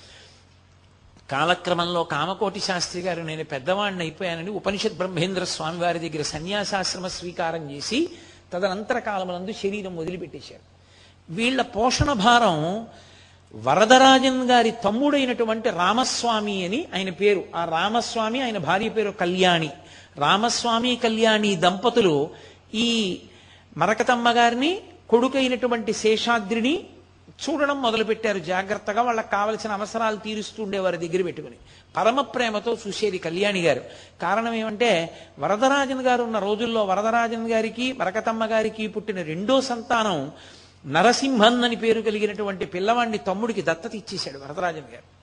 [1.30, 8.08] కాలక్రమంలో కామకోటి శాస్త్రి గారు నేను పెద్దవాడిని అయిపోయానని ఉపనిషత్ బ్రహ్మేంద్ర స్వామి వారి దగ్గర సన్యాసాశ్రమ స్వీకారం చేసి
[8.52, 10.80] తదనంతర కాలమునందు శరీరం వదిలిపెట్టేశారు.
[11.32, 12.86] వీళ్ళ పోషణ భారం
[13.54, 17.44] వరదరాజన్ గారి తమ్ముడైనటువంటి రామస్వామి అని ఆయన పేరు.
[17.56, 19.70] ఆ రామస్వామి ఆయన భార్య పేరు కళ్యాణి.
[20.16, 22.30] రామస్వామి కళ్యాణి దంపతులు
[22.74, 23.20] ఈ
[23.76, 24.80] మరకతమ్మ గారిని
[25.10, 26.86] కొడుకైనటువంటి శేషాద్రిని
[27.42, 29.02] చూడడం మొదలుపెట్టారు జాగ్రత్తగా.
[29.02, 31.56] వాళ్ళకి కావలసిన అవసరాలు తీరుస్తుండే వారి దగ్గర పెట్టుకుని.
[31.96, 33.80] పరమ ప్రేమతో చూసేది కళ్యాణి గారు.
[34.22, 40.30] కారణం ఏమంటే వరదరాజన్ గారు ఉన్న రోజుల్లో వరదరాజన్ గారికి మరకతమ్మ గారికి పుట్టిన రెండో సంతానం
[40.86, 45.19] నరసింహన్ అని పేరు కలిగినటువంటి పిల్లవాడిని తమ్ముడికి దత్తత ఇచ్చేశాడు వరదరాజన్ గారు.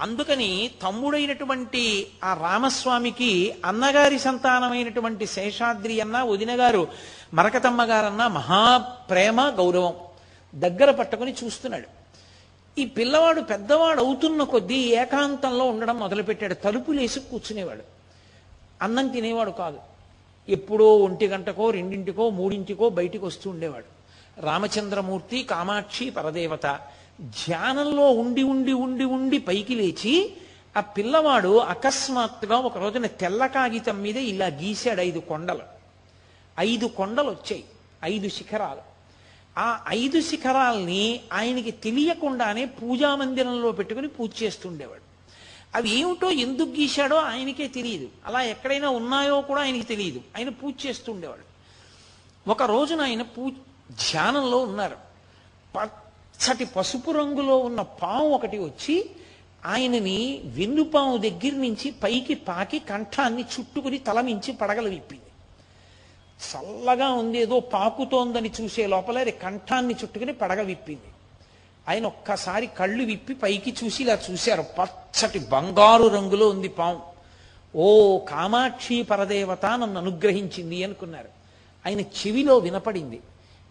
[0.00, 6.88] అందుకని తమ్ముడైనటువంటి ఆ రామస్వామికి అన్నగారి సంతానమైనటువంటి శేషాద్రి అన్న వదినగారు
[7.34, 9.94] మరకతమ్మ గారన్న మహాప్రేమ గౌరవం
[10.54, 11.88] దగ్గర పట్టుకుని చూస్తున్నాడు.
[12.80, 16.54] ఈ పిల్లవాడు పెద్దవాడు అవుతున్న కొద్దీ ఏకాంతంలో ఉండడం మొదలుపెట్టాడు.
[16.54, 17.82] తలుపులేసి కూర్చునేవాడు.
[18.82, 19.78] అన్నం తినేవాడు కాదు.
[20.48, 23.84] ఎప్పుడో ఒంటి గంటకో రెండింటికో మూడింటికో బయటికి వస్తూ ఉండేవాడు.
[24.40, 26.80] రామచంద్రమూర్తి కామాక్షి పరదేవత.
[27.20, 30.36] ధ్యానంలో ఉండి ఉండి ఉండి ఉండి పైకి లేచి
[30.76, 35.62] ఆ పిల్లవాడు అకస్మాత్తుగా ఒక రోజున తెల్ల కాగితం మీద ఇలా గీశాడు ఐదు కొండలు.
[36.58, 37.64] ఐదు కొండలు వచ్చాయి.
[38.04, 38.80] ఐదు శిఖరాలు.
[39.58, 45.00] ఆ ఐదు శిఖరాల్ని ఆయనకి తెలియకుండానే పూజా మందిరంలో పెట్టుకుని పూజ చేస్తుండేవాడు.
[45.74, 48.08] అవి ఏమిటో ఎందుకు గీశాడో ఆయనకే తెలియదు.
[48.26, 50.20] అలా ఎక్కడైనా ఉన్నాయో కూడా ఆయనకి తెలియదు.
[50.36, 51.56] ఆయన పూజ చేస్తుండేవాడు.
[52.50, 53.50] ఒక రోజున ఆయన పూ
[53.90, 54.96] ధ్యానంలో ఉన్నారు.
[56.36, 59.10] పచ్చటి పసుపు రంగులో ఉన్న పాము ఒకటి వచ్చి
[59.66, 65.22] ఆయనని వెన్నుపాము దగ్గర నుంచి పైకి పాకి కంఠాన్ని చుట్టుకుని తలమించి పడగలు విప్పింది.
[66.36, 71.10] చల్లగా ఉంది ఏదో పాకుతోందని చూసే లోపల అది కంఠాన్ని చుట్టుకుని పడగ విప్పింది.
[71.88, 74.64] ఆయన ఒక్కసారి కళ్ళు విప్పి పైకి చూసి ఇలా చూశారు.
[74.82, 77.02] పచ్చటి బంగారు రంగులో ఉంది పాము.
[77.76, 81.28] ఓ కామాక్షి పరదేవత నన్ను అనుగ్రహించింది అనుకున్నారు.
[81.86, 83.20] ఆయన చెవిలో వినపడింది.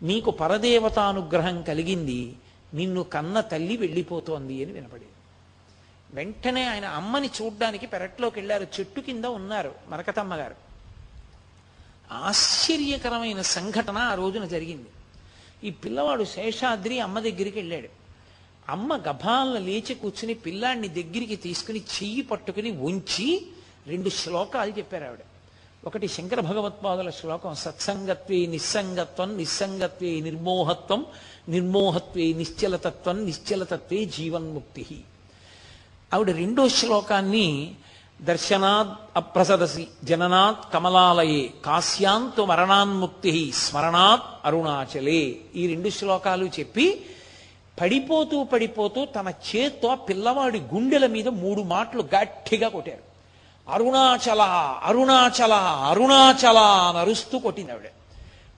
[0.01, 2.34] నీకు పరదేవతానుగ్రహం కలిగింది.
[2.76, 5.11] నిన్ను కన్న తల్లి వెళ్ళిపోతోంది అని వినపడింది.
[6.13, 8.67] వెంటనే ఆయన అమ్మని చూడ్డానికి పెరట్లోకి వెళ్ళారు.
[8.80, 10.55] చెట్టు కింద ఉన్నారు మరకతమ్మ గారు.
[12.11, 14.89] ఆశ్చర్యకరమైన సంఘటన ఆ రోజున జరిగింది.
[15.67, 17.89] ఈ పిల్లవాడు శేషాద్రి అమ్మ దగ్గరికి వెళ్ళాడు.
[18.69, 23.47] అమ్మ గభాలను లేచి కూర్చుని పిల్లాడిని దగ్గరికి తీసుకుని చెయ్యి పట్టుకుని ఉంచి
[23.88, 25.19] రెండు శ్లోకాలు చెప్పారు ఆవిడ.
[25.88, 31.05] ఒకటి శంకర భగవత్పాదుల శ్లోకం సత్సంగత్వే నిస్సంగత్వం నిస్సంగత్వే నిర్మోహత్వం
[31.49, 34.86] నిర్మోహత్వే నిశ్చలతత్వం నిశ్చలతత్వే జీవన్ముక్తి.
[36.13, 37.75] ఆవిడ రెండో శ్లోకాన్ని
[38.21, 47.05] దర్శనాద్ అప్రసదసి జననాత్ కమలాలయే కాశ్యాంతు మరణాన్ముక్తి స్మరణాత్ అరుణాచలే ఈ రెండు శ్లోకాలు చెప్పి
[47.81, 53.14] పడిపోతూ పడిపోతూ తన చేత్తో పిల్లవాడి గుండెల మీద మూడు మాటలు గట్టిగా కొట్టారు.
[53.70, 54.41] అరుణాచల
[54.84, 55.53] అరుణాచల
[55.89, 57.88] అరుణాచల అని అరుస్తూ కొట్టింది ఆవిడ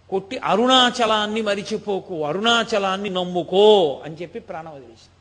[0.10, 5.14] కొట్టి అరుణాచలాన్ని మరిచిపోకు అరుణాచలాన్ని నమ్ముకో అని చెప్పి ప్రాణం వదిలేసింది.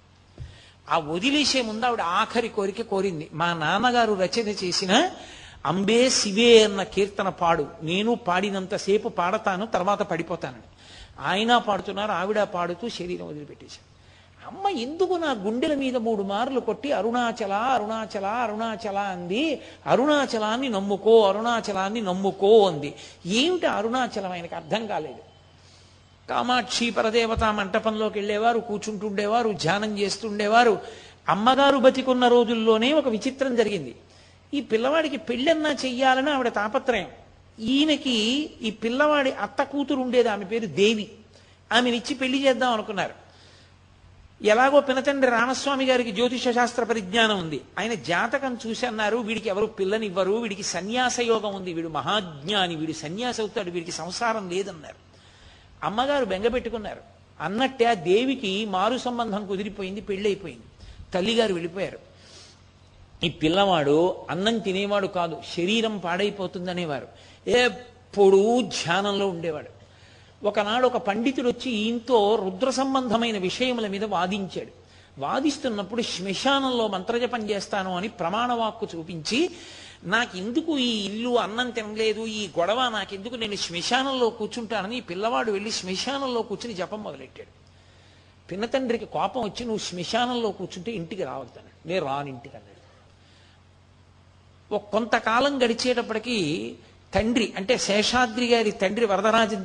[0.90, 3.28] ఆ వదిలేసే ముందు ఆవిడ ఆఖరి కోరిక కోరింది.
[3.32, 5.10] మా నాన్నగారు రచన చేసిన
[5.66, 7.66] అంబే శివే అన్న కీర్తన పాడు.
[7.82, 10.68] నేను పాడినంతసేపు పాడతాను తర్వాత పడిపోతానని.
[11.20, 13.95] ఆయన పాడుతున్నారు ఆవిడ పాడుతూ శరీరం వదిలిపెట్టేశారు.
[14.46, 19.60] అమ్మ ఎందుకు నా గుండెల మీద మూడు మార్లు కొట్టి అరుణాచల అరుణాచల అరుణాచల అంది.
[19.86, 22.94] అరుణాచలాన్ని నమ్ముకో అరుణాచలాన్ని నమ్ముకో అంది.
[23.26, 24.32] ఏమిటి అరుణాచలం?
[24.32, 25.18] ఆయనకు అర్థం కాలేదు.
[26.30, 30.80] కామాక్షి పరదేవత మంటపంలోకి వెళ్ళేవారు కూర్చుంటుండేవారు ధ్యానం చేస్తుండేవారు.
[31.28, 33.96] అమ్మగారు బతికున్న రోజుల్లోనే ఒక విచిత్రం జరిగింది.
[34.54, 37.08] ఈ పిల్లవాడికి పెళ్ళన్నా చెయ్యాలని ఆవిడ తాపత్రయం.
[37.60, 41.08] ఈయనకి ఈ పిల్లవాడి అత్త కూతురు ఉండేది ఆమె పేరు దేవి.
[41.72, 43.25] ఆమెనిచ్చి పెళ్ళి చేద్దాం అనుకున్నారు.
[44.42, 47.60] ఎలాగో పినతండ్రి రామస్వామి గారికి జ్యోతిష శాస్త్ర పరిజ్ఞానం ఉంది.
[47.78, 53.40] ఆయన జాతకం చూసి అన్నారు వీడికి ఎవరు పిల్లనివ్వరు వీడికి సన్యాస యోగం ఉంది వీడు మహాజ్ఞాని వీడు సన్యాసి
[53.40, 54.94] అవుతాడు వీడికి సంసారం లేదన్నారు.
[55.82, 57.00] అమ్మగారు బెంగపెట్టుకున్నారు
[57.40, 60.64] అన్నట్టే ఆ దేవికి మారు సంబంధం కుదిరిపోయింది పెళ్ళైపోయింది.
[61.14, 61.98] తల్లిగారు వెళ్ళిపోయారు.
[63.24, 67.08] ఈ పిల్లవాడు అన్నం తినేవాడు కాదు శరీరం పాడైపోతుందనేవారు.
[67.50, 69.75] ఎప్పుడూ ధ్యానంలో ఉండేవాడు.
[70.42, 74.86] ఒకనాడు ఒక పండితుడు వచ్చి ఈయంతో రుద్ర సంబంధమైన విషయముల మీద వాదించాడు.
[75.18, 79.50] వాదిస్తున్నప్పుడు శ్మశానంలో మంత్రజపం చేస్తాను అని ప్రమాణవాక్కు చూపించి
[80.04, 83.34] నాకెందుకు ఈ ఇల్లు అన్నం తినలేదు ఈ గొడవ నాకెందుకు?
[83.34, 87.66] నేను శ్మశానంలో కూర్చుంటానని పిల్లవాడు వెళ్ళి శ్మశానంలో కూర్చుని జపం మొదలెట్టాడు.
[88.50, 92.76] పిన్నతండ్రికి కోపం వచ్చి నువ్వు శ్మశానంలో కూర్చుంటే ఇంటికి రావద్దాను నేను రాని ఇంటికి అన్నాడు.
[94.74, 96.74] ఒక కొంతకాలం గడిచేటప్పటికీ
[97.14, 99.64] తండ్రి అంటే శేషాద్రి గారి తండ్రి వరదరాజన్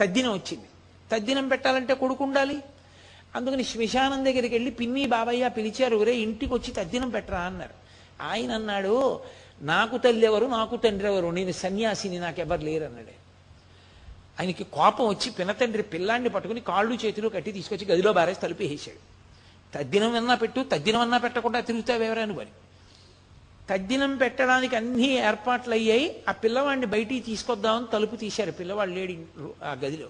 [0.00, 0.68] తద్దినం వచ్చింది.
[1.12, 2.58] తద్దినం పెట్టాలంటే కొడుకు ఉండాలి.
[3.36, 7.74] అందుకని శ్మశానం దగ్గరికి వెళ్ళి పిన్ని బాబయ్య పిలిచారు ఒరే ఇంటికి వచ్చి తద్దినం పెట్టరా అన్నారు.
[8.22, 9.20] ఆయన అన్నాడు
[9.62, 13.24] నాకు తల్లి ఎవరు నాకు తండ్రి ఎవరు నేను సన్యాసిని నాకెవరు లేరు అన్నాడు.
[14.40, 19.00] ఆయనకి కోపం వచ్చి పినతండ్రి పిల్లాన్ని పట్టుకుని కాళ్ళు చేతులు కట్టి తీసుకొచ్చి గదిలో బారేసి తలుపేసాడు
[19.78, 22.48] తద్దినం అన్నా పెట్టు తద్దినం అన్నా పెట్టకుండా తిరుగుతావెవరని మరి
[23.70, 28.50] తద్దినం పెట్టడానికి అన్ని ఏర్పాట్లు అయ్యాయి ఆ పిల్లవాడిని బయటికి తీసుకొద్దామని తలుపు తీశారు.
[28.50, 30.08] పిల్లవాడు లేడు ఆ గదిలో.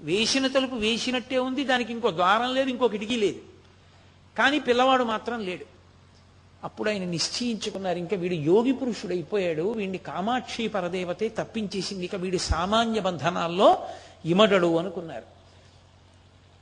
[0.00, 1.64] వేసిన తలుపు వేసినట్టే ఉంది.
[1.64, 3.40] దానికి ఇంకో ద్వారం లేదు ఇంకో కిటికీ లేదు.
[4.38, 5.64] కానీ పిల్లవాడు మాత్రం లేడు.
[6.64, 7.98] అప్పుడు ఆయన నిశ్చయించుకున్నారు.
[7.98, 12.04] ఇంకా వీడు యోగి పురుషుడు అయిపోయాడు వీడిని కామాక్షి పరదేవతే తప్పించేసింది.
[12.04, 13.78] ఇక వీడి సామాన్య బంధనాల్లో
[14.24, 15.42] ఇమడడు అనుకున్నారు.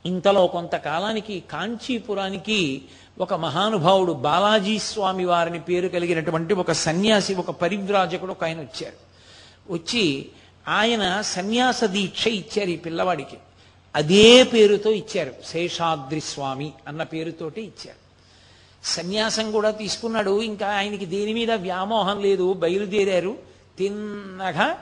[0.05, 2.81] ఇంతలో కొంతకాలానికి కాంచీపురానికి
[3.19, 9.11] ఒక మహానుభావుడు బాలాజీ స్వామి వారిని పేరు కలిగినటువంటి ఒక సన్యాసి ఒక పరివ్రాజకుడు ఒక ఆయన వచ్చారు.
[9.73, 10.29] వచ్చి
[10.67, 13.37] ఆయన సన్యాస దీక్ష ఇచ్చారు ఈ పిల్లవాడికి.
[13.95, 15.33] అదే పేరుతో ఇచ్చారు.
[15.45, 17.97] శేషాద్రి స్వామి అన్న పేరుతోటి ఇచ్చారు.
[18.83, 20.41] సన్యాసం కూడా తీసుకున్నాడు.
[20.41, 22.53] ఇంకా ఆయనకి దేని మీద వ్యామోహం లేదు.
[22.53, 23.37] బయలుదేరారు.
[23.77, 24.77] తిన్నగా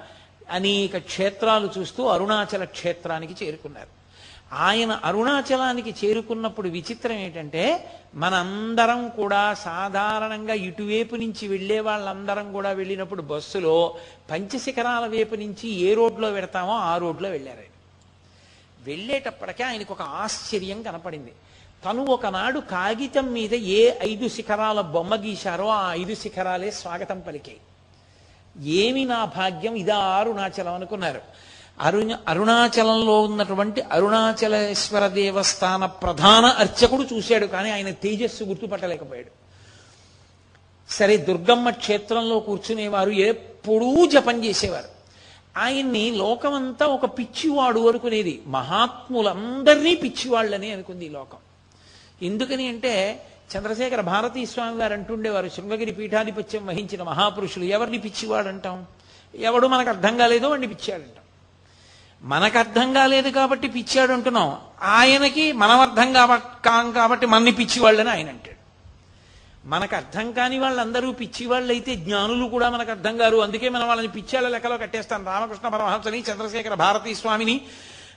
[0.50, 4.00] అనేక క్షేత్రాలు చూస్తూ అరుణాచల క్షేత్రానికి చేరుకున్నారు.
[4.54, 13.96] ఆయన అరుణాచలానికి చేరుకున్నప్పుడు విచిత్రం ఏంటంటే మనందరం కూడా సాధారణంగా ఇటువైపు నుంచి వెళ్ళే వాళ్ళందరం కూడా వెళ్ళినప్పుడు బస్సులో
[14.32, 17.58] పంచశిఖరాల వైపు నుంచి ఏ రోడ్లో పెడతామో ఆ రోడ్లో వెళ్ళారు.
[17.58, 17.70] ఆయన
[18.84, 21.34] వెళ్ళేటప్పటికే ఆయనకు ఒక ఆశ్చర్యం కనపడింది.
[21.86, 27.58] తను ఒకనాడు కాగితం మీద ఏ ఐదు శిఖరాల బొమ్మ గీశారో ఆ ఐదు శిఖరాలే స్వాగతం పలికాయి.
[28.70, 29.76] ఏమి నా భాగ్యం?
[29.76, 31.22] ఇదా అరుణాచలం అనుకున్నారు.
[31.82, 39.32] అరుణ అరుణాచలంలో ఉన్నటువంటి అరుణాచలేశ్వర దేవస్థాన ప్రధాన అర్చకుడు చూశాడు కానీ ఆయన తేజస్సు గుర్తుపట్టలేకపోయాడు.
[40.90, 44.90] సరే దుర్గమ్మ క్షేత్రంలో కూర్చునేవారు ఎప్పుడూ జపం చేసేవారు.
[45.58, 51.38] ఆయన్ని లోకమంతా ఒక పిచ్చివాడు అనుకునేది మహాత్ములందరినీ పిచ్చివాళ్ళని అనుకుంది ఈ లోకం.
[52.22, 53.24] ఎందుకని అంటే
[53.58, 58.86] చంద్రశేఖర భారతీ స్వామి గారు అంటుండేవారు శృంగగిరి పీఠాధిపత్యం వహించిన మహాపురుషులు ఎవరిని పిచ్చివాడు అంటాం
[59.36, 61.24] ఎవడు మనకు అర్థం కాలేదో వాడిని పిచ్చాడంటాం
[62.24, 64.58] మనకు అర్థం కాలేదు కాబట్టి పిచ్చాడు అంటున్నాం.
[64.82, 68.60] ఆయనకి మనం అర్థం కాబ- కాం కాబట్టి మనని పిచ్చివాళ్ళని ఆయన అంటాడు.
[69.68, 73.38] మనకు అర్థం కాని వాళ్ళందరూ పిచ్చివాళ్ళు అయితే జ్ఞానులు కూడా మనకు అర్థం కారు.
[73.38, 75.26] అందుకే మనం వాళ్ళని పిచ్చాళ్ళ లెక్కలో కట్టేస్తాం.
[75.26, 77.62] రామకృష్ణ పరమహంసని చంద్రశేఖర భారతీ స్వామిని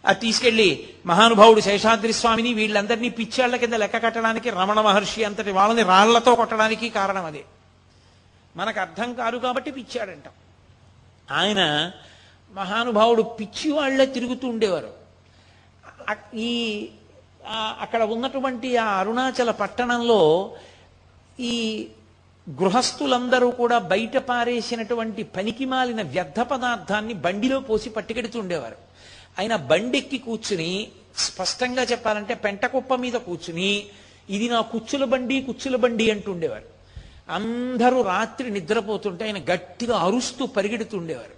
[0.06, 6.34] అది తీసుకెళ్ళి మహానుభావుడు శేషాద్రి స్వామిని వీళ్ళందరినీ పిచ్చాళ్ళ కింద లెక్క కట్టడానికి రమణ మహర్షి అంతటి వాళ్ళని రాళ్ళతో
[6.34, 7.44] కొట్టడానికి కారణం అదే.
[8.56, 10.32] మనకు అర్థం కాదు కాబట్టి పిచ్చాడంటాం.
[11.38, 11.90] ఆయన
[12.52, 14.90] మహానుభావుడు పిచ్చివాళ్ళే తిరుగుతూ ఉండేవారు.
[16.34, 16.50] ఈ
[17.80, 20.20] అక్కడ ఉన్నటువంటి ఆ అరుణాచల పట్టణంలో
[21.40, 21.54] ఈ
[22.46, 28.78] గృహస్థులందరూ కూడా బయట పారేసినటువంటి పనికి మాలిన వ్యర్థ పదార్థాన్ని బండిలో పోసి పట్టుకెడుతూ ఉండేవారు.
[29.38, 30.72] ఆయన బండెక్కి కూర్చుని
[31.16, 33.70] స్పష్టంగా చెప్పాలంటే పెంటకుప్ప మీద కూర్చుని
[34.30, 36.68] ఇది నా కుచ్చుల బండి కుచ్చుల బండి అంటుండేవారు
[37.36, 41.34] అందరూ రాత్రి నిద్రపోతుంటే ఆయన గట్టిగా అరుస్తూ పరిగెడుతుండేవారు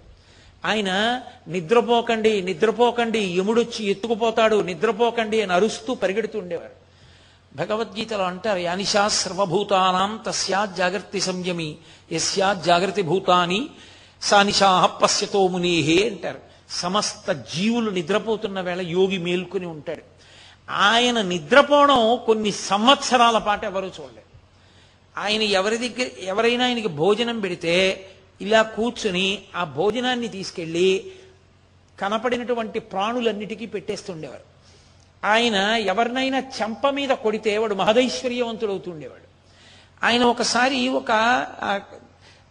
[0.65, 6.85] ఆయన నిద్రపోకండి నిద్రపోకండి యముడొచ్చి ఎత్తుకుపోతాడు నిద్రపోకండి అని అరుస్తూ పరిగెడుతుండేవారు
[7.55, 11.75] భగవద్గీతలో అంటారు యానిషా సర్వభూతానాం తస్యా జాగర్తి సంయమి
[12.11, 13.69] యస్యా జాగ్రత్త భూతాని
[14.21, 16.39] సానిషా పశ్యతో మునేహే అంటారు.
[16.69, 20.01] సమస్త జీవులు నిద్రపోతున్న వేళ యోగి మేల్కొని ఉంటాడు.
[20.69, 24.29] ఆయన నిద్రపోవడం కొన్ని సంవత్సరాల పాటు ఎవరూ చూడలేదు.
[25.17, 27.75] ఆయన ఎవరి దగ్గర ఎవరైనా ఆయనకి భోజనం పెడితే
[28.41, 31.11] ఇలా కూర్చుని ఆ భోజనాన్ని తీసుకెళ్ళి
[31.99, 34.55] కనపడినటువంటి ప్రాణులన్నిటికీ పెట్టేస్తుండేవారు
[35.27, 39.25] ఆయన ఎవరినైనా చెంప మీద కొడితే వాడు మహదైశ్వర్యవంతుడు అవుతుండేవాడు
[40.05, 41.11] ఆయన ఒకసారి ఒక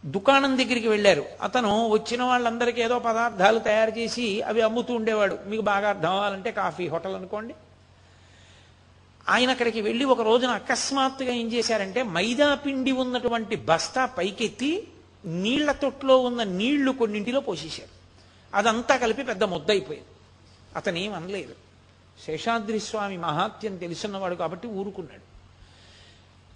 [0.07, 1.25] దుకాణం దగ్గరికి వెళ్ళారు.
[1.43, 5.39] అతను వచ్చిన వాళ్ళందరికీ ఏదో పదార్థాలు తయారు చేసి అవి అమ్ముతూ ఉండేవాడు.
[5.47, 7.55] మీకు బాగా అర్థం అవ్వాలంటే కాఫీ హోటల్ అనుకోండి.
[9.29, 14.89] ఆయన అక్కడికి వెళ్ళి ఒక రోజున అకస్మాత్తుగా ఏం చేశారంటే మైదా పిండి ఉన్నటువంటి బస్తా పైకెత్తి
[15.25, 17.89] నీళ్ళ తొట్లో ఉన్న నీళ్ళు కొన్నింటిలో పోసేశారు.
[18.57, 20.07] అదంతా కలిపి పెద్ద ముద్ద అయిపోయింది.
[20.77, 21.55] అతను అనలేదు
[22.27, 25.35] శేషాద్రి స్వామి మహాత్యం తెలుసున్నవాడు కాబట్టి ఊరుకున్నాడు.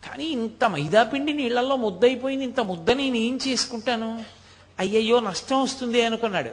[0.08, 4.24] కానీ ఇంత మైదాపిండి నీళ్ళలో ముద్దయిపోయింది ఇంత ముద్ద నేను ఏం చేసుకుంటాను?
[4.78, 6.50] అయ్యయ్యో నష్టం వస్తుంది అనుకున్నాడు.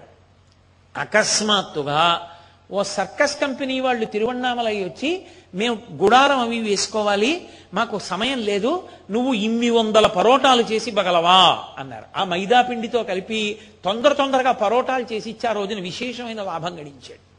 [0.96, 2.35] అకస్మాత్తుగా
[2.72, 9.70] ఓ సర్కస్ కంపెనీ వాళ్ళు తిరువണ്ണామలై వచ్చి మేము గుడారం అవి వేసుకోవాలి మాకు సమయం లేదు నువ్వు ఇన్ని
[9.70, 12.04] వందల పరోటాలు చేసి బగలవా అన్నారు.
[12.16, 17.36] ఆ మైదా పిండితో కలిపి తొందర తొందరగా పరోటాలు చేసి ఇచ్చి ఆ రోజున విశేషమైన లాభం గడించాడు.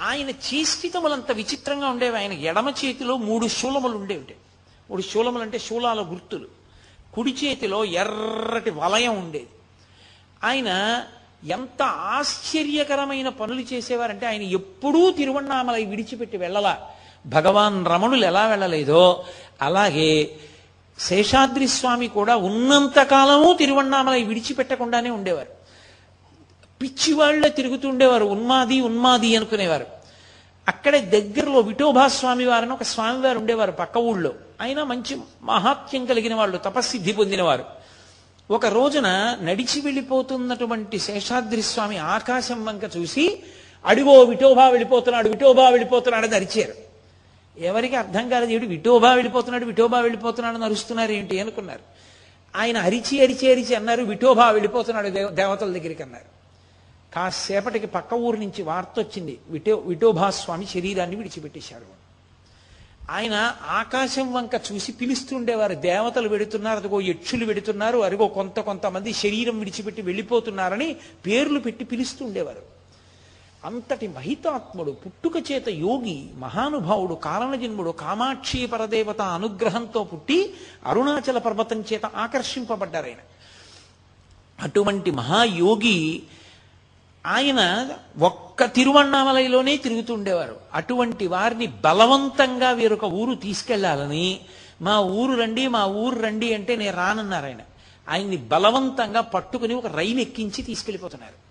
[0.00, 2.16] ఆయన చేష్టితములంత విచిత్రంగా ఉండేవి.
[2.16, 4.34] ఆయన ఎడమ చేతిలో మూడు శూలములు ఉండేవి
[4.90, 6.46] మూడు శూలములు అంటే శూలాల గుర్తులు.
[7.14, 9.48] కుడి చేతిలో ఎర్రటి వలయం ఉండేది.
[10.44, 10.68] ఆయన
[11.44, 16.76] ఎంత ఆశ్చర్యకరమైన పనులు చేసేవారంటే ఆయన ఎప్పుడూ తిరువణామలై విడిచిపెట్టి వెళ్ళల.
[17.26, 19.24] భగవాన్ రమణులు ఎలా వెళ్ళలేదో
[19.62, 20.36] అలాగే
[20.98, 25.48] శేషాద్రి స్వామి కూడా ఉన్నంతకాలము తిరువణామలై విడిచిపెట్టకుండానే ఉండేవారు.
[26.82, 29.86] పిచ్చివాళ్ళే తిరుగుతుండేవారు ఉన్మాది ఉన్మాది అనుకునేవారు.
[30.68, 34.32] అక్కడే దగ్గరలో విఠోభా స్వామి వారని ఒక స్వామివారు ఉండేవారు పక్క ఊళ్ళో.
[34.60, 37.79] ఆయన మంచి మహాత్యం కలిగిన వాళ్ళు తపస్సిద్ధి పొందినవారు.
[38.50, 43.42] ఒక రోజున నడిచి వెళ్ళిపోతున్నటువంటి శేషాద్రి స్వామి ఆకాశం వంక చూసి
[43.86, 46.74] అడిగో విఠోబా వెళ్ళిపోతున్నాడు విఠోబా వెళ్ళిపోతున్నాడు అని అరిచారు.
[47.60, 51.80] ఎవరికి అర్థం కాలేదు ఏడు విఠోబా వెళ్ళిపోతున్నాడు విఠోబా వెళ్ళిపోతున్నాడు అని అరుస్తున్నారు ఏంటి అనుకున్నారు.
[52.56, 56.24] ఆయన అరిచి అరిచి అరిచి అన్నారు విఠోబా వెళ్ళిపోతున్నాడు దేవ- దేవతల దగ్గరికి అన్నారు.
[57.14, 59.38] కాసేపటికి పక్క ఊరు నుంచి వార్త వచ్చింది.
[59.48, 61.99] విఠో విఠోభా స్వామి శరీరాన్ని విడిచిపెట్టేశాడు
[63.10, 65.74] ఆయన ఆకాశం వంక చూసి పిలుస్తుండేవారు.
[65.74, 70.96] దేవతలు వెడుతున్నారు అదిగో యక్షులు వెడుతున్నారు అదిగో కొంత కొంతమంది శరీరం విడిచిపెట్టి వెళ్ళిపోతున్నారని
[71.26, 72.80] పేర్లు పెట్టి పిలుస్తుండేవారు.
[73.64, 80.54] అంతటి మహితాత్ముడు పుట్టుక చేత యోగి మహానుభావుడు కారణజన్ముడు కామాక్షి పరదేవత అనుగ్రహంతో పుట్టి
[80.86, 83.16] అరుణాచల పర్వతం చేత ఆకర్షింపబడ్డారు ఆయన
[84.60, 86.22] అటువంటి మహాయోగి
[87.26, 87.88] ఆయన
[88.20, 94.40] ఒక్క తిరువన్నామలలోనే తిరుగుతూ ఉండేవారు అటువంటి వారిని బలవంతంగా వీరొక ఊరు తీసుకెళ్ళాలని
[94.82, 97.58] మా ఊరు రండి మా ఊరు రండి అంటే నేను రానన్నారు ఆయన.
[98.08, 101.50] ఆయన్ని బలవంతంగా పట్టుకుని ఒక రైలు ఎక్కించి తీసుకెళ్ళిపోతున్నారు.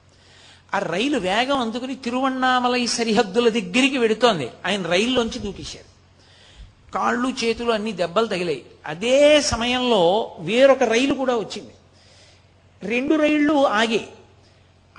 [0.76, 4.50] ఆ రైలు వేగం అందుకుని తిరువണ്ണామలై సరిహద్దుల దగ్గరికి వెడుతోంది.
[4.66, 6.00] ఆయన రైల్లోంచి దూకేశారు.
[6.92, 8.66] కాళ్ళు చేతులు అన్ని దెబ్బలు తగిలాయి.
[8.86, 11.72] అదే సమయంలో వేరొక రైలు కూడా వచ్చింది.
[12.84, 14.08] రెండు రైళ్ళు ఆగాయి.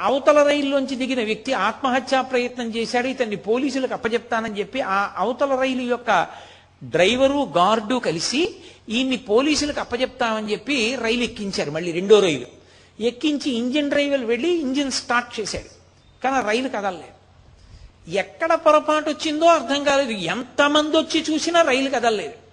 [0.01, 6.27] అవతల రైల్లోంచి దిగిన వ్యక్తి ఆత్మహత్యా ప్రయత్నం చేశాడు ఇతన్ని పోలీసులకు అప్పజెప్తానని చెప్పి ఆ అవతల రైలు యొక్క
[6.85, 8.57] డ్రైవరు గార్డు కలిసి
[8.89, 12.47] ఈయన్ని పోలీసులకు అప్పజెప్తామని చెప్పి రైలు ఎక్కించారు మళ్ళీ రెండో రైలు.
[13.01, 15.81] ఎక్కించి ఇంజిన్ డ్రైవర్ వెళ్ళి ఇంజిన్ స్టార్ట్ చేశాడు.
[16.25, 17.21] కానీ రైలు కదలలేదు.
[18.11, 20.11] ఎక్కడ పొరపాటు వచ్చిందో అర్థం కాలేదు.
[20.11, 22.50] ఎంతమంది వచ్చి చూసినా రైలు కదలలేదు.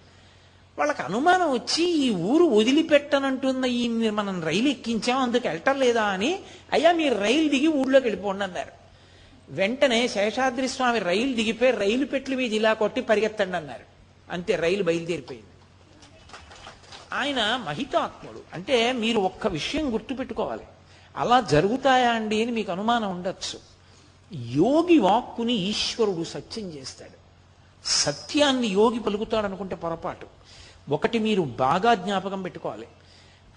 [0.78, 6.40] వాళ్ళకి అనుమానం వచ్చి ఈ ఊరు వదిలిపెట్టనంటున్న ఈ మనం రైలు ఎక్కించాం అందుకు వెళ్ళటం లేదా అని
[6.74, 8.72] అయ్యా మీరు రైలు దిగి ఊళ్ళోకి వెళ్ళిపోండి అన్నారు.
[9.50, 13.84] వెంటనే శేషాద్రి స్వామి రైలు దిగిపోయి రైలు పెట్ల మీద ఇలా కొట్టి పరిగెత్తండి అన్నారు.
[14.32, 15.48] అంతే రైలు బయలుదేరిపోయింది.
[17.14, 18.42] ఆయన మహితాత్ముడు.
[18.54, 20.64] అంటే మీరు ఒక్క విషయం గుర్తుపెట్టుకోవాలి.
[21.18, 23.60] అలా జరుగుతాయా అండి అని మీకు అనుమానం ఉండొచ్చు.
[24.34, 27.18] యోగి వాక్కుని ఈశ్వరుడు సత్యం చేస్తాడు.
[27.88, 30.37] సత్యాన్ని యోగి పలుకుతాడు అనుకుంటే పొరపాటు.
[30.90, 32.88] ఒకటి మీరు బాగా జ్ఞాపకం పెట్టుకోవాలి.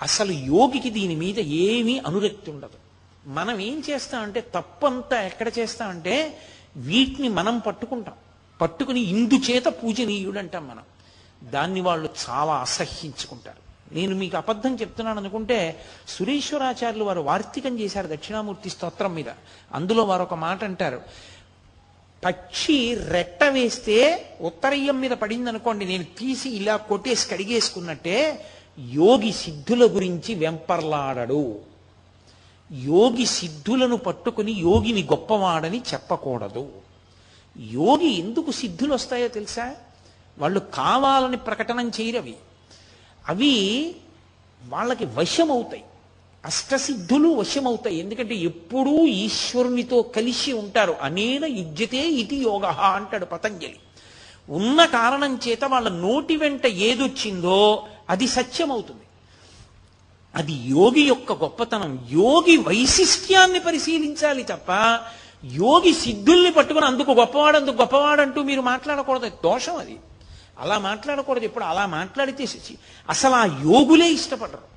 [0.03, 2.79] అసలు యోగికి దీని మీద ఏమీ అనురక్తి ఉండదు.
[3.27, 6.39] మనం ఏం చేస్తామంటే తప్పంతా ఎక్కడ చేస్తామంటే
[6.77, 8.15] వీటిని మనం పట్టుకుంటాం.
[8.61, 10.83] పట్టుకుని ఇందుచేత పూజనీయుడు అంటాం మనం.
[11.51, 13.71] దాన్ని వాళ్ళు చాలా అసహ్యించుకుంటారు.
[13.95, 19.25] నేను మీకు అబద్ధం చెప్తున్నాను అనుకుంటే సురేశ్వరాచార్యులు వారు వార్తికం చేశారు దక్షిణామూర్తి స్తోత్రం మీద.
[19.73, 21.03] అందులో వారు ఒక మాట అంటారు.
[22.25, 28.47] పక్షి రెట్ట వేస్తే ఉత్తరయ్యం మీద పడింది అనుకోండి నేను తీసి ఇలా కొట్టేసి కడిగేసుకున్నట్టే
[28.93, 31.59] యోగి సిద్ధుల గురించి వెంపర్లాడడు.
[32.73, 36.73] యోగి సిద్ధులను పట్టుకుని యోగిని గొప్పవాడని చెప్పకూడదు.
[37.73, 39.77] యోగి ఎందుకు సిద్ధులు వస్తాయో తెలుసా?
[40.39, 42.35] వాళ్ళు కావాలని ప్రకటన చేయరవి.
[43.29, 43.95] అవి
[44.69, 45.85] వాళ్ళకి వశమవుతాయి.
[46.45, 47.99] అష్టసిద్ధులు వశమవుతాయి.
[47.99, 50.97] ఎందుకంటే ఎప్పుడూ ఈశ్వరునితో కలిసి ఉంటారు.
[51.03, 53.77] అనేన యుజ్యతే ఇది యోగ అంటాడు పతంజలి.
[54.49, 59.01] ఉన్న కారణం చేత వాళ్ళ నోటి వెంట ఏదొచ్చిందో అది సత్యమవుతుంది.
[60.35, 62.09] అది యోగి యొక్క గొప్పతనం.
[62.13, 64.99] యోగి వైశిష్ట్యాన్ని పరిశీలించాలి తప్ప
[65.45, 69.29] యోగి సిద్ధుల్ని పట్టుకుని అందుకు గొప్పవాడు అందుకు గొప్పవాడంటూ మీరు మాట్లాడకూడదు.
[69.29, 69.99] దోషం అది.
[70.61, 71.45] అలా మాట్లాడకూడదు.
[71.45, 72.47] ఇప్పుడు అలా మాట్లాడితే
[73.11, 74.70] అసలు ఆ యోగులే ఇష్టపడరు.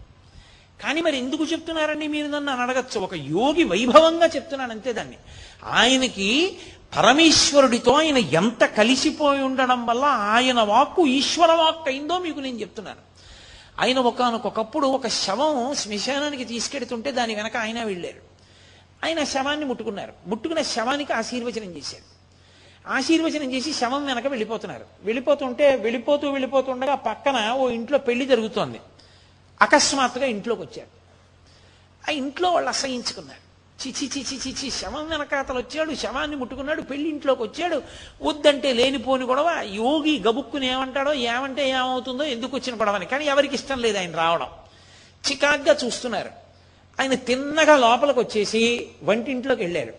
[0.83, 2.99] కానీ మరి ఎందుకు చెప్తున్నారండి మీరు నన్ను అడగచ్చు.
[2.99, 5.17] ఒక యోగి వైభవంగా చెప్తున్నాను అంతే దాన్ని.
[5.63, 6.57] ఆయనకి
[6.97, 13.13] పరమేశ్వరుడితో ఆయన ఎంత కలిసిపోయి ఉండడం వల్ల ఆయన వాక్కు ఈశ్వర వాక్కు అయిందో మీకు నేను చెప్తున్నాను.
[13.81, 18.33] ఆయన ఒకనకొకప్పుడు ఒక శవం శ్మశానానికి తీసుకెడుతుంటే దాని వెనక ఆయన వెళ్ళారు.
[19.03, 20.13] ఆయన శవాన్ని ముట్టుకున్నారు.
[20.27, 22.13] ముట్టుకున్న శవానికి ఆశీర్వచనం చేశారు.
[22.93, 24.85] ఆశీర్వచనం చేసి శవం వెనక వెళ్ళిపోతున్నారు.
[25.01, 28.79] వెళ్ళిపోతుంటే వెళ్ళిపోతూ వెళ్ళిపోతుండగా పక్కన ఓ ఇంట్లో పెళ్ళి జరుగుతోంది.
[29.63, 31.03] అకస్మాత్తుగా ఇంట్లోకి వచ్చాడు
[32.09, 33.43] ఆ ఇంట్లో వాళ్ళు అసహించుకున్నారు.
[33.87, 37.81] చిచి చిచి చిచి శవం వెనకాతలు వచ్చాడు శవాన్ని ముట్టుకున్నాడు పెళ్ళి ఇంట్లోకి వచ్చాడు
[38.21, 43.05] వద్దంటే లేనిపోని గొడవ యోగి గబుక్కుని ఏమంటాడో ఏమంటే ఏమవుతుందో ఎందుకు వచ్చిన గొడవని.
[43.05, 44.47] కానీ ఎవరికి ఇష్టం లేదు ఆయన రావడం.
[45.31, 46.29] చికాగ్గా చూస్తున్నారు.
[46.99, 49.93] ఆయన తిన్నగా లోపలికి వచ్చేసి వంటింట్లోకి వెళ్ళారు.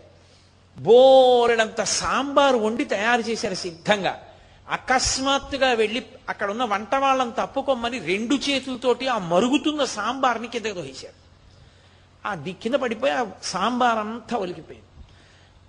[0.79, 4.24] బోరెడంత సాంబారు వండి తయారు చేశారు సిద్ధంగా.
[4.71, 11.25] అకస్మాత్తుగా వెళ్ళి అక్కడ ఉన్న వంట వాళ్ళని తప్పుకోమని రెండు చేతులతోటి ఆ మరుగుతున్న సాంబార్ని కింద దోహించారు
[12.29, 14.85] ఆ దిక్కిన పడిపోయి ఆ సాంబార్ అంతా ఒలికిపోయింది.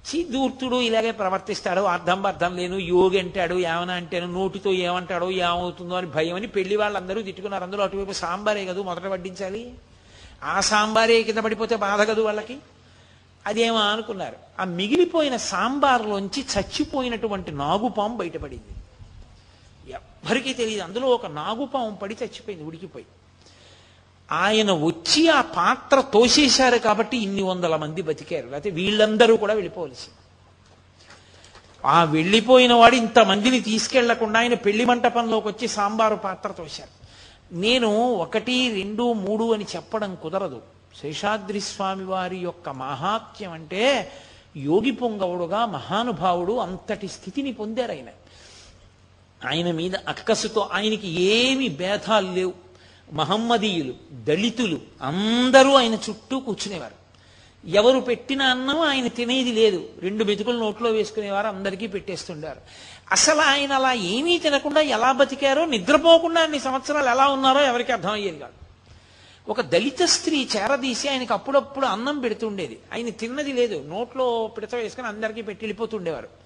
[0.05, 1.81] చిదూర్తుడు ఇలాగే ప్రవర్తిస్తాడు.
[1.81, 2.75] అర్థం అర్థం లేను.
[2.75, 7.63] యోగి అంటాడు ఏమైనా అంటాను నోటితో ఏమంటాడో ఏమవుతుందో అని భయం అని పెళ్ళి వాళ్ళందరూ తిట్టుకున్నారు.
[7.63, 9.75] అందరూ అటువైపు సాంబారే కదూ మొదట వడ్డించాలి.
[10.43, 12.57] ఆ సాంబారే కింద పడిపోతే బాధ కదూ వాళ్ళకి?
[13.45, 14.35] అదేమో అనుకున్నారు.
[14.59, 18.74] ఆ మిగిలిపోయిన సాంబార్లోంచి చచ్చిపోయినటువంటి నాగుపాము బయటపడింది.
[19.89, 23.05] ఎవ్వరికీ తెలియదు అందులో ఒక నాగుపాము పడి చచ్చిపోయింది ఉడికిపోయి.
[24.31, 28.45] ఆయన వచ్చి ఆ పాత్ర తోసేశారు కాబట్టి ఇన్ని వందల మంది బతికారు.
[28.45, 30.07] లేకపోతే వీళ్ళందరూ కూడా వెళ్ళిపోవలసి.
[31.85, 37.05] ఆ వెళ్ళిపోయిన వాడు ఇంతమందిని తీసుకెళ్ళకుండా ఆయన పెళ్ళి మంటపంలోకి వచ్చి సాంబారు పాత్ర తోశారు.
[37.55, 40.61] నేను ఒకటి రెండు మూడు అని చెప్పడం కుదరదు.
[41.01, 44.11] శేషాద్రి స్వామి వారి యొక్క మహాత్యం అంటే
[44.57, 48.07] యోగి పొంగవుడుగా మహానుభావుడు అంతటి స్థితిని పొందారు ఆయన.
[49.47, 52.53] ఆయన మీద అక్కసుతో ఆయనకి ఏమి భేదాలు లేవు.
[53.13, 57.05] మహమ్మదీయులు దళితులు అందరూ ఆయన చుట్టూ కూర్చునేవారు.
[57.67, 59.89] ఎవరు పెట్టిన అన్నం ఆయన తినేది లేదు.
[59.99, 62.61] రెండు మెతుకులు నోట్లో వేసుకునేవారు అందరికీ పెట్టేస్తుండారు.
[63.11, 68.53] అసలు ఆయన అలా ఏమీ తినకుండా ఎలా బతికారో నిద్రపోకుండా అన్ని సంవత్సరాలు ఎలా ఉన్నారో ఎవరికి అర్థమయ్యేది కాదు.
[69.51, 72.79] ఒక దళిత స్త్రీ చేరదీసి ఆయనకి అప్పుడప్పుడు అన్నం పెడుతుండేది.
[72.93, 73.85] ఆయన తిన్నది లేదు.
[73.87, 76.44] నోట్లో పిడత వేసుకుని అందరికీ పెట్టి వెళ్ళిపోతుండేవారు.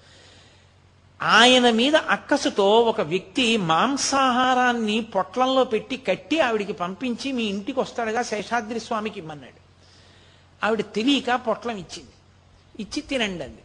[1.22, 8.80] ఆయన మీద అక్కసుతో ఒక వ్యక్తి మాంసాహారాన్ని పొట్లంలో పెట్టి కట్టి ఆవిడికి పంపించి మీ ఇంటికి వస్తాడుగా శేషాద్రి
[8.80, 9.60] స్వామికి ఇమ్మన్నాడు.
[10.66, 12.10] ఆవిడ తెలియక పొట్లం ఇచ్చింది.
[12.82, 13.58] ఇచ్చి తినండి అంది.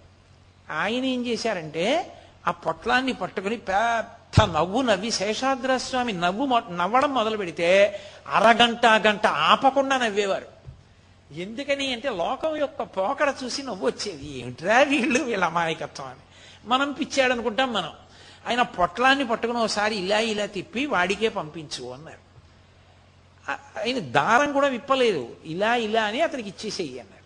[0.71, 2.13] ఆయన ఏం చేశారంటే
[2.47, 9.27] ఆ పొట్లాన్ని పట్టుకుని పెద్ద నవ్వు నవ్వి శేషాద్ర స్వామి నవ్వు మొ- నవ్వడం మొదలు పెడితే అరగంట గంట
[9.27, 10.45] ఆపకుండా నవ్వేవారు.
[11.33, 14.39] ఎందుకని అంటే లోకం యొక్క పోకడ చూసి నవ్వు వచ్చేది.
[14.39, 15.23] ఏమిట్రా వీళ్ళు?
[15.23, 16.19] వీళ్ళ అమాయకత్వం అని
[16.65, 17.91] మనం పిచ్చాడు అనుకుంటాం మనం.
[18.47, 22.25] ఆయన పొట్లాన్ని పట్టుకుని ఒకసారి ఇలా ఇలా తిప్పి వాడికే పంపించు అన్నారు.
[23.51, 25.35] ఆయన దారం కూడా విప్పలేదు.
[25.45, 27.25] ఇలా ఇలా అని అతనికి ఇచ్చేసేయి అన్నారు.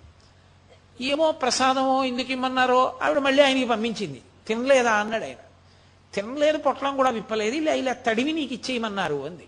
[1.03, 4.21] ఏమో ప్రసాదమో ఎందుకు ఇమ్మన్నారో ఆవిడ మళ్ళీ ఆయనకి పంపించింది.
[4.47, 5.37] తినలేదా అన్నాడు ఆయన.
[6.13, 7.55] తినలేదు పొట్లం కూడా విప్పలేదు.
[7.55, 9.47] ఇలా ఇలా తడివి నీకు ఇచ్చేయమన్నారు అంది.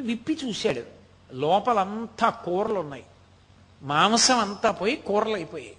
[0.00, 0.82] విప్పి చూశాడు.
[1.32, 3.04] లోపలంతా కూరలు ఉన్నాయి
[3.82, 5.76] మాంసం అంతా పోయి కూరలు అయిపోయాయి.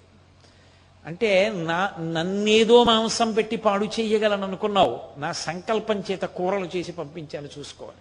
[1.06, 4.99] అంటే నా నన్నేదో మాంసం పెట్టి పాడు చేయగలను అనుకున్నావు.
[5.18, 7.98] నా సంకల్పం చేత కూరలు చేసి పంపించాను చూసుకోవాలి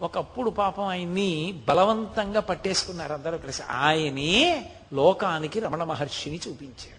[0.00, 3.62] ఒకప్పుడు పాపం ఆయన్ని బలవంతంగా పట్టేసుకున్నారు అందరూ కలిసి.
[3.62, 6.96] ఆయనే లోకానికి రమణ మహర్షిని చూపించాడు.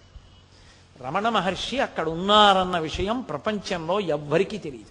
[1.06, 4.90] రమణ మహర్షి అక్కడ ఉన్నారన్న విషయం ప్రపంచంలో ఎవ్వరికీ తెలియదు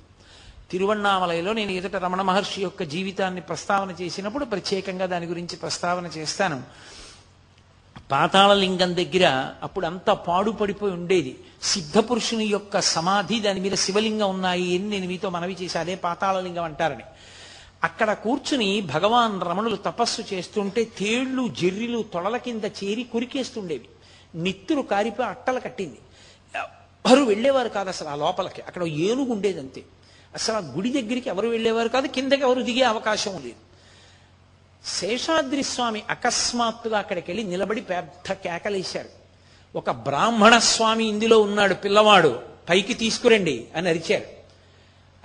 [0.71, 6.63] తిరువన్నామలయలో నేను ఎదుట రమణ మహర్షి యొక్క జీవితాన్ని ప్రస్తావన చేసినప్పుడు ప్రత్యేకంగా దాని గురించి ప్రస్తావన చేస్తాను.
[8.11, 11.39] పాతాళలింగం దగ్గర అప్పుడు అంతా పాడుపడిపోయి ఉండేది.
[11.63, 17.03] సిద్ధపురుషుని యొక్క సమాధి దాని మీద శివలింగం ఉన్నాయి అని నేను మీతో మనవి చేసి అదే పాతాళలింగం అంటారని.
[17.83, 23.85] అక్కడ కూర్చుని భగవాన్ రమణులు తపస్సు చేస్తుంటే తేళ్ళు జెర్రిలు తొడల కింద చేరి కురికేస్తుండేవి.
[24.35, 25.97] నిత్తులు కారిపోయి అట్టలు కట్టింది.
[26.55, 28.61] ఎవరు వెళ్ళేవారు కాదు అసలు ఆ లోపలికి.
[28.61, 29.83] అక్కడ ఏనుగు ఉండేదంతే.
[30.33, 33.66] అసలు ఆ గుడి దగ్గరికి ఎవరు వెళ్ళేవారు కాదు కిందకి ఎవరు దిగే అవకాశం లేదు.
[34.85, 39.09] శేషాద్రి స్వామి అకస్మాత్తుగా అక్కడికి వెళ్ళి నిలబడి పెద్ద కేకలేశారు.
[39.77, 42.39] ఒక బ్రాహ్మణ స్వామి ఇందులో ఉన్నాడు పిల్లవాడు
[42.69, 44.25] పైకి తీసుకురండి అని అరిచారు.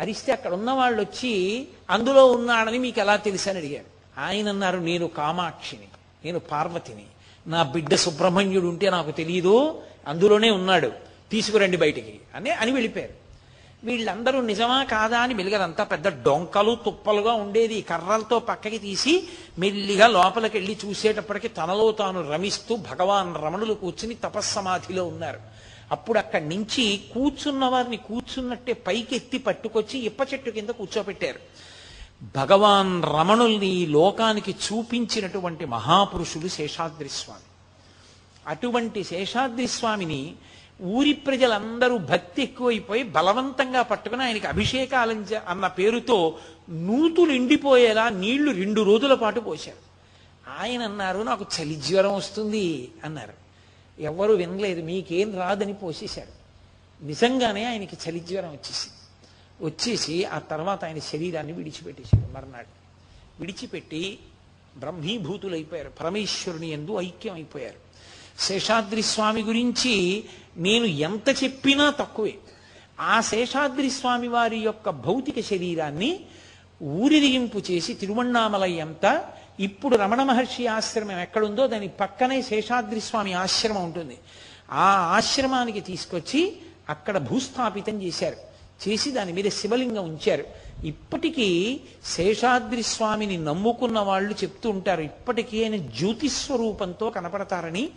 [0.00, 3.48] అరిస్తే అక్కడ ఉన్న వాళ్ళు వచ్చి అందులో ఉన్నాడని మీకు ఎలా తెలుసు?
[3.48, 4.20] అని అడిగారు.
[4.20, 5.88] ఆయన అన్నారు నేను కామాక్షిని
[6.24, 7.04] నేను పార్వతిని.
[7.46, 10.92] నా బిడ్డ సుబ్రహ్మణ్యుడు ఉంటే నాకు తెలియదు అందులోనే ఉన్నాడు.
[11.30, 12.20] తీసుకురండి బయటికి.
[12.34, 13.21] అని అని వెళ్ళిపోయారు.
[13.84, 19.28] వీళ్ళందరూ నిజమా కాదా అని మెలిగదంతా పెద్ద డొంకలు తుప్పలుగా ఉండేది కర్రలతో పక్కకి తీసి
[19.58, 25.40] మెల్లిగా లోపలికి వెళ్ళి చూసేటప్పటికి తనలో తాను రమిస్తూ భగవాన్ రమణులు కూర్చుని తపస్సమాధిలో ఉన్నారు.
[25.92, 31.40] అప్పుడు అక్కడి నుంచి కూర్చున్న వారిని కూర్చున్నట్టే పైకి ఎత్తి పట్టుకొచ్చి ఇప్ప చెట్టు కింద కూర్చోపెట్టారు.
[32.36, 37.48] భగవాన్ రమణుల్ని ఈ లోకానికి చూపించినటువంటి మహాపురుషుడు శేషాద్రి స్వామి.
[38.46, 40.34] అటువంటి శేషాద్రి స్వామిని
[40.80, 46.38] ఊరి ప్రజలందరూ భక్తి ఎక్కువైపోయి బలవంతంగా పట్టుకుని ఆయనకి అభిషేకాలంజ అన్న పేరుతో
[46.70, 49.92] నూతులు ఎండిపోయేలా నీళ్ళు రెండు రోజుల పాటు పోశారు.
[50.60, 53.32] ఆయన అన్నారు నాకు చలి జ్వరం వస్తుంది అన్నారు.
[54.02, 56.42] ఎవరు వినలేదు మీకేం రాదని పోసేశారు.
[57.04, 58.96] నిజంగానే ఆయనకి చలి జ్వరం వచ్చేసింది
[59.64, 62.82] వచ్చేసి ఆ తర్వాత ఆయన శరీరాన్ని విడిచిపెట్టేశాడు మర్నాడు.
[63.40, 64.18] విడిచిపెట్టి
[64.76, 67.81] బ్రహ్మీభూతులైపోయారు పరమేశ్వరుని ఎందు ఐక్యం అయిపోయారు
[68.42, 70.24] శేషాద్రి స్వామి గురించి
[70.56, 72.34] నేను ఎంత చెప్పినా తక్కువే.
[73.00, 76.20] ఆ శేషాద్రి స్వామి వారి యొక్క భౌతిక శరీరాన్ని
[76.82, 84.18] ఊరిరిగింపు చేసి తిరువണ്ണామలై అంతా ఇప్పుడు రమణ మహర్షి ఆశ్రమం ఎక్కడుందో దాని పక్కనే శేషాద్రి స్వామి ఆశ్రమం ఉంటుంది.
[84.70, 86.56] ఆ ఆశ్రమానికి తీసుకొచ్చి
[86.88, 88.36] అక్కడ భూస్థాపితం చేశారు.
[88.88, 90.44] చేసి దాని మీద శివలింగం ఉంచారు.
[90.84, 97.88] ఇప్పటికీ శేషాద్రి స్వామిని నమ్ముకున్న వాళ్ళు చెప్తూ ఉంటారు ఇప్పటికీ ఆయన జ్యోతిస్వరూపంతో కనపడతారని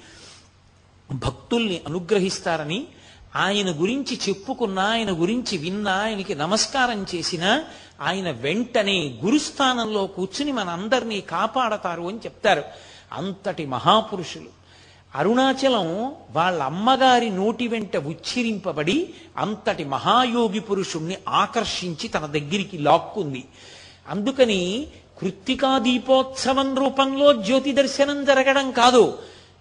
[1.13, 2.87] భక్తుల్ని అనుగ్రహిస్తారని
[3.35, 7.63] ఆయన గురించి చెప్పుకున్నా ఆయన గురించి విన్నా ఆయనకి నమస్కారం చేసినా
[8.01, 12.63] ఆయన వెంటనే గురుస్థానంలో కూర్చుని మనందరినీ కాపాడతారు అని చెప్తారు.
[13.13, 14.65] అంతటి మహాపురుషులు.
[15.15, 23.45] అరుణాచలం వాళ్ళ అమ్మగారి నోటి వెంట ఉచ్చరింపబడి అంతటి మహాయోగి పురుషుణ్ణి ఆకర్షించి తన దగ్గరికి లాక్కుంది.
[24.09, 24.87] అందుకని
[25.19, 29.17] కృత్తికా దీపోత్సవం రూపంలో జ్యోతి దర్శనం జరగడం కాదు.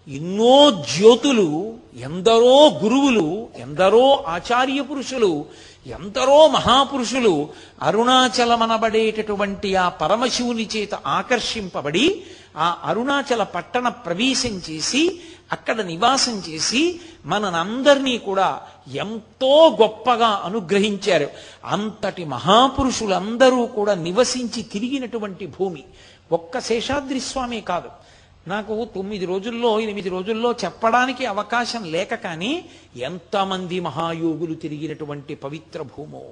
[0.09, 5.45] ఎన్నో జ్యోతులు ఎందరో గురువులు ఎందరో ఆచార్య పురుషులు
[5.87, 7.49] ఎందరో మహాపురుషులు
[7.83, 12.23] అరుణాచలమనబడేటటువంటి ఆ పరమశివుని చేత ఆకర్షింపబడి
[12.57, 15.21] ఆ అరుణాచల పట్టణ ప్రవేశం చేసి
[15.53, 18.61] అక్కడ నివాసం చేసి మనందరినీ కూడా
[18.95, 21.29] ఎంతో గొప్పగా అనుగ్రహించారు.
[21.65, 25.85] అంతటి మహాపురుషులందరూ కూడా నివసించి తిరిగినటువంటి భూమి.
[26.33, 28.04] ఒక్క శేషాద్రి స్వామి కాదు.
[28.49, 32.65] నాకు తొమ్మిది రోజుల్లో ఎనిమిది రోజుల్లో చెప్పడానికి అవకాశం లేక కానీ
[32.97, 36.23] ఎంతమంది మహాయోగులు తిరిగినటువంటి పవిత్ర భూమో?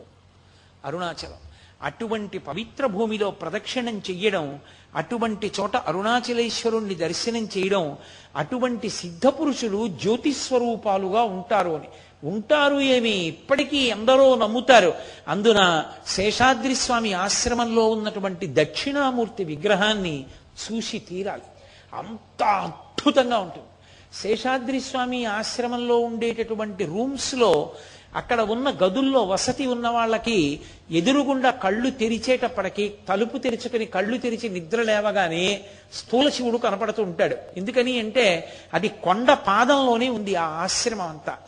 [0.84, 1.36] అరుణాచలం.
[1.82, 4.60] అటువంటి పవిత్ర భూమిలో ప్రదక్షిణం చెయ్యడం
[4.96, 7.96] అటువంటి చోట అరుణాచలేశ్వరుణ్ణి దర్శనం చేయడం
[8.36, 11.88] అటువంటి సిద్ధ పురుషులు జ్యోతిస్వరూపాలుగా ఉంటారు అని.
[12.24, 13.10] ఉంటారు ఏమి?
[13.10, 14.94] ఇప్పటికీ ఎందరో నమ్ముతారు.
[15.28, 20.24] అందున శేషాద్రి స్వామి ఆశ్రమంలో ఉన్నటువంటి దక్షిణామూర్తి విగ్రహాన్ని
[20.72, 21.42] చూసి తీరాలి.
[21.94, 23.66] అంత అద్భుతంగా ఉంటుంది.
[24.22, 27.70] శేషాద్రి స్వామి ఆశ్రమంలో ఉండేటటువంటి రూమ్స్లో
[28.14, 30.60] అక్కడ ఉన్న గదుల్లో వసతి ఉన్న వాళ్ళకి
[30.90, 37.36] ఎదురుగుండా కళ్ళు తెరిచేటప్పటికి తలుపు తెరుచుకుని కళ్ళు తెరిచి నిద్ర లేవగానే స్థూల శివుడు కనపడుతూ ఉంటాడు.
[37.56, 41.38] ఎందుకని అంటే అది కొండ పాదంలోనే ఉంది ఆ ఆశ్రమం అంతా.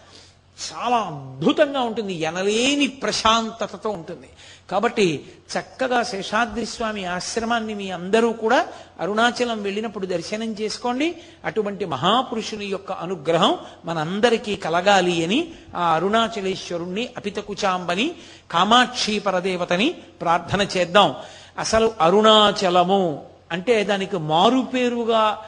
[0.72, 2.14] చాలా అద్భుతంగా ఉంటుంది.
[2.14, 4.28] ఎనలేని ప్రశాంతతతో ఉంటుంది.
[4.70, 8.66] కాబట్టి చక్కగా శేషాద్రి స్వామి ఆశ్రమాన్ని మీ అందరూ కూడా
[9.00, 11.14] అరుణాచలం వెళ్ళినప్పుడు దర్శనం చేసుకోండి.
[11.44, 18.14] అటువంటి మహాపురుషుని యొక్క అనుగ్రహం మనందరికీ కలగాలి అని ఆ అరుణాచలేశ్వరుణ్ణి అపితకుచాంబని
[18.50, 21.14] కామాక్షి పరదేవతని ప్రార్థన చేద్దాం.
[21.58, 23.22] అసలు అరుణాచలము
[23.52, 25.38] అంటే దానికి మారుపేరుగా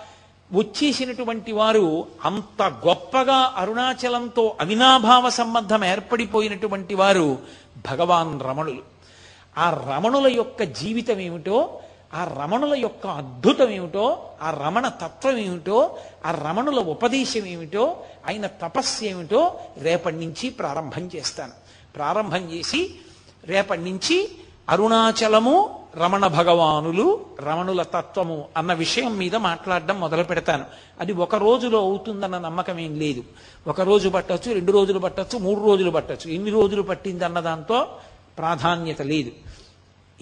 [0.53, 7.39] వచ్చేసినటువంటి వారు అంత గొప్పగా అరుణాచలంతో అవినాభావ సంబంధం ఏర్పడిపోయినటువంటి వారు
[7.91, 8.96] భగవాన్ రమణులు.
[9.59, 11.79] ఆ రమణుల యొక్క జీవితం ఏమిటో
[12.15, 15.97] ఆ రమణుల యొక్క అద్భుతం ఏమిటో ఆ రమణ తత్వం ఏమిటో
[16.27, 17.97] ఆ రమణుల ఉపదేశం ఏమిటో
[18.29, 21.53] ఆయన తపస్సు ఏమిటో రేపటి నుంచి ప్రారంభం చేస్తాను.
[21.97, 22.95] ప్రారంభం చేసి
[23.45, 24.29] రేపటి నుంచి
[24.69, 30.65] అరుణాచలము రమణ భగవానులు రమణుల తత్వము అన్న విషయం మీద మాట్లాడడం మొదలు పెడతాను.
[31.01, 33.25] అది ఒక రోజులో అవుతుందన్న నమ్మకం ఏం లేదు.
[33.67, 36.31] ఒక రోజు పట్టచ్చు రెండు రోజులు పట్టచ్చు మూడు రోజులు పట్టచ్చు.
[36.31, 37.87] ఎన్ని రోజులు పట్టిందన్న దాంతో
[38.39, 39.31] ప్రాధాన్యత లేదు.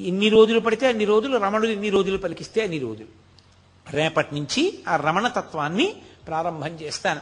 [0.00, 3.08] ఎన్ని రోజులు పడితే అన్ని రోజులు రమణుడు ఎన్ని రోజులు పలికిస్తే అన్ని రోజులు.
[3.90, 5.96] రేపటి నుంచి ఆ రమణ తత్వాన్ని
[6.26, 7.20] ప్రారంభం చేస్తాను.